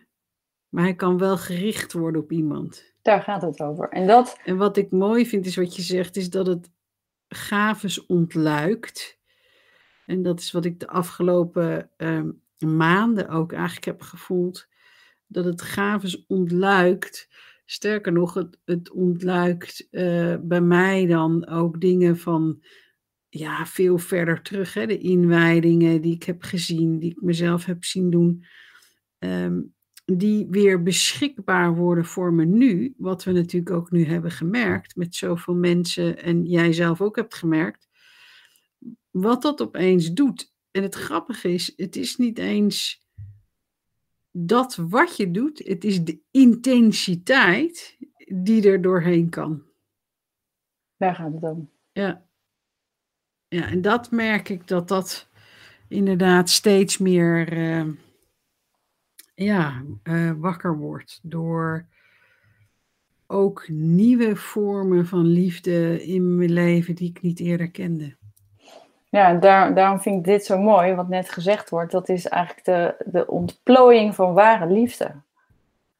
maar 0.68 0.82
hij 0.82 0.94
kan 0.94 1.18
wel 1.18 1.38
gericht 1.38 1.92
worden 1.92 2.22
op 2.22 2.32
iemand. 2.32 2.94
Daar 3.02 3.22
gaat 3.22 3.42
het 3.42 3.60
over. 3.60 3.88
En 3.88 4.06
dat, 4.06 4.38
En 4.44 4.56
wat 4.56 4.76
ik 4.76 4.90
mooi 4.90 5.26
vind, 5.26 5.46
is 5.46 5.56
wat 5.56 5.76
je 5.76 5.82
zegt, 5.82 6.16
is 6.16 6.30
dat 6.30 6.46
het 6.46 6.70
gaves 7.28 8.06
ontluikt. 8.06 9.20
En 10.06 10.22
dat 10.22 10.40
is 10.40 10.52
wat 10.52 10.64
ik 10.64 10.80
de 10.80 10.88
afgelopen 10.88 11.90
ehm, 11.96 12.30
maanden 12.58 13.28
ook 13.28 13.52
eigenlijk 13.52 13.84
heb 13.84 14.00
gevoeld. 14.00 14.68
Dat 15.32 15.44
het 15.44 15.62
gaves 15.62 16.26
ontluikt. 16.26 17.28
Sterker 17.64 18.12
nog, 18.12 18.34
het, 18.34 18.58
het 18.64 18.90
ontluikt 18.90 19.88
eh, 19.90 20.36
bij 20.42 20.60
mij 20.60 21.06
dan 21.06 21.46
ook 21.46 21.80
dingen 21.80 22.18
van 22.18 22.62
ja, 23.28 23.66
veel 23.66 23.98
verder 23.98 24.42
terug. 24.42 24.74
Hè? 24.74 24.86
De 24.86 24.98
inwijdingen 24.98 26.00
die 26.00 26.14
ik 26.14 26.22
heb 26.22 26.42
gezien, 26.42 26.98
die 26.98 27.10
ik 27.10 27.20
mezelf 27.20 27.64
heb 27.64 27.84
zien 27.84 28.10
doen. 28.10 28.44
Ehm, 29.18 29.60
die 30.04 30.46
weer 30.50 30.82
beschikbaar 30.82 31.74
worden 31.74 32.04
voor 32.04 32.32
me 32.32 32.44
nu. 32.44 32.94
Wat 32.96 33.24
we 33.24 33.32
natuurlijk 33.32 33.72
ook 33.72 33.90
nu 33.90 34.04
hebben 34.04 34.30
gemerkt 34.30 34.96
met 34.96 35.14
zoveel 35.14 35.54
mensen. 35.54 36.22
En 36.22 36.44
jij 36.44 36.72
zelf 36.72 37.00
ook 37.00 37.16
hebt 37.16 37.34
gemerkt. 37.34 37.88
Wat 39.10 39.42
dat 39.42 39.62
opeens 39.62 40.12
doet. 40.12 40.52
En 40.70 40.82
het 40.82 40.94
grappige 40.94 41.52
is, 41.52 41.72
het 41.76 41.96
is 41.96 42.16
niet 42.16 42.38
eens 42.38 43.01
dat 44.32 44.76
wat 44.76 45.16
je 45.16 45.30
doet. 45.30 45.58
Het 45.58 45.84
is 45.84 46.04
de 46.04 46.18
intensiteit 46.30 47.96
die 48.26 48.68
er 48.68 48.82
doorheen 48.82 49.28
kan. 49.28 49.62
daar 50.96 51.14
gaat 51.14 51.32
het 51.32 51.42
om. 51.42 51.70
Ja. 51.92 52.26
Ja, 53.48 53.68
en 53.68 53.82
dat 53.82 54.10
merk 54.10 54.48
ik 54.48 54.68
dat 54.68 54.88
dat 54.88 55.28
inderdaad 55.88 56.50
steeds 56.50 56.98
meer 56.98 57.52
eh, 57.52 57.86
ja, 59.34 59.84
eh, 60.02 60.32
wakker 60.32 60.78
wordt 60.78 61.20
door 61.22 61.86
ook 63.26 63.68
nieuwe 63.68 64.36
vormen 64.36 65.06
van 65.06 65.26
liefde 65.26 66.04
in 66.04 66.36
mijn 66.36 66.52
leven 66.52 66.94
die 66.94 67.08
ik 67.08 67.22
niet 67.22 67.40
eerder 67.40 67.70
kende. 67.70 68.16
Ja, 69.12 69.34
daar, 69.34 69.74
daarom 69.74 70.00
vind 70.00 70.16
ik 70.16 70.24
dit 70.24 70.44
zo 70.44 70.58
mooi, 70.58 70.94
wat 70.94 71.08
net 71.08 71.30
gezegd 71.30 71.70
wordt. 71.70 71.92
Dat 71.92 72.08
is 72.08 72.28
eigenlijk 72.28 72.64
de, 72.64 73.04
de 73.10 73.26
ontplooiing 73.26 74.14
van 74.14 74.34
ware 74.34 74.66
liefde. 74.66 75.14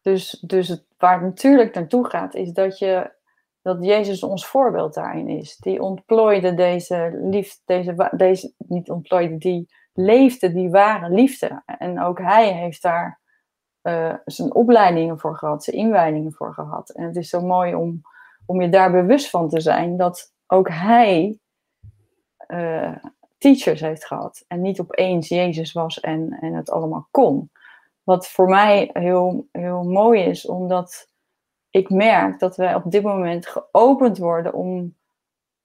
Dus, 0.03 0.31
dus 0.31 0.68
het, 0.68 0.85
waar 0.98 1.12
het 1.12 1.22
natuurlijk 1.22 1.75
naartoe 1.75 2.09
gaat, 2.09 2.35
is 2.35 2.53
dat, 2.53 2.79
je, 2.79 3.11
dat 3.62 3.85
Jezus 3.85 4.22
ons 4.22 4.46
voorbeeld 4.46 4.94
daarin 4.94 5.29
is. 5.29 5.57
Die 5.57 5.83
ontplooide 5.83 6.55
deze 6.55 7.18
liefde, 7.22 7.61
deze, 7.64 8.11
deze, 8.16 8.53
niet 8.57 8.90
ontplooide, 8.90 9.38
die 9.38 9.68
leefde 9.92 10.52
die 10.52 10.71
ware 10.71 11.10
liefde. 11.10 11.63
En 11.67 12.02
ook 12.02 12.19
hij 12.19 12.52
heeft 12.52 12.83
daar 12.83 13.21
eh, 13.81 14.15
zijn 14.25 14.54
opleidingen 14.54 15.19
voor 15.19 15.37
gehad, 15.37 15.65
zijn 15.65 15.77
inwijdingen 15.77 16.33
voor 16.33 16.54
gehad. 16.54 16.90
En 16.90 17.04
het 17.04 17.17
is 17.17 17.29
zo 17.29 17.40
mooi 17.40 17.75
om, 17.75 18.00
om 18.46 18.60
je 18.60 18.69
daar 18.69 18.90
bewust 18.90 19.31
van 19.31 19.48
te 19.48 19.60
zijn 19.60 19.96
dat 19.96 20.33
ook 20.46 20.69
hij 20.69 21.40
eh, 22.53 22.92
teachers 23.38 23.81
heeft 23.81 24.07
gehad. 24.07 24.44
En 24.48 24.61
niet 24.61 24.81
opeens 24.81 25.29
Jezus 25.29 25.73
was 25.73 26.00
en, 26.00 26.38
en 26.40 26.55
het 26.55 26.71
allemaal 26.71 27.09
kon. 27.11 27.50
Wat 28.03 28.29
voor 28.29 28.48
mij 28.48 28.90
heel, 28.92 29.48
heel 29.53 29.83
mooi 29.83 30.23
is, 30.23 30.46
omdat 30.46 31.09
ik 31.71 31.90
merk 31.90 32.38
dat 32.38 32.57
wij 32.57 32.75
op 32.75 32.90
dit 32.90 33.03
moment 33.03 33.46
geopend 33.46 34.19
worden 34.19 34.53
om, 34.53 34.96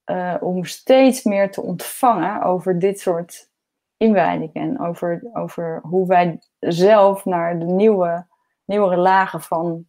eh, 0.03 0.35
om 0.39 0.65
steeds 0.65 1.23
meer 1.23 1.51
te 1.51 1.61
ontvangen 1.61 2.41
over 2.41 2.79
dit 2.79 2.99
soort 2.99 3.49
inwijdingen. 3.97 4.53
En 4.53 4.79
over, 4.79 5.29
over 5.33 5.79
hoe 5.83 6.07
wij 6.07 6.39
zelf 6.59 7.25
naar 7.25 7.59
de 7.59 7.65
nieuwe, 7.65 8.27
nieuwere 8.65 8.97
lagen 8.97 9.41
van 9.41 9.85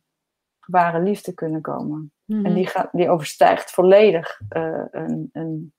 ware 0.66 1.00
liefde 1.00 1.34
kunnen 1.34 1.60
komen. 1.60 2.12
En 2.26 2.54
die, 2.54 2.66
gaat, 2.66 2.88
die 2.92 3.10
overstijgt 3.10 3.70
volledig 3.70 4.40
eh, 4.48 4.84
een, 4.90 5.30
een 5.32 5.72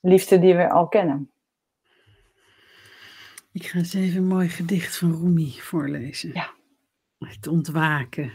liefde 0.00 0.38
die 0.38 0.54
we 0.54 0.70
al 0.70 0.88
kennen. 0.88 1.30
Ik 3.52 3.66
ga 3.66 3.78
eens 3.78 3.94
even 3.94 4.18
een 4.18 4.26
mooi 4.26 4.48
gedicht 4.48 4.96
van 4.96 5.12
Rumi 5.12 5.50
voorlezen. 5.50 6.30
Ja. 6.32 6.54
Het 7.18 7.46
ontwaken. 7.46 8.32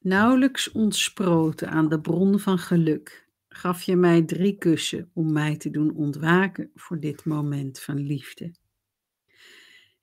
Nauwelijks 0.00 0.72
ontsproten 0.72 1.70
aan 1.70 1.88
de 1.88 2.00
bron 2.00 2.38
van 2.38 2.58
geluk, 2.58 3.28
gaf 3.48 3.82
je 3.82 3.96
mij 3.96 4.22
drie 4.22 4.58
kussen 4.58 5.10
om 5.14 5.32
mij 5.32 5.56
te 5.56 5.70
doen 5.70 5.94
ontwaken 5.96 6.70
voor 6.74 7.00
dit 7.00 7.24
moment 7.24 7.80
van 7.80 7.98
liefde. 7.98 8.54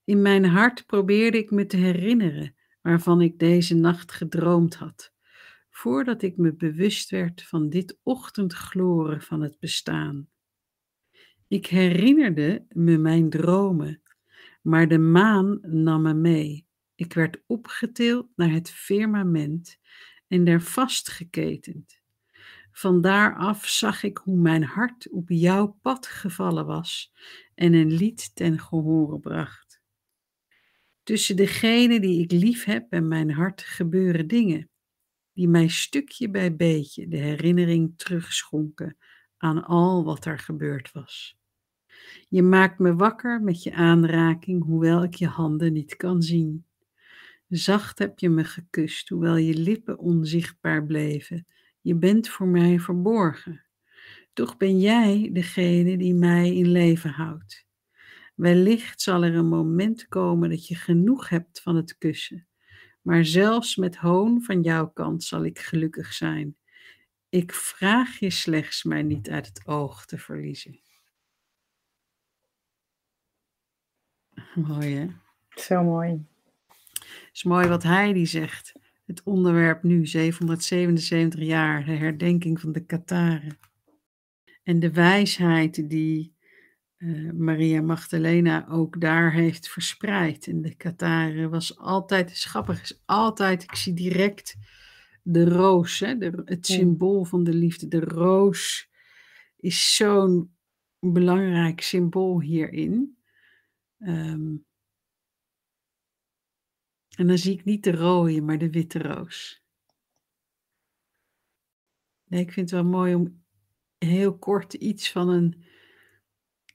In 0.03 0.21
mijn 0.21 0.45
hart 0.45 0.85
probeerde 0.85 1.37
ik 1.37 1.51
me 1.51 1.65
te 1.65 1.77
herinneren 1.77 2.55
waarvan 2.81 3.21
ik 3.21 3.39
deze 3.39 3.75
nacht 3.75 4.11
gedroomd 4.11 4.75
had, 4.75 5.13
voordat 5.79 6.21
ik 6.21 6.37
me 6.37 6.53
bewust 6.53 7.09
werd 7.09 7.43
van 7.43 7.69
dit 7.69 7.99
ochtendgloren 8.03 9.21
van 9.21 9.41
het 9.41 9.59
bestaan. 9.59 10.29
Ik 11.47 11.65
herinnerde 11.65 12.65
me 12.69 12.97
mijn 12.97 13.29
dromen, 13.29 14.01
maar 14.61 14.87
de 14.87 14.97
maan 14.97 15.59
nam 15.61 16.01
me 16.01 16.13
mee. 16.13 16.67
Ik 16.95 17.13
werd 17.13 17.43
opgetild 17.45 18.27
naar 18.35 18.51
het 18.51 18.71
firmament 18.71 19.77
en 20.27 20.43
daar 20.43 20.61
vastgeketend. 20.61 22.01
Van 22.71 23.01
daaraf 23.01 23.67
zag 23.67 24.03
ik 24.03 24.17
hoe 24.17 24.37
mijn 24.37 24.63
hart 24.63 25.09
op 25.09 25.29
jouw 25.29 25.77
pad 25.81 26.07
gevallen 26.07 26.65
was 26.65 27.13
en 27.55 27.73
een 27.73 27.91
lied 27.91 28.35
ten 28.35 28.59
gehore 28.59 29.19
bracht. 29.19 29.81
Tussen 31.03 31.35
degene 31.35 31.99
die 31.99 32.21
ik 32.21 32.31
lief 32.31 32.63
heb 32.63 32.91
en 32.91 33.07
mijn 33.07 33.31
hart 33.31 33.61
gebeuren 33.61 34.27
dingen, 34.27 34.69
die 35.39 35.47
mij 35.47 35.67
stukje 35.67 36.29
bij 36.29 36.55
beetje 36.55 37.07
de 37.07 37.17
herinnering 37.17 37.93
terugschonken 37.97 38.97
aan 39.37 39.63
al 39.63 40.03
wat 40.03 40.25
er 40.25 40.39
gebeurd 40.39 40.91
was. 40.91 41.39
Je 42.29 42.41
maakt 42.41 42.79
me 42.79 42.95
wakker 42.95 43.41
met 43.41 43.63
je 43.63 43.73
aanraking, 43.73 44.63
hoewel 44.63 45.03
ik 45.03 45.13
je 45.13 45.27
handen 45.27 45.73
niet 45.73 45.95
kan 45.95 46.21
zien. 46.21 46.65
Zacht 47.47 47.99
heb 47.99 48.19
je 48.19 48.29
me 48.29 48.43
gekust, 48.43 49.09
hoewel 49.09 49.35
je 49.35 49.53
lippen 49.53 49.97
onzichtbaar 49.99 50.85
bleven. 50.85 51.45
Je 51.81 51.95
bent 51.95 52.29
voor 52.29 52.47
mij 52.47 52.79
verborgen. 52.79 53.65
Toch 54.33 54.57
ben 54.57 54.79
jij 54.79 55.29
degene 55.33 55.97
die 55.97 56.13
mij 56.13 56.55
in 56.55 56.67
leven 56.67 57.11
houdt. 57.11 57.65
Wellicht 58.35 59.01
zal 59.01 59.23
er 59.23 59.35
een 59.35 59.49
moment 59.49 60.07
komen 60.07 60.49
dat 60.49 60.67
je 60.67 60.75
genoeg 60.75 61.29
hebt 61.29 61.61
van 61.61 61.75
het 61.75 61.97
kussen. 61.97 62.48
Maar 63.01 63.25
zelfs 63.25 63.75
met 63.75 63.95
hoon 63.95 64.41
van 64.41 64.61
jouw 64.61 64.89
kant 64.89 65.23
zal 65.23 65.45
ik 65.45 65.59
gelukkig 65.59 66.13
zijn. 66.13 66.57
Ik 67.29 67.53
vraag 67.53 68.19
je 68.19 68.29
slechts 68.29 68.83
mij 68.83 69.03
niet 69.03 69.29
uit 69.29 69.47
het 69.47 69.67
oog 69.67 70.05
te 70.05 70.17
verliezen. 70.17 70.79
Mooi 74.67 74.95
hè? 74.95 75.07
Zo 75.49 75.83
mooi. 75.83 76.25
Het 76.67 77.29
is 77.33 77.43
mooi 77.43 77.67
wat 77.67 77.83
hij 77.83 78.13
die 78.13 78.25
zegt. 78.25 78.73
Het 79.05 79.23
onderwerp 79.23 79.83
nu, 79.83 80.05
777 80.05 81.39
jaar, 81.39 81.85
de 81.85 81.91
herdenking 81.91 82.59
van 82.59 82.71
de 82.71 82.85
Kataren. 82.85 83.59
En 84.63 84.79
de 84.79 84.91
wijsheid 84.91 85.89
die 85.89 86.33
uh, 86.99 87.31
Maria 87.31 87.81
Magdalena 87.81 88.67
ook 88.67 89.01
daar 89.01 89.33
heeft 89.33 89.69
verspreid. 89.69 90.47
En 90.47 90.61
de 90.61 90.75
Kataren 90.75 91.49
was 91.49 91.77
altijd, 91.77 92.37
schappig 92.37 92.81
is 92.81 93.01
altijd, 93.05 93.63
ik 93.63 93.75
zie 93.75 93.93
direct 93.93 94.57
de 95.21 95.49
roos, 95.49 95.99
hè, 95.99 96.17
de, 96.17 96.41
het 96.45 96.65
symbool 96.65 97.23
van 97.23 97.43
de 97.43 97.53
liefde. 97.53 97.87
De 97.87 97.99
roos 97.99 98.89
is 99.57 99.95
zo'n 99.95 100.55
belangrijk 100.99 101.81
symbool 101.81 102.41
hierin. 102.41 103.17
Um, 103.99 104.65
en 107.15 107.27
dan 107.27 107.37
zie 107.37 107.53
ik 107.53 107.65
niet 107.65 107.83
de 107.83 107.91
rode, 107.91 108.41
maar 108.41 108.57
de 108.57 108.69
witte 108.69 108.99
roos. 108.99 109.63
Nee, 112.25 112.41
ik 112.41 112.51
vind 112.51 112.71
het 112.71 112.81
wel 112.81 112.89
mooi 112.89 113.15
om 113.15 113.43
heel 113.97 114.37
kort 114.37 114.73
iets 114.73 115.11
van 115.11 115.29
een 115.29 115.63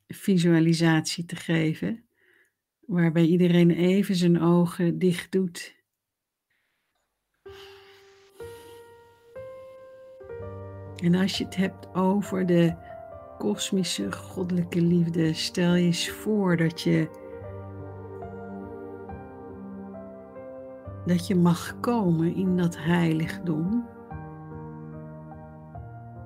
visualisatie 0.07 1.25
te 1.25 1.37
geven, 1.37 2.05
waarbij 2.87 3.25
iedereen 3.25 3.71
even 3.71 4.15
zijn 4.15 4.41
ogen 4.41 4.99
dicht 4.99 5.33
doet. 5.33 5.83
En 10.97 11.15
als 11.15 11.39
je 11.39 11.45
het 11.45 11.57
hebt 11.57 11.95
over 11.95 12.47
de 12.47 12.75
kosmische 13.39 14.13
goddelijke 14.13 14.81
liefde, 14.81 15.33
stel 15.33 15.75
je 15.75 15.85
eens 15.85 16.11
voor 16.11 16.57
dat 16.57 16.81
je 16.81 17.23
dat 21.07 21.27
je 21.27 21.35
mag 21.35 21.81
komen 21.81 22.35
in 22.35 22.57
dat 22.57 22.77
heiligdom. 22.79 23.89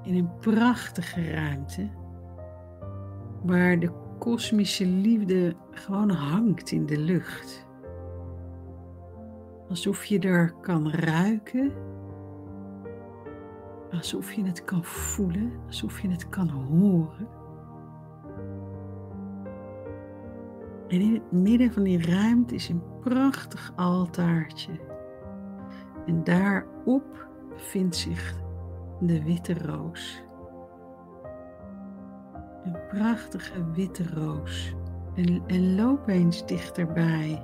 In 0.03 0.15
een 0.15 0.35
prachtige 0.41 1.31
ruimte 1.31 1.91
waar 3.43 3.79
de 3.79 3.91
kosmische 4.19 4.87
liefde 4.87 5.55
gewoon 5.71 6.11
hangt 6.11 6.71
in 6.71 6.87
de 6.87 6.99
lucht. 6.99 7.67
Alsof 9.69 10.05
je 10.05 10.19
er 10.19 10.55
kan 10.61 10.91
ruiken, 10.91 11.73
alsof 13.91 14.33
je 14.33 14.45
het 14.45 14.65
kan 14.65 14.85
voelen, 14.85 15.53
alsof 15.67 16.01
je 16.01 16.09
het 16.09 16.29
kan 16.29 16.49
horen. 16.49 17.29
En 20.89 21.01
in 21.01 21.15
het 21.15 21.33
midden 21.33 21.73
van 21.73 21.83
die 21.83 22.07
ruimte 22.07 22.55
is 22.55 22.69
een 22.69 22.83
prachtig 23.01 23.73
altaartje. 23.77 24.73
En 26.07 26.25
daarop 26.25 27.29
bevindt 27.49 27.97
zich 27.97 28.35
de 29.01 29.23
witte 29.23 29.55
roos. 29.55 30.23
Een 32.69 32.87
prachtige 32.89 33.71
witte 33.73 34.05
roos. 34.15 34.75
En, 35.15 35.43
en 35.47 35.75
loop 35.75 36.09
eens 36.09 36.47
dichterbij. 36.47 37.43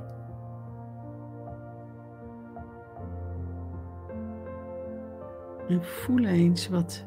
En 5.68 5.84
voel 5.84 6.24
eens 6.24 6.68
wat 6.68 7.04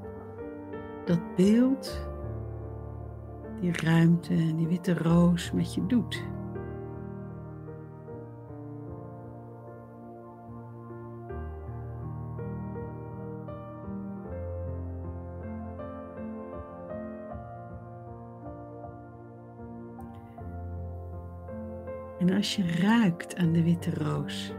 dat 1.06 1.36
beeld 1.36 2.08
die 3.62 3.72
ruimte 3.72 4.34
en 4.34 4.56
die 4.56 4.68
witte 4.68 4.94
roos 4.94 5.52
met 5.52 5.74
je 5.74 5.86
doet. 5.86 6.24
Als 22.38 22.56
je 22.56 22.82
ruikt 22.82 23.36
aan 23.36 23.52
de 23.52 23.64
witte 23.64 23.94
roos 23.94 24.54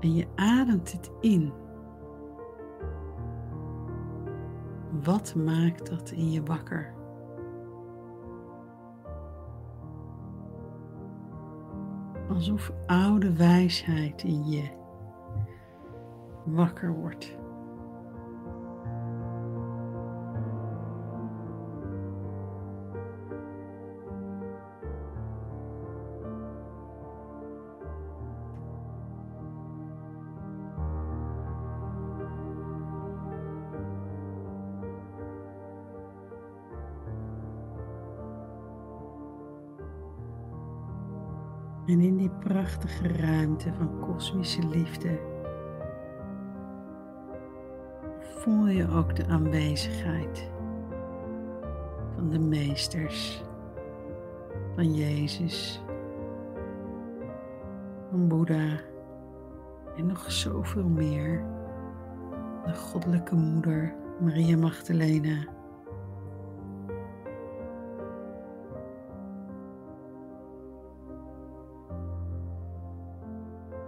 en 0.00 0.14
je 0.14 0.26
ademt 0.34 0.92
het 0.92 1.10
in 1.20 1.52
Wat 5.04 5.34
maakt 5.34 5.90
dat 5.90 6.10
in 6.10 6.30
je 6.30 6.42
wakker? 6.42 6.94
Alsof 12.28 12.72
oude 12.86 13.36
wijsheid 13.36 14.22
in 14.22 14.44
je 14.48 14.68
wakker 16.44 16.94
wordt. 16.94 17.36
Prachtige 42.44 43.08
ruimte 43.08 43.72
van 43.72 44.00
kosmische 44.00 44.66
liefde 44.68 45.18
voel 48.20 48.66
je 48.66 48.88
ook 48.88 49.16
de 49.16 49.26
aanwezigheid 49.26 50.50
van 52.14 52.30
de 52.30 52.38
meesters, 52.38 53.42
van 54.74 54.94
Jezus, 54.94 55.82
van 58.10 58.28
Boeddha 58.28 58.80
en 59.96 60.06
nog 60.06 60.32
zoveel 60.32 60.88
meer, 60.88 61.44
de 62.64 62.74
Goddelijke 62.74 63.34
Moeder 63.34 63.94
Maria 64.20 64.56
Magdalena. 64.56 65.53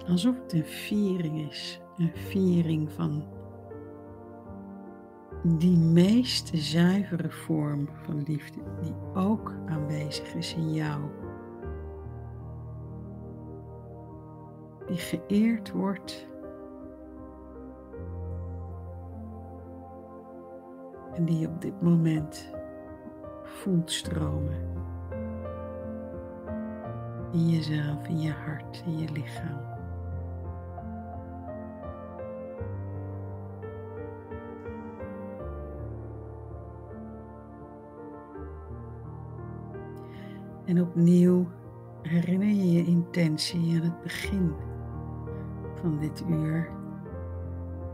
Alsof 0.09 0.35
het 0.43 0.53
een 0.53 0.65
viering 0.65 1.51
is, 1.51 1.81
een 1.97 2.13
viering 2.15 2.93
van 2.93 3.25
die 5.43 5.77
meest 5.77 6.51
zuivere 6.55 7.31
vorm 7.31 7.89
van 7.93 8.23
liefde, 8.23 8.61
die 8.81 8.95
ook 9.15 9.53
aanwezig 9.67 10.35
is 10.35 10.55
in 10.55 10.73
jou. 10.73 11.01
Die 14.87 14.97
geëerd 14.97 15.73
wordt 15.73 16.29
en 21.15 21.25
die 21.25 21.39
je 21.39 21.49
op 21.49 21.61
dit 21.61 21.83
moment 21.83 22.53
voelt 23.43 23.91
stromen. 23.91 24.75
In 27.33 27.49
jezelf, 27.51 28.09
in 28.09 28.21
je 28.21 28.33
hart, 28.33 28.83
in 28.87 28.99
je 28.99 29.13
lichaam. 29.13 29.76
Opnieuw 40.87 41.47
herinner 42.03 42.49
je 42.49 42.73
je 42.73 42.85
intentie 42.85 43.77
aan 43.77 43.83
het 43.83 44.03
begin 44.03 44.55
van 45.81 45.99
dit 45.99 46.25
uur 46.29 46.69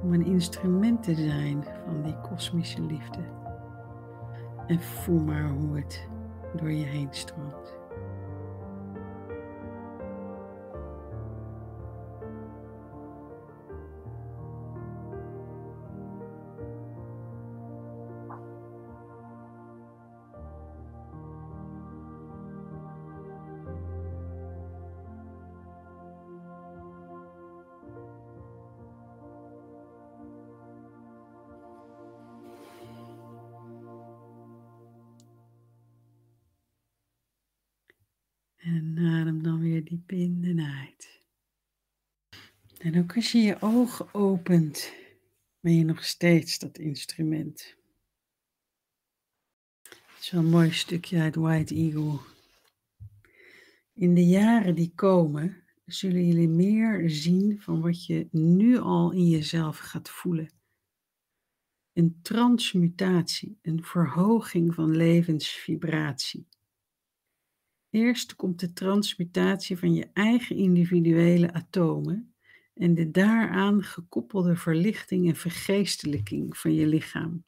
om 0.03 0.13
een 0.13 0.27
instrument 0.27 1.03
te 1.03 1.15
zijn 1.15 1.65
van 1.87 2.03
die 2.03 2.21
kosmische 2.21 2.83
liefde. 2.83 3.21
En 4.67 4.81
voel 4.81 5.21
maar 5.21 5.49
hoe 5.49 5.77
het 5.77 6.09
door 6.57 6.73
je 6.73 6.85
heen 6.85 7.09
stroomt. 7.11 7.82
Weer 39.83 39.91
diep 39.91 40.13
in 40.13 40.45
en 40.45 40.61
uit. 40.61 41.21
En 42.79 42.99
ook 42.99 43.17
als 43.17 43.33
je 43.33 43.39
je 43.39 43.57
ogen 43.61 44.15
opent, 44.15 44.93
ben 45.61 45.75
je 45.75 45.85
nog 45.85 46.05
steeds 46.05 46.59
dat 46.59 46.79
instrument. 46.79 47.77
Een 50.31 50.47
mooi 50.47 50.71
stukje 50.71 51.21
uit 51.21 51.35
White 51.35 51.75
Eagle. 51.75 52.19
In 53.93 54.15
de 54.15 54.25
jaren 54.25 54.75
die 54.75 54.93
komen, 54.95 55.63
zullen 55.87 56.27
jullie 56.27 56.49
meer 56.49 57.11
zien 57.11 57.61
van 57.61 57.81
wat 57.81 58.07
je 58.07 58.29
nu 58.31 58.79
al 58.79 59.13
in 59.13 59.29
jezelf 59.29 59.79
gaat 59.79 60.11
voelen. 60.11 60.51
Een 61.93 62.19
transmutatie, 62.23 63.59
een 63.63 63.85
verhoging 63.85 64.75
van 64.75 64.97
levensvibratie. 64.97 66.47
Eerst 67.93 68.37
komt 68.37 68.61
de 68.61 68.73
transmutatie 68.73 69.79
van 69.79 69.95
je 69.95 70.11
eigen 70.13 70.57
individuele 70.57 71.53
atomen 71.53 72.35
en 72.75 72.95
de 72.95 73.11
daaraan 73.11 73.83
gekoppelde 73.83 74.57
verlichting 74.57 75.29
en 75.29 75.37
vergeestelijking 75.37 76.57
van 76.57 76.75
je 76.75 76.87
lichaam. 76.87 77.45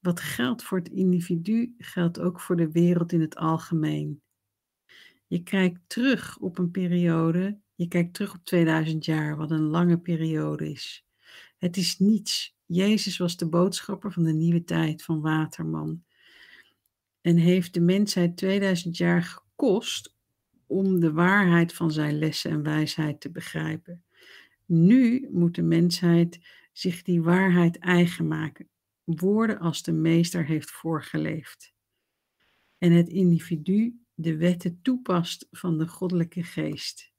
Wat 0.00 0.20
geldt 0.20 0.62
voor 0.62 0.78
het 0.78 0.88
individu, 0.88 1.74
geldt 1.78 2.20
ook 2.20 2.40
voor 2.40 2.56
de 2.56 2.70
wereld 2.70 3.12
in 3.12 3.20
het 3.20 3.36
algemeen. 3.36 4.22
Je 5.26 5.42
kijkt 5.42 5.80
terug 5.86 6.38
op 6.38 6.58
een 6.58 6.70
periode, 6.70 7.60
je 7.74 7.88
kijkt 7.88 8.14
terug 8.14 8.34
op 8.34 8.44
2000 8.44 9.04
jaar, 9.04 9.36
wat 9.36 9.50
een 9.50 9.66
lange 9.66 9.98
periode 9.98 10.70
is. 10.70 11.06
Het 11.58 11.76
is 11.76 11.98
niets. 11.98 12.56
Jezus 12.66 13.16
was 13.16 13.36
de 13.36 13.48
boodschapper 13.48 14.12
van 14.12 14.22
de 14.22 14.32
nieuwe 14.32 14.64
tijd 14.64 15.02
van 15.02 15.20
Waterman 15.20 16.04
en 17.24 17.36
heeft 17.36 17.74
de 17.74 17.80
mensheid 17.80 18.36
2000 18.36 18.96
jaar 18.96 19.22
gekost 19.22 20.16
om 20.66 21.00
de 21.00 21.12
waarheid 21.12 21.72
van 21.72 21.90
zijn 21.90 22.18
lessen 22.18 22.50
en 22.50 22.62
wijsheid 22.62 23.20
te 23.20 23.30
begrijpen. 23.30 24.04
Nu 24.66 25.28
moet 25.30 25.54
de 25.54 25.62
mensheid 25.62 26.40
zich 26.72 27.02
die 27.02 27.22
waarheid 27.22 27.78
eigen 27.78 28.26
maken, 28.26 28.68
woorden 29.04 29.58
als 29.58 29.82
de 29.82 29.92
meester 29.92 30.46
heeft 30.46 30.70
voorgeleefd. 30.70 31.74
En 32.78 32.92
het 32.92 33.08
individu 33.08 34.00
de 34.14 34.36
wetten 34.36 34.78
toepast 34.82 35.48
van 35.50 35.78
de 35.78 35.88
goddelijke 35.88 36.42
geest. 36.42 37.12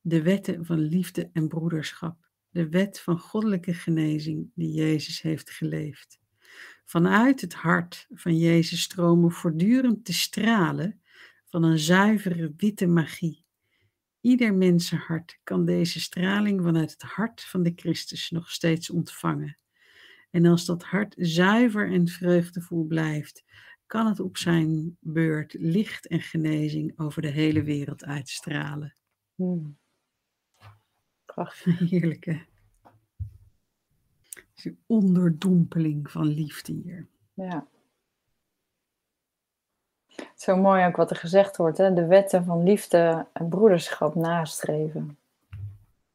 De 0.00 0.22
wetten 0.22 0.64
van 0.64 0.78
liefde 0.78 1.30
en 1.32 1.48
broederschap. 1.48 2.30
De 2.50 2.68
wet 2.68 3.00
van 3.00 3.18
goddelijke 3.18 3.74
genezing 3.74 4.50
die 4.54 4.72
Jezus 4.72 5.22
heeft 5.22 5.50
geleefd. 5.50 6.21
Vanuit 6.84 7.40
het 7.40 7.54
hart 7.54 8.06
van 8.10 8.36
Jezus 8.36 8.82
stromen 8.82 9.30
voortdurend 9.30 10.06
de 10.06 10.12
stralen 10.12 11.00
van 11.44 11.62
een 11.62 11.78
zuivere 11.78 12.54
witte 12.56 12.86
magie. 12.86 13.44
Ieder 14.20 14.54
mensenhart 14.54 15.38
kan 15.42 15.64
deze 15.64 16.00
straling 16.00 16.62
vanuit 16.62 16.90
het 16.90 17.02
hart 17.02 17.42
van 17.42 17.62
de 17.62 17.72
Christus 17.76 18.30
nog 18.30 18.50
steeds 18.50 18.90
ontvangen. 18.90 19.56
En 20.30 20.46
als 20.46 20.64
dat 20.64 20.82
hart 20.82 21.14
zuiver 21.18 21.92
en 21.92 22.08
vreugdevol 22.08 22.86
blijft, 22.86 23.44
kan 23.86 24.06
het 24.06 24.20
op 24.20 24.36
zijn 24.36 24.96
beurt 25.00 25.54
licht 25.58 26.06
en 26.06 26.20
genezing 26.20 26.98
over 26.98 27.22
de 27.22 27.30
hele 27.30 27.62
wereld 27.62 28.04
uitstralen. 28.04 28.96
Hmm. 29.34 29.78
Prachtig. 31.24 31.78
Heerlijke 31.90 32.50
een 34.54 34.78
onderdompeling 34.86 36.10
van 36.10 36.26
liefde 36.26 36.72
hier. 36.72 37.08
Ja. 37.34 37.66
Zo 40.34 40.56
mooi 40.56 40.86
ook 40.86 40.96
wat 40.96 41.10
er 41.10 41.16
gezegd 41.16 41.56
wordt, 41.56 41.78
hè? 41.78 41.92
de 41.92 42.06
wetten 42.06 42.44
van 42.44 42.62
liefde 42.62 43.26
en 43.32 43.48
broederschap 43.48 44.14
nastreven. 44.14 45.18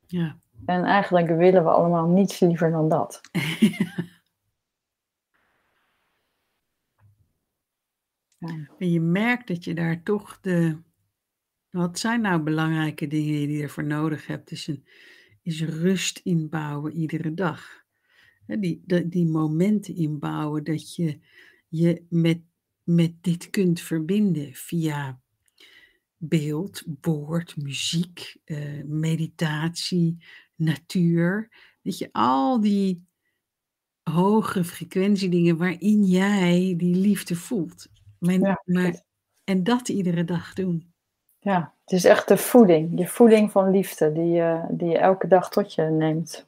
Ja. 0.05 0.37
En 0.65 0.83
eigenlijk 0.83 1.27
willen 1.27 1.63
we 1.63 1.69
allemaal 1.69 2.07
niets 2.07 2.39
liever 2.39 2.71
dan 2.71 2.89
dat. 2.89 3.21
ja. 8.37 8.67
En 8.77 8.91
je 8.91 9.01
merkt 9.01 9.47
dat 9.47 9.63
je 9.63 9.73
daar 9.73 10.03
toch 10.03 10.39
de. 10.41 10.77
Wat 11.69 11.99
zijn 11.99 12.21
nou 12.21 12.41
belangrijke 12.41 13.07
dingen 13.07 13.47
die 13.47 13.57
je 13.57 13.63
ervoor 13.63 13.83
nodig 13.85 14.27
hebt? 14.27 14.51
Is, 14.51 14.67
een, 14.67 14.87
is 15.41 15.61
rust 15.61 16.17
inbouwen 16.17 16.93
iedere 16.93 17.33
dag 17.33 17.85
die, 18.47 18.81
die, 18.85 19.07
die 19.09 19.25
momenten 19.25 19.95
inbouwen 19.95 20.63
dat 20.63 20.95
je 20.95 21.19
je 21.67 22.03
met, 22.09 22.39
met 22.83 23.13
dit 23.21 23.49
kunt 23.49 23.81
verbinden 23.81 24.53
via 24.53 25.19
beeld, 26.17 26.83
woord, 27.01 27.57
muziek, 27.57 28.37
uh, 28.45 28.83
meditatie, 28.83 30.17
natuur. 30.55 31.49
Dat 31.81 31.97
je 31.97 32.09
al 32.11 32.61
die 32.61 33.05
hoge 34.03 34.63
frequentiedingen 34.63 35.57
waarin 35.57 36.03
jij 36.03 36.73
die 36.77 36.95
liefde 36.95 37.35
voelt. 37.35 37.87
Maar, 38.19 38.61
maar, 38.65 39.03
en 39.43 39.63
dat 39.63 39.89
iedere 39.89 40.23
dag 40.23 40.53
doen. 40.53 40.93
Ja, 41.39 41.73
het 41.83 41.91
is 41.91 42.05
echt 42.05 42.27
de 42.27 42.37
voeding, 42.37 42.99
je 42.99 43.07
voeding 43.07 43.51
van 43.51 43.71
liefde 43.71 44.11
die 44.11 44.31
je, 44.31 44.65
die 44.69 44.89
je 44.89 44.97
elke 44.97 45.27
dag 45.27 45.49
tot 45.49 45.73
je 45.73 45.81
neemt. 45.81 46.45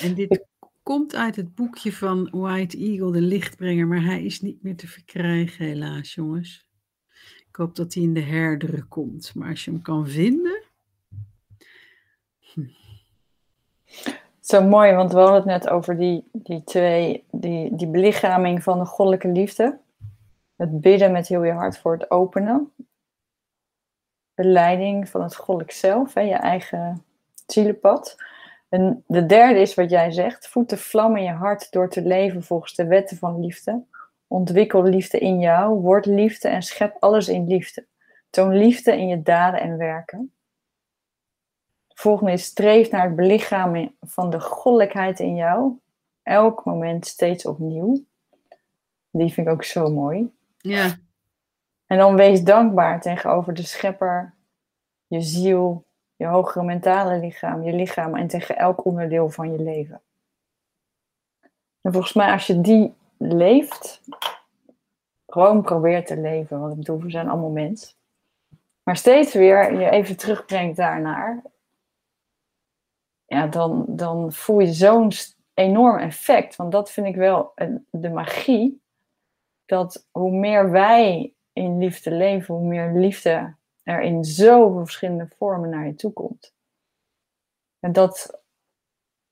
En 0.00 0.14
dit 0.14 0.46
komt 0.82 1.14
uit 1.14 1.36
het 1.36 1.54
boekje 1.54 1.92
van 1.92 2.28
White 2.30 2.76
Eagle, 2.76 3.12
de 3.12 3.20
lichtbrenger, 3.20 3.86
maar 3.86 4.02
hij 4.02 4.24
is 4.24 4.40
niet 4.40 4.62
meer 4.62 4.76
te 4.76 4.88
verkrijgen, 4.88 5.66
helaas, 5.66 6.14
jongens. 6.14 6.68
Ik 7.48 7.56
hoop 7.56 7.76
dat 7.76 7.94
hij 7.94 8.02
in 8.02 8.14
de 8.14 8.20
herdruk 8.20 8.88
komt. 8.88 9.34
Maar 9.34 9.48
als 9.48 9.64
je 9.64 9.70
hem 9.70 9.82
kan 9.82 10.08
vinden. 10.08 10.62
Hm. 12.40 12.66
Zo 14.40 14.62
mooi, 14.62 14.92
want 14.92 15.12
we 15.12 15.18
hadden 15.18 15.36
het 15.36 15.44
net 15.44 15.68
over 15.68 15.96
die, 15.96 16.28
die 16.32 16.64
twee, 16.64 17.24
die, 17.30 17.76
die 17.76 17.86
belichaming 17.86 18.62
van 18.62 18.78
de 18.78 18.84
goddelijke 18.84 19.28
liefde. 19.28 19.78
Het 20.56 20.80
bidden 20.80 21.12
met 21.12 21.28
heel 21.28 21.44
je 21.44 21.52
hart 21.52 21.78
voor 21.78 21.92
het 21.92 22.10
openen. 22.10 22.72
De 24.34 24.44
leiding 24.44 25.08
van 25.08 25.22
het 25.22 25.36
goddelijk 25.36 25.72
zelf, 25.72 26.14
hè, 26.14 26.20
je 26.20 26.34
eigen 26.34 27.04
zielenpad. 27.46 28.16
En 28.70 29.04
de 29.06 29.26
derde 29.26 29.60
is 29.60 29.74
wat 29.74 29.90
jij 29.90 30.10
zegt. 30.10 30.48
Voed 30.48 30.70
de 30.70 30.76
vlam 30.76 31.16
in 31.16 31.22
je 31.22 31.30
hart 31.30 31.72
door 31.72 31.88
te 31.88 32.02
leven 32.02 32.42
volgens 32.42 32.74
de 32.74 32.86
wetten 32.86 33.16
van 33.16 33.40
liefde. 33.40 33.84
Ontwikkel 34.26 34.82
liefde 34.82 35.18
in 35.18 35.38
jou. 35.38 35.80
Word 35.80 36.06
liefde 36.06 36.48
en 36.48 36.62
schep 36.62 36.96
alles 36.98 37.28
in 37.28 37.46
liefde. 37.46 37.86
Toon 38.30 38.56
liefde 38.56 38.96
in 38.96 39.08
je 39.08 39.22
daden 39.22 39.60
en 39.60 39.76
werken. 39.76 40.32
De 41.86 41.94
volgende 41.94 42.32
is 42.32 42.44
streef 42.44 42.90
naar 42.90 43.06
het 43.06 43.16
belichamen 43.16 43.94
van 44.00 44.30
de 44.30 44.40
goddelijkheid 44.40 45.20
in 45.20 45.34
jou. 45.34 45.78
Elk 46.22 46.64
moment 46.64 47.06
steeds 47.06 47.46
opnieuw. 47.46 48.04
Die 49.10 49.32
vind 49.32 49.46
ik 49.46 49.52
ook 49.52 49.64
zo 49.64 49.90
mooi. 49.90 50.32
Ja. 50.58 50.98
En 51.86 51.98
dan 51.98 52.16
wees 52.16 52.42
dankbaar 52.42 53.00
tegenover 53.00 53.54
de 53.54 53.62
schepper, 53.62 54.34
je 55.06 55.20
ziel, 55.20 55.84
je 56.20 56.26
hogere 56.26 56.64
mentale 56.64 57.18
lichaam, 57.18 57.62
je 57.62 57.72
lichaam 57.72 58.16
en 58.16 58.26
tegen 58.26 58.56
elk 58.56 58.84
onderdeel 58.84 59.30
van 59.30 59.52
je 59.52 59.62
leven. 59.62 60.00
En 61.80 61.92
volgens 61.92 62.12
mij, 62.12 62.32
als 62.32 62.46
je 62.46 62.60
die 62.60 62.94
leeft, 63.18 64.00
gewoon 65.26 65.62
probeert 65.62 66.06
te 66.06 66.16
leven, 66.16 66.60
want 66.60 66.72
ik 66.72 66.78
bedoel, 66.78 67.00
we 67.00 67.10
zijn 67.10 67.28
allemaal 67.28 67.50
mens. 67.50 67.96
Maar 68.82 68.96
steeds 68.96 69.34
weer 69.34 69.80
je 69.80 69.90
even 69.90 70.16
terugbrengt 70.16 70.76
daarnaar, 70.76 71.42
ja, 73.24 73.46
dan, 73.46 73.84
dan 73.88 74.32
voel 74.32 74.60
je 74.60 74.72
zo'n 74.72 75.12
enorm 75.54 75.98
effect. 75.98 76.56
Want 76.56 76.72
dat 76.72 76.90
vind 76.90 77.06
ik 77.06 77.16
wel 77.16 77.52
de 77.90 78.10
magie. 78.10 78.82
Dat 79.64 80.08
hoe 80.10 80.30
meer 80.30 80.70
wij 80.70 81.34
in 81.52 81.78
liefde 81.78 82.10
leven, 82.10 82.54
hoe 82.54 82.66
meer 82.66 82.92
liefde 82.92 83.58
er 83.82 84.00
in 84.00 84.24
zoveel 84.24 84.84
verschillende 84.84 85.28
vormen 85.38 85.70
naar 85.70 85.86
je 85.86 85.94
toe 85.94 86.12
komt. 86.12 86.54
En 87.78 87.92
dat, 87.92 88.42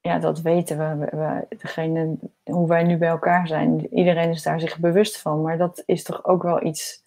ja, 0.00 0.18
dat 0.18 0.40
weten 0.40 0.78
we, 0.78 1.06
we, 1.06 1.56
degene, 1.56 2.18
hoe 2.42 2.68
wij 2.68 2.82
nu 2.82 2.96
bij 2.96 3.08
elkaar 3.08 3.46
zijn. 3.46 3.94
Iedereen 3.94 4.30
is 4.30 4.42
daar 4.42 4.60
zich 4.60 4.78
bewust 4.78 5.20
van, 5.20 5.42
maar 5.42 5.58
dat 5.58 5.82
is 5.86 6.02
toch 6.02 6.24
ook 6.24 6.42
wel 6.42 6.64
iets, 6.64 7.04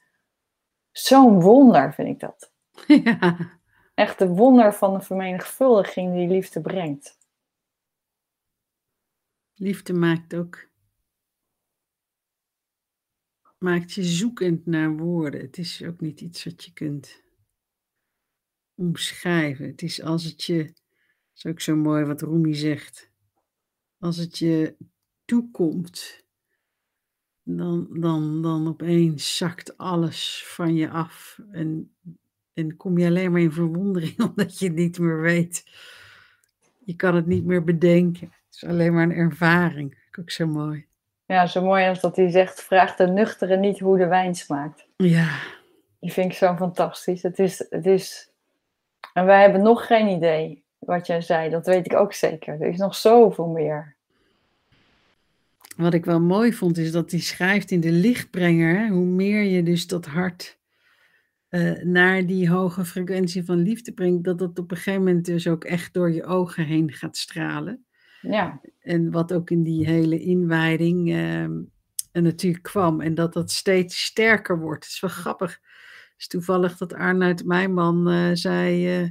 zo'n 0.91 1.41
wonder 1.41 1.93
vind 1.93 2.07
ik 2.07 2.19
dat. 2.19 2.51
Ja. 3.03 3.59
Echt 3.93 4.19
de 4.19 4.27
wonder 4.27 4.73
van 4.73 4.93
de 4.93 5.01
vermenigvuldiging 5.01 6.13
die 6.13 6.27
liefde 6.27 6.61
brengt. 6.61 7.17
Liefde 9.53 9.93
maakt 9.93 10.35
ook. 10.35 10.69
Maakt 13.57 13.93
je 13.93 14.03
zoekend 14.03 14.65
naar 14.65 14.97
woorden. 14.97 15.41
Het 15.41 15.57
is 15.57 15.83
ook 15.83 15.99
niet 15.99 16.21
iets 16.21 16.43
wat 16.43 16.63
je 16.63 16.73
kunt 16.73 17.21
omschrijven. 18.81 19.67
Het 19.67 19.81
is 19.81 20.01
als 20.01 20.23
het 20.23 20.43
je. 20.43 20.63
Dat 20.63 20.73
is 21.35 21.45
ook 21.45 21.59
zo 21.59 21.75
mooi 21.75 22.05
wat 22.05 22.21
Rumi 22.21 22.53
zegt. 22.53 23.11
Als 23.99 24.17
het 24.17 24.37
je 24.37 24.75
toekomt, 25.25 26.25
dan, 27.43 27.87
dan, 27.91 28.41
dan 28.41 28.67
opeens 28.67 29.37
zakt 29.37 29.77
alles 29.77 30.43
van 30.47 30.75
je 30.75 30.89
af. 30.89 31.39
En, 31.51 31.95
en 32.53 32.77
kom 32.77 32.97
je 32.97 33.05
alleen 33.05 33.31
maar 33.31 33.41
in 33.41 33.51
verwondering 33.51 34.19
omdat 34.29 34.59
je 34.59 34.65
het 34.65 34.75
niet 34.75 34.99
meer 34.99 35.21
weet. 35.21 35.63
Je 36.79 36.95
kan 36.95 37.15
het 37.15 37.25
niet 37.25 37.45
meer 37.45 37.63
bedenken. 37.63 38.27
Het 38.27 38.55
is 38.55 38.63
alleen 38.65 38.93
maar 38.93 39.03
een 39.03 39.11
ervaring. 39.11 40.09
Ook 40.19 40.31
zo 40.31 40.47
mooi. 40.47 40.85
Ja, 41.25 41.47
zo 41.47 41.61
mooi 41.63 41.87
als 41.87 42.01
dat 42.01 42.15
hij 42.15 42.29
zegt: 42.29 42.61
vraag 42.61 42.95
de 42.95 43.07
nuchtere 43.07 43.57
niet 43.57 43.79
hoe 43.79 43.97
de 43.97 44.07
wijn 44.07 44.35
smaakt. 44.35 44.87
Ja. 44.97 45.39
Die 45.99 46.11
vind 46.11 46.31
ik 46.31 46.37
zo 46.37 46.55
fantastisch. 46.55 47.23
Het 47.23 47.39
is, 47.39 47.65
het 47.69 47.85
is... 47.85 48.30
En 49.13 49.25
wij 49.25 49.41
hebben 49.41 49.61
nog 49.61 49.87
geen 49.87 50.07
idee 50.07 50.63
wat 50.79 51.07
jij 51.07 51.21
zei. 51.21 51.49
Dat 51.49 51.65
weet 51.65 51.85
ik 51.85 51.93
ook 51.93 52.13
zeker. 52.13 52.61
Er 52.61 52.69
is 52.69 52.77
nog 52.77 52.95
zoveel 52.95 53.47
meer. 53.47 53.95
Wat 55.75 55.93
ik 55.93 56.05
wel 56.05 56.21
mooi 56.21 56.53
vond, 56.53 56.77
is 56.77 56.91
dat 56.91 57.11
hij 57.11 57.19
schrijft 57.19 57.71
in 57.71 57.79
de 57.79 57.91
lichtbrenger, 57.91 58.79
hè, 58.79 58.87
hoe 58.87 59.05
meer 59.05 59.43
je 59.43 59.63
dus 59.63 59.87
dat 59.87 60.05
hart 60.05 60.59
uh, 61.49 61.83
naar 61.83 62.25
die 62.25 62.49
hoge 62.49 62.85
frequentie 62.85 63.45
van 63.45 63.57
liefde 63.57 63.91
brengt, 63.91 64.23
dat 64.23 64.39
dat 64.39 64.59
op 64.59 64.71
een 64.71 64.77
gegeven 64.77 65.03
moment 65.03 65.25
dus 65.25 65.47
ook 65.47 65.63
echt 65.63 65.93
door 65.93 66.11
je 66.11 66.25
ogen 66.25 66.65
heen 66.65 66.91
gaat 66.91 67.17
stralen. 67.17 67.85
Ja. 68.21 68.61
En 68.79 69.11
wat 69.11 69.33
ook 69.33 69.49
in 69.49 69.63
die 69.63 69.85
hele 69.85 70.19
inwijding 70.19 71.09
uh, 71.09 72.21
natuurlijk 72.21 72.63
kwam. 72.63 73.01
En 73.01 73.15
dat 73.15 73.33
dat 73.33 73.51
steeds 73.51 74.03
sterker 74.03 74.59
wordt. 74.59 74.83
Het 74.83 74.93
is 74.93 74.99
wel 74.99 75.09
grappig. 75.09 75.59
Het 76.21 76.33
is 76.33 76.39
toevallig 76.39 76.77
dat 76.77 76.93
Arnoud 76.93 77.43
Mijnman 77.43 78.11
uh, 78.11 78.29
zei... 78.33 79.01
Uh, 79.01 79.09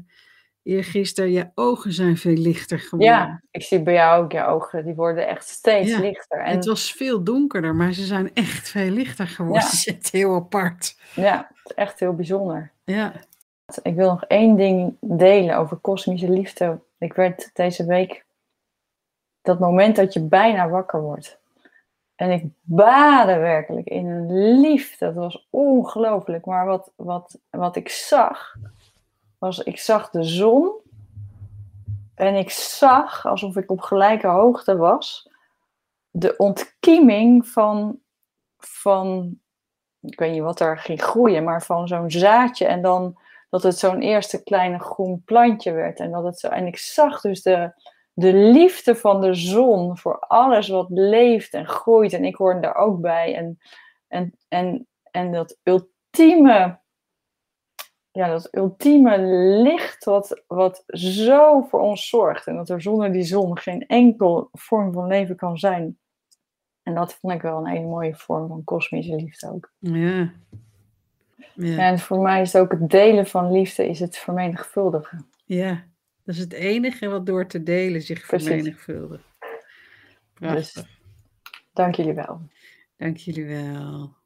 eergisteren, 0.63 1.31
je 1.31 1.51
ogen 1.55 1.93
zijn 1.93 2.17
veel 2.17 2.37
lichter 2.37 2.79
geworden. 2.79 3.09
Ja, 3.09 3.43
ik 3.51 3.63
zie 3.63 3.83
bij 3.83 3.95
jou 3.95 4.25
ook 4.25 4.33
je 4.33 4.45
ogen. 4.45 4.85
Die 4.85 4.95
worden 4.95 5.29
echt 5.29 5.49
steeds 5.49 5.91
ja, 5.91 6.01
lichter. 6.01 6.39
En... 6.39 6.57
Het 6.57 6.67
was 6.67 6.93
veel 6.93 7.25
donkerder, 7.25 7.75
maar 7.75 7.93
ze 7.93 8.05
zijn 8.05 8.35
echt 8.35 8.69
veel 8.69 8.91
lichter 8.91 9.27
geworden. 9.27 9.63
Ja. 9.63 9.69
Ze 9.77 9.77
zit 9.77 10.11
heel 10.11 10.35
apart. 10.35 10.97
Ja, 11.15 11.51
het 11.63 11.75
echt 11.75 12.01
heel 12.01 12.15
bijzonder. 12.15 12.71
Ja. 12.85 13.13
Ik 13.83 13.95
wil 13.95 14.09
nog 14.09 14.25
één 14.25 14.57
ding 14.57 14.97
delen 15.01 15.57
over 15.57 15.77
kosmische 15.77 16.31
liefde. 16.31 16.81
Ik 16.99 17.13
werd 17.13 17.51
deze 17.53 17.87
week 17.87 18.25
dat 19.43 19.59
moment 19.59 19.97
dat 19.97 20.13
je 20.13 20.21
bijna 20.21 20.69
wakker 20.69 21.01
wordt. 21.01 21.40
En 22.21 22.31
ik 22.31 22.45
baadde 22.63 23.37
werkelijk 23.37 23.87
in 23.87 24.07
een 24.07 24.61
liefde. 24.61 25.05
Dat 25.05 25.15
was 25.15 25.47
ongelooflijk. 25.51 26.45
Maar 26.45 26.67
wat, 26.67 26.93
wat, 26.97 27.39
wat 27.51 27.77
ik 27.77 27.89
zag, 27.89 28.57
was 29.39 29.59
ik 29.59 29.79
zag 29.79 30.11
de 30.11 30.23
zon. 30.23 30.73
En 32.15 32.35
ik 32.35 32.51
zag, 32.51 33.27
alsof 33.27 33.57
ik 33.57 33.71
op 33.71 33.81
gelijke 33.81 34.27
hoogte 34.27 34.77
was, 34.77 35.31
de 36.11 36.37
ontkieming 36.37 37.47
van, 37.47 37.99
van 38.59 39.39
ik 40.01 40.19
weet 40.19 40.33
niet 40.33 40.43
wat 40.43 40.61
er 40.61 40.79
ging 40.79 41.03
groeien, 41.03 41.45
maar 41.45 41.63
van 41.63 41.89
zo'n 41.89 42.11
zaadje. 42.11 42.67
En 42.67 42.83
dan 42.83 43.19
dat 43.51 43.63
het 43.63 43.79
zo'n 43.79 44.01
eerste 44.01 44.43
kleine 44.43 44.79
groen 44.79 45.23
plantje 45.25 45.73
werd. 45.73 45.99
En, 45.99 46.11
dat 46.11 46.25
het 46.25 46.39
zo, 46.39 46.49
en 46.49 46.67
ik 46.67 46.79
zag 46.79 47.21
dus 47.21 47.43
de, 47.43 47.73
de 48.13 48.35
liefde 48.35 48.97
van 48.97 49.21
de 49.21 49.35
zon 49.35 49.99
voor 49.99 50.19
alles 50.19 50.69
wat 50.69 50.87
leeft 50.91 51.55
en 51.55 51.67
groeit. 51.67 52.13
En 52.13 52.25
ik 52.25 52.35
hoorde 52.35 52.61
daar 52.61 52.77
ook 52.77 53.01
bij. 53.01 53.35
En, 53.35 53.59
en, 54.09 54.35
en, 54.49 54.87
en 55.11 55.33
dat 55.33 55.59
ultieme, 55.63 56.81
ja, 58.11 58.29
dat 58.29 58.49
ultieme 58.57 59.19
licht 59.63 60.05
wat, 60.05 60.43
wat 60.47 60.83
zo 60.87 61.61
voor 61.61 61.81
ons 61.81 62.09
zorgt. 62.09 62.47
En 62.47 62.57
dat 62.57 62.69
er 62.69 62.83
zonder 62.83 63.13
die 63.13 63.23
zon 63.23 63.59
geen 63.59 63.87
enkel 63.87 64.49
vorm 64.53 64.93
van 64.93 65.07
leven 65.07 65.37
kan 65.37 65.59
zijn. 65.59 65.99
En 66.83 66.95
dat 66.95 67.15
vond 67.15 67.33
ik 67.33 67.43
wel 67.43 67.59
een 67.59 67.67
hele 67.67 67.87
mooie 67.87 68.15
vorm 68.15 68.49
van 68.49 68.65
kosmische 68.65 69.15
liefde 69.17 69.51
ook. 69.53 69.73
Ja. 69.79 70.33
Ja. 71.55 71.79
En 71.79 71.99
voor 71.99 72.19
mij 72.19 72.41
is 72.41 72.53
het 72.53 72.63
ook 72.63 72.71
het 72.71 72.91
delen 72.91 73.27
van 73.27 73.53
liefde, 73.53 73.89
is 73.89 74.01
het 74.01 74.17
vermenigvuldigen. 74.17 75.27
ja, 75.45 75.85
dat 76.25 76.35
is 76.35 76.41
het 76.41 76.53
enige 76.53 77.09
wat 77.09 77.27
door 77.27 77.47
te 77.47 77.63
delen 77.63 78.03
zich 78.03 78.27
Precies. 78.27 78.47
vermenigvuldigt. 78.49 79.25
Prachtig. 80.35 80.73
Dus 80.73 80.85
dank 81.73 81.95
jullie 81.95 82.15
wel. 82.15 82.49
Dank 82.97 83.17
jullie 83.17 83.47
wel. 83.47 84.17